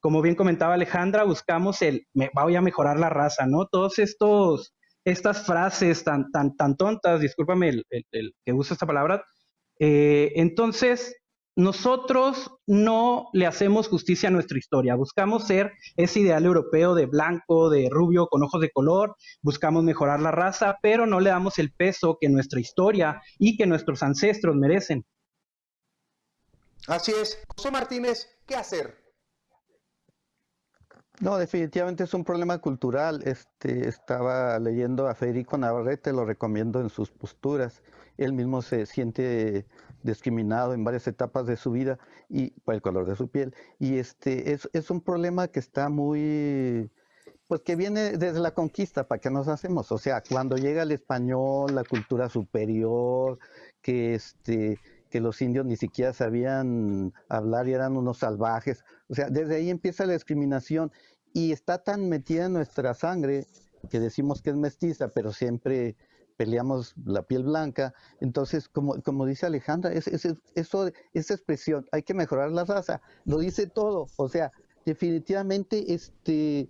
Como 0.01 0.21
bien 0.21 0.35
comentaba 0.35 0.75
Alejandra, 0.75 1.25
buscamos 1.25 1.81
el, 1.81 2.07
me, 2.13 2.29
voy 2.35 2.57
a 2.57 2.61
mejorar 2.61 2.99
la 2.99 3.09
raza, 3.09 3.47
¿no? 3.47 3.67
Todos 3.71 3.99
estos, 3.99 4.75
estas 5.07 5.47
frases 5.47 6.05
tan, 6.05 6.31
tan, 6.31 6.55
tan 6.57 6.77
tontas, 6.77 7.21
discúlpame 7.23 7.71
el, 7.71 7.85
el 7.89 8.35
que 8.45 8.53
uso 8.53 8.75
esta 8.75 8.87
palabra, 8.87 9.25
eh, 9.85 10.35
entonces, 10.37 11.17
nosotros 11.57 12.53
no 12.69 13.31
le 13.33 13.47
hacemos 13.47 13.89
justicia 13.89 14.29
a 14.29 14.33
nuestra 14.33 14.57
historia, 14.57 14.95
buscamos 14.95 15.49
ser 15.49 15.73
ese 15.97 16.21
ideal 16.21 16.47
europeo 16.47 16.95
de 16.95 17.07
blanco, 17.07 17.69
de 17.69 17.89
rubio, 17.91 18.29
con 18.29 18.45
ojos 18.45 18.61
de 18.61 18.71
color, 18.71 19.17
buscamos 19.43 19.83
mejorar 19.83 20.21
la 20.21 20.31
raza, 20.31 20.79
pero 20.83 21.05
no 21.05 21.19
le 21.19 21.31
damos 21.31 21.59
el 21.59 21.73
peso 21.73 22.17
que 22.21 22.29
nuestra 22.29 22.61
historia 22.61 23.23
y 23.41 23.57
que 23.57 23.67
nuestros 23.67 24.05
ancestros 24.05 24.55
merecen. 24.55 25.05
Así 26.87 27.11
es. 27.21 27.43
José 27.57 27.73
Martínez, 27.73 28.29
¿qué 28.47 28.55
hacer? 28.55 29.02
No, 31.23 31.39
definitivamente 31.39 32.05
es 32.05 32.13
un 32.13 32.25
problema 32.25 32.59
cultural. 32.59 33.23
Este, 33.25 33.89
estaba 33.89 34.59
leyendo 34.59 35.09
a 35.09 35.15
Federico 35.15 35.57
Navarrete, 35.57 36.13
lo 36.13 36.25
recomiendo 36.25 36.81
en 36.81 36.91
sus 36.91 37.11
posturas 37.11 37.81
él 38.19 38.33
mismo 38.33 38.63
se 38.63 38.87
siente 38.87 39.67
discriminado 40.03 40.75
en 40.75 40.85
varias 40.85 41.07
etapas 41.07 41.47
de 41.47 41.57
su 41.57 41.71
vida 41.71 41.99
y 42.29 42.51
por 42.61 42.75
el 42.75 42.83
color 42.83 43.07
de 43.07 43.17
su 43.17 43.29
piel. 43.29 43.55
Y 43.79 43.99
este 43.99 44.53
es, 44.53 44.91
un 44.91 45.01
problema 45.01 45.49
que 45.49 45.61
está 45.61 45.89
muy, 45.89 46.91
pues 47.47 47.63
que 47.63 47.77
viene 47.77 48.17
desde 48.19 48.41
la 48.41 48.53
conquista, 48.53 49.07
¿para 49.07 49.21
qué 49.21 49.31
nos 49.31 49.49
hacemos? 49.49 49.93
O 49.93 49.99
sea, 49.99 50.23
cuando 50.29 50.57
llega 50.57 50.83
el 50.83 50.93
español, 50.93 51.75
la 51.75 51.85
cultura 51.85 52.29
superior, 52.29 53.39
que 53.81 54.15
este 54.15 54.79
que 55.13 55.21
los 55.21 55.43
indios 55.43 55.67
ni 55.67 55.77
siquiera 55.77 56.15
sabían 56.15 57.13
hablar 57.29 57.69
y 57.69 57.75
eran 57.75 57.99
unos 57.99 58.17
salvajes. 58.17 58.83
O 59.09 59.15
sea, 59.15 59.29
desde 59.29 59.57
ahí 59.57 59.69
empieza 59.69 60.07
la 60.07 60.15
discriminación 60.15 60.91
y 61.33 61.53
está 61.53 61.83
tan 61.83 62.09
metida 62.09 62.47
en 62.47 62.55
nuestra 62.55 62.95
sangre 62.95 63.47
que 63.91 64.01
decimos 64.01 64.43
que 64.43 64.51
es 64.51 64.57
mestiza, 64.57 65.09
pero 65.09 65.33
siempre 65.33 65.97
peleamos 66.37 66.95
la 67.05 67.23
piel 67.23 67.45
blanca. 67.45 67.95
Entonces, 68.21 68.69
como, 68.69 69.01
como 69.03 69.27
dice 69.27 69.47
Alejandra, 69.47 69.93
es, 69.93 70.07
es, 70.07 70.27
esa 70.55 71.35
expresión, 71.35 71.87
hay 71.93 72.03
que 72.03 72.15
mejorar 72.15 72.51
la 72.51 72.65
raza, 72.65 73.01
lo 73.25 73.39
dice 73.39 73.67
todo. 73.67 74.07
O 74.17 74.29
sea, 74.29 74.53
definitivamente 74.85 75.93
este, 75.93 76.69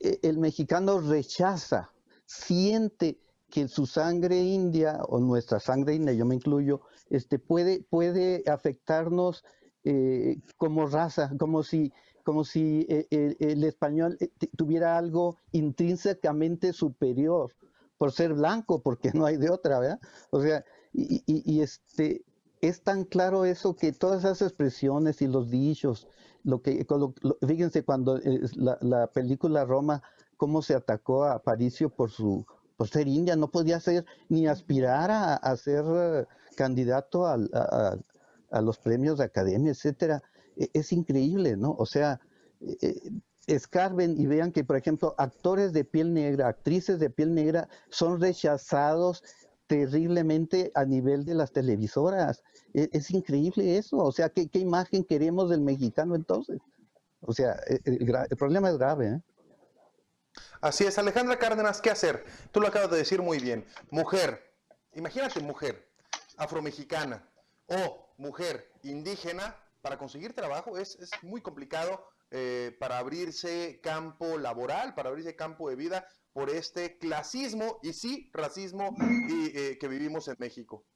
e, 0.00 0.18
el 0.22 0.38
mexicano 0.38 1.00
rechaza, 1.00 1.90
siente 2.26 3.18
que 3.50 3.68
su 3.68 3.86
sangre 3.86 4.40
india 4.40 5.00
o 5.08 5.20
nuestra 5.20 5.60
sangre 5.60 5.94
india, 5.94 6.14
yo 6.14 6.24
me 6.24 6.34
incluyo, 6.34 6.80
este, 7.10 7.38
puede, 7.38 7.82
puede 7.90 8.42
afectarnos 8.46 9.44
eh, 9.84 10.38
como 10.56 10.86
raza, 10.86 11.30
como 11.38 11.62
si, 11.62 11.92
como 12.22 12.44
si 12.44 12.86
eh, 12.88 13.06
el, 13.10 13.36
el 13.40 13.64
español 13.64 14.16
eh, 14.20 14.30
tuviera 14.56 14.96
algo 14.96 15.36
intrínsecamente 15.52 16.72
superior 16.72 17.52
por 18.02 18.10
ser 18.10 18.34
blanco, 18.34 18.82
porque 18.82 19.12
no 19.14 19.26
hay 19.26 19.36
de 19.36 19.48
otra, 19.48 19.78
¿verdad? 19.78 20.00
O 20.30 20.42
sea, 20.42 20.64
y, 20.92 21.60
este, 21.60 22.24
es 22.60 22.82
tan 22.82 23.04
claro 23.04 23.44
eso 23.44 23.76
que 23.76 23.92
todas 23.92 24.24
esas 24.24 24.42
expresiones 24.42 25.22
y 25.22 25.28
los 25.28 25.50
dichos, 25.50 26.08
lo 26.42 26.60
que, 26.62 26.84
fíjense 27.46 27.84
cuando 27.84 28.18
eh, 28.18 28.40
la, 28.56 29.06
película 29.06 29.64
Roma, 29.64 30.02
cómo 30.36 30.62
se 30.62 30.74
atacó 30.74 31.24
a 31.24 31.44
Paricio 31.44 31.90
por 31.90 32.10
su 32.10 32.44
por 32.76 32.88
ser 32.88 33.06
india, 33.06 33.36
no 33.36 33.52
podía 33.52 33.78
ser 33.78 34.04
ni 34.28 34.48
aspirar 34.48 35.08
a, 35.12 35.56
ser 35.56 35.84
eh, 35.86 36.26
candidato 36.56 37.24
a, 37.24 37.36
los 38.60 38.78
premios 38.78 39.18
de 39.18 39.24
academia, 39.26 39.70
etcétera. 39.70 40.24
E, 40.56 40.70
es, 40.72 40.92
increíble, 40.92 41.56
¿no? 41.56 41.74
O 41.78 41.86
sea, 41.86 42.20
eh, 42.60 43.10
escarben 43.46 44.20
y 44.20 44.26
vean 44.26 44.52
que, 44.52 44.64
por 44.64 44.76
ejemplo, 44.76 45.14
actores 45.18 45.72
de 45.72 45.84
piel 45.84 46.12
negra, 46.12 46.48
actrices 46.48 46.98
de 46.98 47.10
piel 47.10 47.34
negra 47.34 47.68
son 47.90 48.20
rechazados 48.20 49.22
terriblemente 49.66 50.70
a 50.74 50.84
nivel 50.84 51.24
de 51.24 51.34
las 51.34 51.52
televisoras. 51.52 52.42
E, 52.74 52.88
es, 52.92 53.10
increíble 53.10 53.78
eso. 53.78 53.96
O 53.96 54.12
sea, 54.12 54.28
¿qué, 54.28 54.48
imagen 54.54 55.04
queremos 55.04 55.50
del 55.50 55.60
mexicano 55.60 56.14
entonces? 56.14 56.58
O 57.20 57.32
sea, 57.32 57.56
e, 57.66 57.80
el, 57.84 58.36
problema 58.36 58.70
es 58.70 58.76
grave. 58.76 59.06
¿eh? 59.08 59.20
Así 60.60 60.84
es, 60.84 60.98
Alejandra 60.98 61.38
Cárdenas, 61.38 61.80
¿qué 61.80 61.90
hacer? 61.90 62.24
Tú 62.50 62.60
lo 62.60 62.68
acabas 62.68 62.90
de 62.90 62.98
decir 62.98 63.22
muy 63.22 63.38
bien. 63.38 63.64
Mujer, 63.90 64.40
imagínate 64.94 65.40
mujer 65.40 65.88
afromexicana 66.36 67.28
o 67.66 68.12
mujer 68.16 68.70
indígena, 68.82 69.56
para 69.82 69.98
conseguir 69.98 70.32
trabajo 70.32 70.78
es, 70.78 70.96
muy 71.22 71.42
complicado 71.42 72.06
eh, 72.30 72.74
para 72.80 72.98
abrirse 72.98 73.80
campo 73.82 74.38
laboral, 74.38 74.94
para 74.94 75.10
abrirse 75.10 75.36
campo 75.36 75.68
de 75.68 75.76
vida 75.76 76.06
por 76.32 76.48
este 76.48 76.96
clasismo 76.96 77.78
y 77.82 77.92
sí, 77.92 78.30
racismo 78.32 78.96
eh, 79.30 79.76
que 79.78 79.88
vivimos 79.88 80.28
en 80.28 80.36
México. 80.38 80.86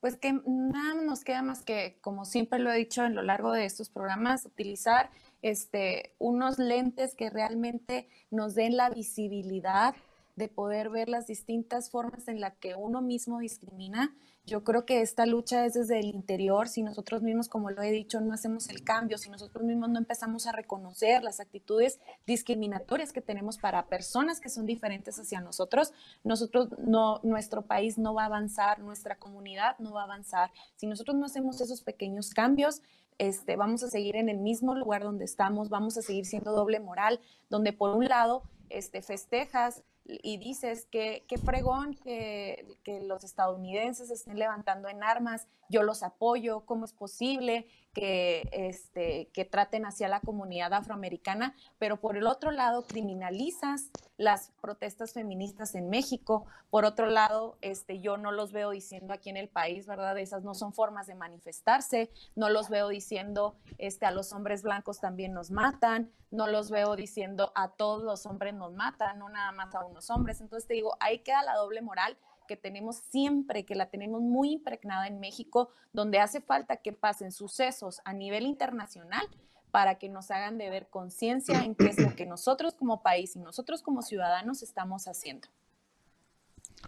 Pues 0.00 0.16
que 0.16 0.32
nada 0.32 0.94
nos 1.00 1.22
queda 1.22 1.42
más 1.42 1.62
que, 1.62 2.00
como 2.00 2.24
siempre 2.24 2.58
lo 2.58 2.72
he 2.72 2.76
dicho 2.76 3.04
en 3.04 3.14
lo 3.14 3.22
largo 3.22 3.52
de 3.52 3.66
estos 3.66 3.88
programas, 3.88 4.46
utilizar 4.46 5.10
este, 5.42 6.16
unos 6.18 6.58
lentes 6.58 7.14
que 7.14 7.30
realmente 7.30 8.08
nos 8.28 8.56
den 8.56 8.76
la 8.76 8.90
visibilidad 8.90 9.94
de 10.34 10.48
poder 10.48 10.90
ver 10.90 11.08
las 11.08 11.28
distintas 11.28 11.90
formas 11.90 12.26
en 12.26 12.40
las 12.40 12.56
que 12.56 12.74
uno 12.74 13.00
mismo 13.00 13.38
discrimina 13.38 14.16
yo 14.44 14.64
creo 14.64 14.84
que 14.84 15.02
esta 15.02 15.24
lucha 15.24 15.64
es 15.64 15.74
desde 15.74 16.00
el 16.00 16.06
interior, 16.06 16.68
si 16.68 16.82
nosotros 16.82 17.22
mismos, 17.22 17.48
como 17.48 17.70
lo 17.70 17.80
he 17.82 17.92
dicho, 17.92 18.20
no 18.20 18.34
hacemos 18.34 18.68
el 18.68 18.82
cambio, 18.82 19.16
si 19.16 19.30
nosotros 19.30 19.62
mismos 19.62 19.90
no 19.90 19.98
empezamos 19.98 20.46
a 20.46 20.52
reconocer 20.52 21.22
las 21.22 21.38
actitudes 21.38 22.00
discriminatorias 22.26 23.12
que 23.12 23.20
tenemos 23.20 23.58
para 23.58 23.86
personas 23.86 24.40
que 24.40 24.48
son 24.48 24.66
diferentes 24.66 25.18
hacia 25.18 25.40
nosotros, 25.40 25.92
nosotros 26.24 26.70
no, 26.78 27.20
nuestro 27.22 27.62
país 27.62 27.98
no 27.98 28.14
va 28.14 28.24
a 28.24 28.26
avanzar, 28.26 28.80
nuestra 28.80 29.16
comunidad 29.16 29.78
no 29.78 29.92
va 29.92 30.02
a 30.02 30.04
avanzar. 30.04 30.50
Si 30.74 30.86
nosotros 30.86 31.16
no 31.16 31.26
hacemos 31.26 31.60
esos 31.60 31.82
pequeños 31.82 32.30
cambios, 32.30 32.82
este, 33.18 33.54
vamos 33.54 33.84
a 33.84 33.90
seguir 33.90 34.16
en 34.16 34.28
el 34.28 34.38
mismo 34.38 34.74
lugar 34.74 35.04
donde 35.04 35.24
estamos, 35.24 35.68
vamos 35.68 35.96
a 35.96 36.02
seguir 36.02 36.26
siendo 36.26 36.50
doble 36.50 36.80
moral, 36.80 37.20
donde 37.48 37.72
por 37.72 37.96
un 37.96 38.06
lado 38.06 38.42
este, 38.70 39.02
festejas 39.02 39.84
y 40.04 40.38
dices 40.38 40.86
que 40.90 41.24
qué 41.28 41.38
fregón 41.38 41.94
que, 41.94 42.76
que, 42.82 43.00
los 43.02 43.24
estadounidenses 43.24 44.10
estén 44.10 44.38
levantando 44.38 44.88
en 44.88 45.02
armas, 45.02 45.46
yo 45.68 45.82
los 45.82 46.02
apoyo, 46.02 46.64
¿cómo 46.66 46.84
es 46.84 46.92
posible 46.92 47.66
que, 47.92 48.48
este, 48.52 49.28
que 49.32 49.44
traten 49.44 49.84
hacia 49.86 50.08
la 50.08 50.20
comunidad 50.20 50.72
afroamericana, 50.72 51.54
pero 51.78 52.00
por 52.00 52.16
el 52.16 52.26
otro 52.26 52.50
lado 52.50 52.86
criminalizas 52.86 53.90
las 54.16 54.50
protestas 54.60 55.12
feministas 55.12 55.74
en 55.74 55.90
México. 55.90 56.46
Por 56.70 56.84
otro 56.84 57.06
lado, 57.06 57.58
este, 57.60 58.00
yo 58.00 58.16
no 58.16 58.30
los 58.30 58.52
veo 58.52 58.70
diciendo 58.70 59.12
aquí 59.12 59.30
en 59.30 59.36
el 59.36 59.48
país, 59.48 59.86
¿verdad? 59.86 60.16
Esas 60.18 60.44
no 60.44 60.54
son 60.54 60.72
formas 60.72 61.06
de 61.06 61.14
manifestarse. 61.14 62.10
No 62.36 62.48
los 62.48 62.68
veo 62.68 62.88
diciendo 62.88 63.56
este, 63.78 64.06
a 64.06 64.10
los 64.10 64.32
hombres 64.32 64.62
blancos 64.62 65.00
también 65.00 65.32
nos 65.32 65.50
matan. 65.50 66.12
No 66.30 66.46
los 66.46 66.70
veo 66.70 66.96
diciendo 66.96 67.52
a 67.54 67.72
todos 67.72 68.02
los 68.02 68.24
hombres 68.26 68.54
nos 68.54 68.72
matan, 68.72 69.18
no 69.18 69.28
nada 69.28 69.52
más 69.52 69.74
a 69.74 69.84
unos 69.84 70.08
hombres. 70.08 70.40
Entonces 70.40 70.66
te 70.66 70.74
digo, 70.74 70.96
ahí 71.00 71.18
queda 71.18 71.42
la 71.42 71.56
doble 71.56 71.82
moral 71.82 72.16
que 72.46 72.56
tenemos 72.56 72.96
siempre, 72.96 73.64
que 73.64 73.74
la 73.74 73.90
tenemos 73.90 74.20
muy 74.20 74.52
impregnada 74.52 75.06
en 75.06 75.20
México, 75.20 75.70
donde 75.92 76.18
hace 76.18 76.40
falta 76.40 76.76
que 76.76 76.92
pasen 76.92 77.32
sucesos 77.32 78.00
a 78.04 78.12
nivel 78.12 78.44
internacional 78.44 79.26
para 79.70 79.96
que 79.96 80.08
nos 80.08 80.30
hagan 80.30 80.58
de 80.58 80.70
ver 80.70 80.88
conciencia 80.88 81.64
en 81.64 81.74
qué 81.74 81.86
es 81.86 81.98
lo 81.98 82.14
que 82.14 82.26
nosotros 82.26 82.74
como 82.74 83.02
país 83.02 83.36
y 83.36 83.38
nosotros 83.38 83.82
como 83.82 84.02
ciudadanos 84.02 84.62
estamos 84.62 85.08
haciendo. 85.08 85.48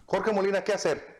Jorge 0.05 0.31
Molina, 0.31 0.63
¿qué 0.63 0.73
hacer? 0.73 1.14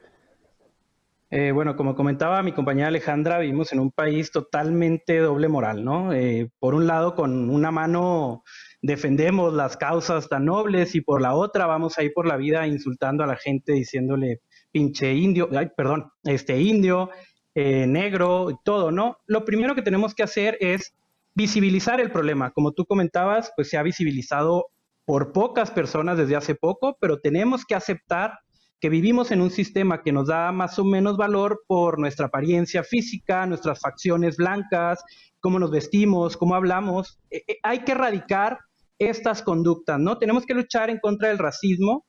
Eh, 1.32 1.52
bueno, 1.52 1.76
como 1.76 1.96
comentaba 1.96 2.44
mi 2.44 2.52
compañera 2.52 2.90
Alejandra, 2.90 3.40
vivimos 3.40 3.74
en 3.74 3.80
un 3.80 3.92
país 3.92 4.32
totalmente 4.32 5.18
doble 5.18 5.48
moral, 5.48 5.84
¿no? 5.84 6.14
Eh, 6.14 6.52
por 6.60 6.76
un 6.76 6.86
lado, 6.86 7.16
con 7.16 7.50
una 7.50 7.72
mano 7.72 8.44
defendemos 8.82 9.52
las 9.54 9.76
causas 9.76 10.30
tan 10.30 10.46
nobles 10.46 10.94
y 10.94 11.02
por 11.02 11.22
la 11.22 11.34
otra 11.34 11.66
vamos 11.66 11.98
a 11.98 12.04
ir 12.04 12.14
por 12.14 12.28
la 12.28 12.38
vida 12.38 12.68
insultando 12.68 13.24
a 13.24 13.28
la 13.28 13.36
gente 13.36 13.74
diciéndole 13.74 14.42
pinche 14.72 15.14
indio, 15.14 15.50
ay, 15.58 15.72
perdón, 15.76 16.12
este 16.24 16.62
indio, 16.62 17.10
eh, 17.56 17.88
negro, 17.88 18.60
todo, 18.64 18.92
¿no? 18.92 19.18
Lo 19.26 19.46
primero 19.46 19.74
que 19.74 19.82
tenemos 19.82 20.14
que 20.14 20.24
hacer 20.24 20.58
es 20.60 20.94
visibilizar 21.34 22.00
el 22.00 22.12
problema. 22.12 22.52
Como 22.52 22.74
tú 22.74 22.86
comentabas, 22.86 23.52
pues 23.56 23.70
se 23.70 23.78
ha 23.78 23.84
visibilizado 23.84 24.68
por 25.06 25.32
pocas 25.32 25.72
personas 25.72 26.18
desde 26.18 26.36
hace 26.36 26.54
poco, 26.54 26.98
pero 27.00 27.20
tenemos 27.20 27.66
que 27.66 27.76
aceptar 27.76 28.40
que 28.80 28.90
vivimos 28.90 29.32
en 29.32 29.42
un 29.42 29.52
sistema 29.52 30.02
que 30.04 30.12
nos 30.12 30.28
da 30.28 30.52
más 30.52 30.78
o 30.80 30.84
menos 30.84 31.18
valor 31.18 31.64
por 31.68 32.00
nuestra 32.00 32.28
apariencia 32.28 32.84
física, 32.84 33.46
nuestras 33.46 33.80
facciones 33.80 34.38
blancas, 34.38 35.04
cómo 35.40 35.60
nos 35.60 35.72
vestimos, 35.72 36.38
cómo 36.38 36.56
hablamos. 36.56 37.20
Eh, 37.30 37.44
eh, 37.48 37.58
hay 37.64 37.80
que 37.80 37.94
erradicar 37.94 38.60
estas 39.00 39.42
conductas, 39.42 40.00
¿no? 40.00 40.18
Tenemos 40.18 40.46
que 40.46 40.54
luchar 40.54 40.90
en 40.90 41.00
contra 41.00 41.30
del 41.30 41.38
racismo, 41.38 42.06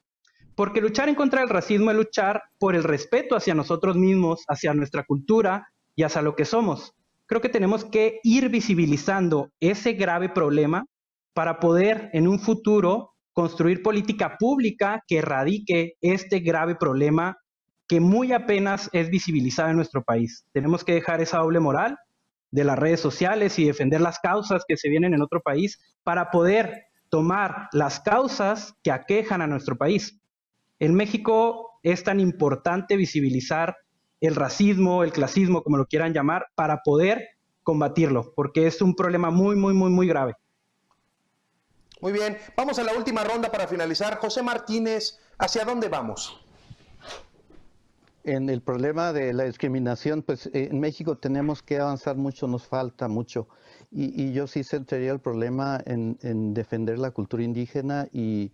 porque 0.55 0.81
luchar 0.81 1.09
en 1.09 1.14
contra 1.14 1.41
del 1.41 1.51
racismo 1.51 1.91
es 1.91 1.97
luchar 1.97 2.43
por 2.59 2.75
el 2.75 2.85
respeto 2.85 3.37
hacia 3.37 3.55
nosotros 3.55 3.97
mismos, 3.97 4.45
hacia 4.49 4.73
nuestra 4.75 5.05
cultura 5.05 5.69
y 5.95 6.03
hacia 6.03 6.23
lo 6.23 6.35
que 6.35 6.45
somos. 6.45 6.95
Creo 7.27 7.41
que 7.41 7.49
tenemos 7.49 7.85
que 7.85 8.21
ir 8.23 8.49
visibilizando 8.49 9.51
ese 9.61 9.95
grave 9.95 10.29
problema 10.29 10.87
para 11.35 11.61
poder 11.61 12.09
en 12.12 12.29
un 12.29 12.39
futuro 12.39 13.16
construir 13.37 13.82
política 13.82 14.39
pública 14.39 15.05
que 15.07 15.18
erradique 15.18 15.93
este 16.01 16.41
grave 16.41 16.74
problema 16.74 17.37
que 17.87 18.01
muy 18.01 18.32
apenas 18.32 18.89
es 18.95 19.11
visibilizado 19.11 19.68
en 19.68 19.76
nuestro 19.76 20.03
país. 20.03 20.47
Tenemos 20.53 20.84
que 20.84 20.95
dejar 20.95 21.20
esa 21.20 21.41
doble 21.41 21.61
moral 21.61 21.99
de 22.51 22.64
las 22.64 22.78
redes 22.78 22.99
sociales 22.99 23.59
y 23.59 23.66
defender 23.66 24.01
las 24.01 24.20
causas 24.20 24.64
que 24.66 24.78
se 24.78 24.89
vienen 24.89 25.12
en 25.12 25.20
otro 25.20 25.43
país 25.43 25.78
para 26.03 26.30
poder 26.30 26.84
tomar 27.11 27.68
las 27.72 28.01
causas 28.01 28.72
que 28.82 28.91
aquejan 28.91 29.43
a 29.43 29.47
nuestro 29.47 29.76
país. 29.76 30.18
En 30.78 30.95
México 30.95 31.78
es 31.82 32.05
tan 32.05 32.20
importante 32.20 32.97
visibilizar 32.97 33.76
el 34.22 34.34
racismo, 34.34 35.05
el 35.05 35.12
clasismo, 35.12 35.62
como 35.62 35.76
lo 35.76 35.84
quieran 35.84 36.14
llamar, 36.14 36.47
para 36.55 36.80
poder 36.82 37.28
combatirlo, 37.62 38.32
porque 38.34 38.66
es 38.66 38.80
un 38.80 38.95
problema 38.95 39.28
muy, 39.28 39.57
muy, 39.57 39.74
muy, 39.74 39.91
muy 39.91 40.07
grave. 40.07 40.37
Muy 42.03 42.13
bien, 42.13 42.37
vamos 42.55 42.79
a 42.79 42.85
la 42.85 42.93
última 42.93 43.25
ronda 43.25 43.51
para 43.51 43.67
finalizar. 43.67 44.19
José 44.19 44.43
Martínez, 44.43 45.19
¿hacia 45.39 45.65
dónde 45.65 45.89
vamos? 45.89 46.39
En 48.23 48.51
el 48.51 48.61
problema 48.61 49.15
de 49.15 49.33
la 49.33 49.45
discriminación, 49.45 50.23
pues 50.23 50.47
eh, 50.47 50.69
en 50.71 50.79
México 50.79 51.17
tenemos 51.17 51.63
que 51.63 51.79
avanzar 51.79 52.17
mucho, 52.17 52.49
nos 52.49 52.67
falta 52.67 53.09
mucho. 53.09 53.49
Y, 53.91 54.33
yo 54.33 54.47
sí 54.47 54.63
centraría 54.63 55.13
el 55.13 55.21
problema 55.21 55.81
en, 55.87 56.53
defender 56.53 56.99
la 56.99 57.13
cultura 57.13 57.45
indígena 57.45 58.09
y, 58.13 58.53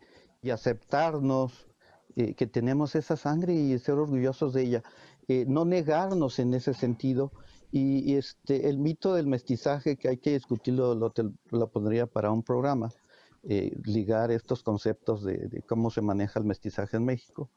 aceptarnos 0.52 1.68
eh, 2.16 2.34
que 2.34 2.46
tenemos 2.46 2.94
esa 2.94 3.16
sangre 3.16 3.54
y 3.54 3.78
ser 3.78 3.94
orgullosos 3.94 4.52
de 4.52 4.62
ella. 4.62 4.82
Eh, 5.26 5.46
no 5.48 5.64
negarnos 5.64 6.38
en 6.38 6.54
ese 6.54 6.74
sentido. 6.74 7.32
Y, 7.72 8.14
este, 8.14 8.68
el 8.68 8.78
mito 8.78 9.14
del 9.14 9.26
mestizaje 9.26 9.96
que 9.96 10.08
hay 10.10 10.18
que 10.18 10.34
discutirlo, 10.34 10.94
lo, 10.94 11.12
lo 11.50 11.70
pondría 11.70 12.06
para 12.06 12.30
un 12.30 12.42
programa, 12.42 12.90
ligar 13.42 14.30
estos 14.30 14.62
conceptos 14.62 15.24
de 15.24 15.62
cómo 15.66 15.90
se 15.90 16.00
maneja 16.00 16.38
el 16.38 16.46
mestizaje 16.46 16.96
en 16.96 17.04
México 17.04 17.50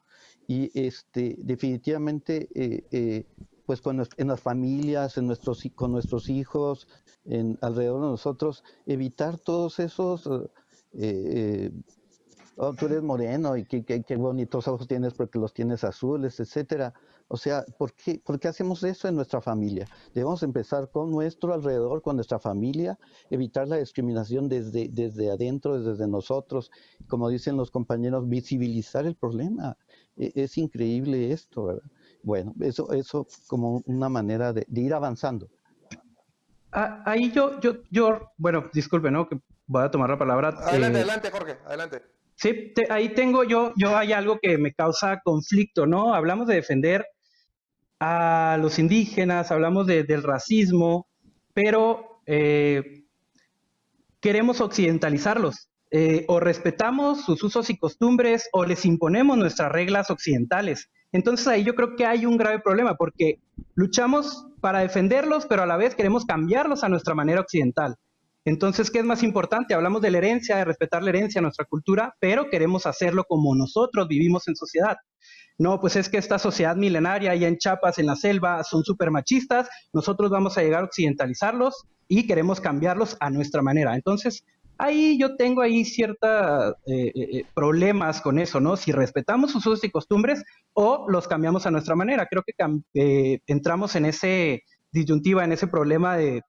y 0.47 0.71
este, 0.79 1.35
definitivamente, 1.39 2.49
eh, 2.53 2.83
eh, 2.91 3.25
pues 3.65 3.81
en 4.17 4.27
las 4.27 4.39
familias, 4.39 5.17
en 5.17 5.27
nuestros, 5.27 5.63
con 5.73 5.91
nuestros 5.91 6.29
hijos, 6.29 6.87
en, 7.25 7.57
alrededor 7.61 8.01
de 8.01 8.07
nosotros, 8.07 8.63
evitar 8.85 9.39
todos 9.39 9.79
esos, 9.79 10.29
eh, 10.93 11.71
oh, 12.57 12.73
tú 12.73 12.85
eres 12.85 13.01
moreno 13.01 13.57
y 13.57 13.65
qué, 13.65 13.83
qué, 13.83 14.15
bonitos 14.17 14.67
ojos 14.67 14.87
tienes 14.87 15.15
porque 15.15 15.39
los 15.39 15.53
tienes 15.53 15.83
azules, 15.83 16.39
etcétera. 16.39 16.93
O 17.27 17.37
sea, 17.37 17.65
¿por 17.77 17.93
qué, 17.93 18.21
¿por 18.23 18.39
qué 18.39 18.47
hacemos 18.47 18.83
eso 18.83 19.07
en 19.07 19.15
nuestra 19.15 19.41
familia? 19.41 19.87
Debemos 20.13 20.43
empezar 20.43 20.89
con 20.91 21.09
nuestro 21.09 21.53
alrededor, 21.53 22.03
con 22.03 22.15
nuestra 22.15 22.37
familia, 22.37 22.99
evitar 23.31 23.67
la 23.67 23.77
discriminación 23.77 24.47
desde, 24.47 24.89
desde 24.91 25.31
adentro, 25.31 25.81
desde 25.81 26.07
nosotros, 26.07 26.69
como 27.07 27.29
dicen 27.29 27.57
los 27.57 27.71
compañeros, 27.71 28.29
visibilizar 28.29 29.07
el 29.07 29.15
problema. 29.15 29.75
E, 30.17 30.33
es 30.35 30.57
increíble 30.57 31.31
esto, 31.31 31.65
¿verdad? 31.65 31.89
Bueno, 32.21 32.53
eso, 32.61 32.91
eso 32.93 33.27
como 33.47 33.81
una 33.85 34.09
manera 34.09 34.53
de, 34.53 34.65
ir 34.75 34.93
avanzando. 34.93 35.49
Ah, 36.71 37.01
ahí 37.05 37.31
yo, 37.31 37.59
yo, 37.59 37.77
yo, 37.89 38.31
bueno, 38.37 38.65
disculpe, 38.71 39.09
¿no? 39.09 39.27
Que 39.27 39.39
voy 39.65 39.83
a 39.83 39.89
tomar 39.89 40.11
la 40.11 40.17
palabra. 40.17 40.49
Adelante, 40.49 40.99
eh, 40.99 41.01
adelante, 41.01 41.31
Jorge, 41.31 41.57
adelante. 41.65 42.03
Sí, 42.35 42.73
ahí 42.89 43.09
tengo 43.09 43.43
yo, 43.43 43.73
yo 43.77 43.95
hay 43.95 44.11
algo 44.11 44.39
que 44.39 44.57
me 44.57 44.73
causa 44.73 45.21
conflicto, 45.23 45.87
¿no? 45.87 46.13
Hablamos 46.13 46.47
de 46.47 46.55
defender 46.55 47.05
a 47.99 48.57
los 48.59 48.79
indígenas, 48.79 49.51
hablamos 49.51 49.87
del 49.87 50.23
racismo, 50.23 51.07
pero 51.53 52.21
eh, 52.25 53.03
queremos 54.19 54.61
occidentalizarlos. 54.61 55.69
Eh, 55.91 56.25
o 56.27 56.39
respetamos 56.39 57.23
sus 57.23 57.41
usos 57.43 57.69
y 57.69 57.77
costumbres 57.77 58.49
o 58.51 58.65
les 58.65 58.85
imponemos 58.85 59.37
nuestras 59.37 59.71
reglas 59.71 60.09
occidentales. 60.09 60.89
Entonces 61.11 61.47
ahí 61.47 61.63
yo 61.63 61.75
creo 61.75 61.95
que 61.95 62.05
hay 62.05 62.25
un 62.25 62.35
grave 62.35 62.59
problema 62.59 62.95
porque 62.95 63.39
luchamos 63.75 64.47
para 64.59 64.79
defenderlos, 64.79 65.45
pero 65.45 65.61
a 65.61 65.65
la 65.65 65.77
vez 65.77 65.95
queremos 65.95 66.25
cambiarlos 66.25 66.83
a 66.83 66.89
nuestra 66.89 67.15
manera 67.15 67.39
occidental. 67.39 67.95
Entonces, 68.45 68.91
¿qué 68.91 68.99
es 68.99 69.05
más 69.05 69.23
importante? 69.23 69.73
Hablamos 69.73 70.01
de 70.01 70.11
la 70.11 70.19
herencia, 70.19 70.57
de 70.57 70.65
respetar 70.65 71.01
la 71.01 71.09
herencia, 71.09 71.41
nuestra 71.41 71.65
cultura, 71.65 72.15
pero 72.19 72.49
queremos 72.49 72.85
hacerlo 72.85 73.23
como 73.23 73.55
nosotros 73.55 74.07
vivimos 74.07 74.47
en 74.47 74.55
sociedad. 74.55 74.97
No, 75.57 75.79
pues 75.79 75.95
es 75.95 76.09
que 76.09 76.17
esta 76.17 76.37
sociedad 76.37 76.75
milenaria 76.75 77.31
allá 77.31 77.47
en 77.47 77.57
Chiapas, 77.57 77.97
en 77.97 78.07
la 78.07 78.15
selva, 78.15 78.63
son 78.63 78.83
súper 78.83 79.09
machistas, 79.09 79.69
nosotros 79.93 80.29
vamos 80.29 80.57
a 80.57 80.61
llegar 80.61 80.81
a 80.81 80.85
occidentalizarlos 80.85 81.85
y 82.07 82.27
queremos 82.27 82.59
cambiarlos 82.59 83.15
a 83.19 83.29
nuestra 83.29 83.61
manera. 83.61 83.95
Entonces, 83.95 84.43
ahí 84.77 85.17
yo 85.17 85.35
tengo 85.35 85.61
ahí 85.61 85.85
ciertos 85.85 86.75
eh, 86.85 87.07
eh, 87.07 87.11
eh, 87.15 87.45
problemas 87.53 88.21
con 88.21 88.39
eso, 88.39 88.59
¿no? 88.59 88.75
Si 88.75 88.91
respetamos 88.91 89.51
sus 89.51 89.65
usos 89.65 89.83
y 89.83 89.91
costumbres 89.91 90.43
o 90.73 91.05
los 91.09 91.27
cambiamos 91.27 91.65
a 91.65 91.71
nuestra 91.71 91.95
manera. 91.95 92.27
Creo 92.29 92.43
que 92.43 93.41
entramos 93.47 93.95
en 93.95 94.05
ese 94.05 94.63
disyuntiva, 94.91 95.43
en 95.43 95.51
ese 95.51 95.67
problema 95.67 96.17
de 96.17 96.41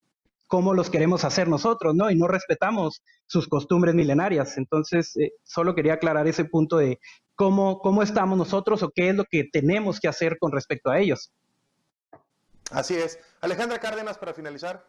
cómo 0.46 0.74
los 0.74 0.90
queremos 0.90 1.24
hacer 1.24 1.48
nosotros, 1.48 1.94
¿no? 1.94 2.10
Y 2.10 2.16
no 2.16 2.28
respetamos 2.28 3.02
sus 3.26 3.48
costumbres 3.48 3.94
milenarias. 3.94 4.58
Entonces, 4.58 5.14
solo 5.42 5.74
quería 5.74 5.94
aclarar 5.94 6.28
ese 6.28 6.44
punto 6.44 6.76
de 6.76 7.00
cómo, 7.36 7.78
cómo 7.78 8.02
estamos 8.02 8.36
nosotros 8.36 8.82
o 8.82 8.90
qué 8.90 9.10
es 9.10 9.14
lo 9.14 9.24
que 9.24 9.44
tenemos 9.44 10.00
que 10.00 10.08
hacer 10.08 10.38
con 10.38 10.50
respecto 10.50 10.90
a 10.90 10.98
ellos. 10.98 11.32
Así 12.72 12.94
es. 12.94 13.20
Alejandra 13.40 13.78
Cárdenas, 13.78 14.18
para 14.18 14.34
finalizar. 14.34 14.84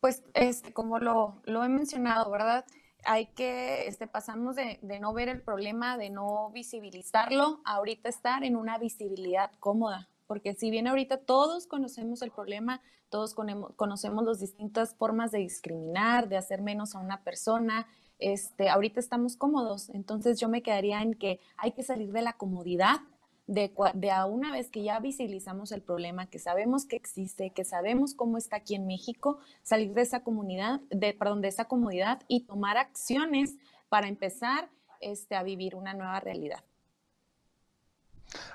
Pues 0.00 0.24
este, 0.34 0.72
como 0.72 0.98
lo, 0.98 1.40
lo 1.44 1.62
he 1.62 1.68
mencionado, 1.68 2.30
¿verdad? 2.30 2.64
Hay 3.04 3.26
que, 3.26 3.86
este, 3.86 4.08
pasamos 4.08 4.56
de, 4.56 4.80
de, 4.82 4.98
no 4.98 5.12
ver 5.12 5.28
el 5.28 5.42
problema, 5.42 5.96
de 5.96 6.10
no 6.10 6.50
visibilizarlo, 6.50 7.60
ahorita 7.64 8.08
estar 8.08 8.42
en 8.42 8.56
una 8.56 8.78
visibilidad 8.78 9.52
cómoda, 9.60 10.08
porque 10.26 10.54
si 10.54 10.70
bien 10.70 10.88
ahorita 10.88 11.18
todos 11.18 11.66
conocemos 11.66 12.22
el 12.22 12.32
problema, 12.32 12.80
todos 13.08 13.34
conocemos 13.34 14.24
las 14.24 14.40
distintas 14.40 14.94
formas 14.94 15.30
de 15.30 15.38
discriminar, 15.38 16.28
de 16.28 16.36
hacer 16.36 16.60
menos 16.60 16.94
a 16.94 16.98
una 16.98 17.22
persona, 17.22 17.86
este, 18.18 18.68
ahorita 18.68 19.00
estamos 19.00 19.36
cómodos, 19.36 19.90
entonces 19.90 20.40
yo 20.40 20.48
me 20.48 20.62
quedaría 20.62 21.02
en 21.02 21.14
que 21.14 21.40
hay 21.56 21.72
que 21.72 21.82
salir 21.82 22.12
de 22.12 22.22
la 22.22 22.32
comodidad 22.32 23.00
de, 23.46 23.72
de 23.94 24.10
a 24.10 24.26
una 24.26 24.52
vez 24.52 24.70
que 24.70 24.82
ya 24.82 25.00
visibilizamos 25.00 25.72
el 25.72 25.82
problema, 25.82 26.26
que 26.26 26.38
sabemos 26.38 26.84
que 26.84 26.96
existe, 26.96 27.50
que 27.50 27.64
sabemos 27.64 28.14
cómo 28.14 28.36
está 28.36 28.56
aquí 28.56 28.74
en 28.74 28.86
México, 28.86 29.38
salir 29.62 29.94
de 29.94 30.02
esa 30.02 30.22
comunidad, 30.22 30.80
de, 30.90 31.14
perdón, 31.14 31.40
de 31.40 31.48
esa 31.48 31.64
comodidad 31.64 32.22
y 32.28 32.40
tomar 32.40 32.76
acciones 32.76 33.56
para 33.88 34.06
empezar 34.06 34.68
este, 35.00 35.34
a 35.34 35.42
vivir 35.42 35.74
una 35.74 35.94
nueva 35.94 36.20
realidad. 36.20 36.62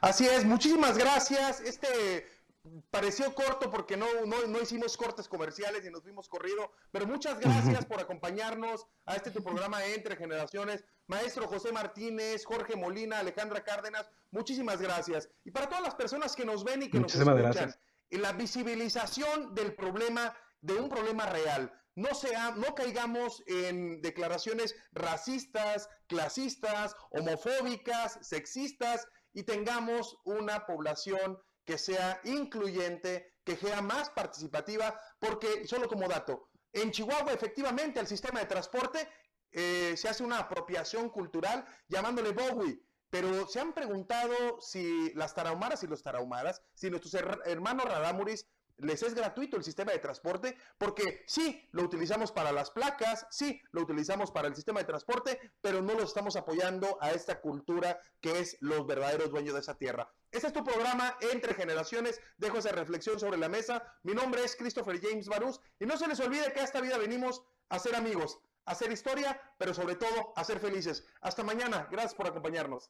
Así 0.01 0.27
es, 0.27 0.45
muchísimas 0.45 0.97
gracias. 0.97 1.59
Este 1.61 2.27
pareció 2.89 3.33
corto 3.35 3.69
porque 3.69 3.97
no, 3.97 4.07
no, 4.25 4.61
hicimos 4.61 4.95
cortes 4.95 5.27
comerciales 5.27 5.85
y 5.85 5.91
nos 5.91 6.03
fuimos 6.03 6.29
corrido, 6.29 6.71
pero 6.91 7.05
muchas 7.05 7.39
gracias 7.39 7.85
por 7.85 7.99
acompañarnos 7.99 8.87
a 9.05 9.15
este 9.15 9.31
tu 9.31 9.43
programa 9.43 9.85
Entre 9.85 10.15
Generaciones. 10.15 10.83
Maestro 11.07 11.47
José 11.47 11.71
Martínez, 11.71 12.45
Jorge 12.45 12.75
Molina, 12.75 13.19
Alejandra 13.19 13.63
Cárdenas, 13.63 14.09
muchísimas 14.31 14.81
gracias. 14.81 15.29
Y 15.43 15.51
para 15.51 15.67
todas 15.67 15.83
las 15.83 15.95
personas 15.95 16.35
que 16.35 16.45
nos 16.45 16.63
ven 16.63 16.83
y 16.83 16.89
que 16.89 16.99
nos 16.99 17.13
escuchan, 17.13 17.75
en 18.09 18.21
la 18.21 18.31
visibilización 18.31 19.53
del 19.53 19.75
problema, 19.75 20.35
de 20.61 20.75
un 20.75 20.87
problema 20.87 21.25
real. 21.25 21.71
No, 21.95 22.15
sea, 22.15 22.51
no 22.51 22.73
caigamos 22.73 23.43
en 23.45 24.01
declaraciones 24.01 24.75
racistas, 24.93 25.89
clasistas, 26.07 26.95
homofóbicas, 27.11 28.17
sexistas 28.21 29.07
y 29.33 29.43
tengamos 29.43 30.17
una 30.23 30.65
población 30.65 31.37
que 31.65 31.77
sea 31.77 32.19
incluyente, 32.23 33.35
que 33.43 33.55
sea 33.55 33.81
más 33.81 34.09
participativa, 34.09 34.99
porque 35.19 35.67
solo 35.67 35.87
como 35.87 36.07
dato, 36.07 36.49
en 36.73 36.91
Chihuahua 36.91 37.33
efectivamente 37.33 37.99
el 37.99 38.07
sistema 38.07 38.39
de 38.39 38.47
transporte 38.47 39.07
eh, 39.51 39.93
se 39.95 40.09
hace 40.09 40.23
una 40.23 40.39
apropiación 40.39 41.09
cultural 41.09 41.65
llamándole 41.87 42.31
Bowie. 42.31 42.81
Pero 43.11 43.47
se 43.47 43.59
han 43.59 43.73
preguntado 43.73 44.59
si 44.59 45.13
las 45.13 45.35
tarahumaras 45.35 45.83
y 45.83 45.87
los 45.87 46.01
tarahumaras, 46.01 46.63
si 46.73 46.89
nuestros 46.89 47.13
hermanos 47.45 47.85
radamuris 47.85 48.47
les 48.83 49.03
es 49.03 49.13
gratuito 49.13 49.57
el 49.57 49.63
sistema 49.63 49.91
de 49.91 49.99
transporte, 49.99 50.57
porque 50.77 51.23
sí, 51.27 51.67
lo 51.71 51.83
utilizamos 51.83 52.31
para 52.31 52.51
las 52.51 52.71
placas, 52.71 53.25
sí, 53.29 53.61
lo 53.71 53.81
utilizamos 53.81 54.31
para 54.31 54.47
el 54.47 54.55
sistema 54.55 54.79
de 54.79 54.85
transporte, 54.85 55.39
pero 55.61 55.81
no 55.81 55.93
lo 55.93 56.03
estamos 56.03 56.35
apoyando 56.35 56.97
a 57.01 57.11
esta 57.11 57.41
cultura 57.41 57.99
que 58.21 58.39
es 58.39 58.57
los 58.59 58.85
verdaderos 58.85 59.31
dueños 59.31 59.53
de 59.53 59.61
esa 59.61 59.75
tierra. 59.75 60.11
Este 60.31 60.47
es 60.47 60.53
tu 60.53 60.63
programa 60.63 61.15
Entre 61.31 61.53
Generaciones. 61.53 62.19
Dejo 62.37 62.57
esa 62.57 62.71
reflexión 62.71 63.19
sobre 63.19 63.37
la 63.37 63.49
mesa. 63.49 63.83
Mi 64.03 64.13
nombre 64.13 64.43
es 64.43 64.55
Christopher 64.55 64.99
James 64.99 65.27
Barús 65.27 65.59
y 65.79 65.85
no 65.85 65.97
se 65.97 66.07
les 66.07 66.19
olvide 66.19 66.51
que 66.53 66.59
a 66.59 66.63
esta 66.63 66.81
vida 66.81 66.97
venimos 66.97 67.43
a 67.69 67.79
ser 67.79 67.95
amigos, 67.95 68.39
a 68.65 68.71
hacer 68.71 68.91
historia, 68.91 69.39
pero 69.57 69.73
sobre 69.73 69.95
todo 69.95 70.33
a 70.35 70.43
ser 70.43 70.59
felices. 70.59 71.05
Hasta 71.21 71.43
mañana. 71.43 71.87
Gracias 71.91 72.15
por 72.15 72.27
acompañarnos. 72.27 72.89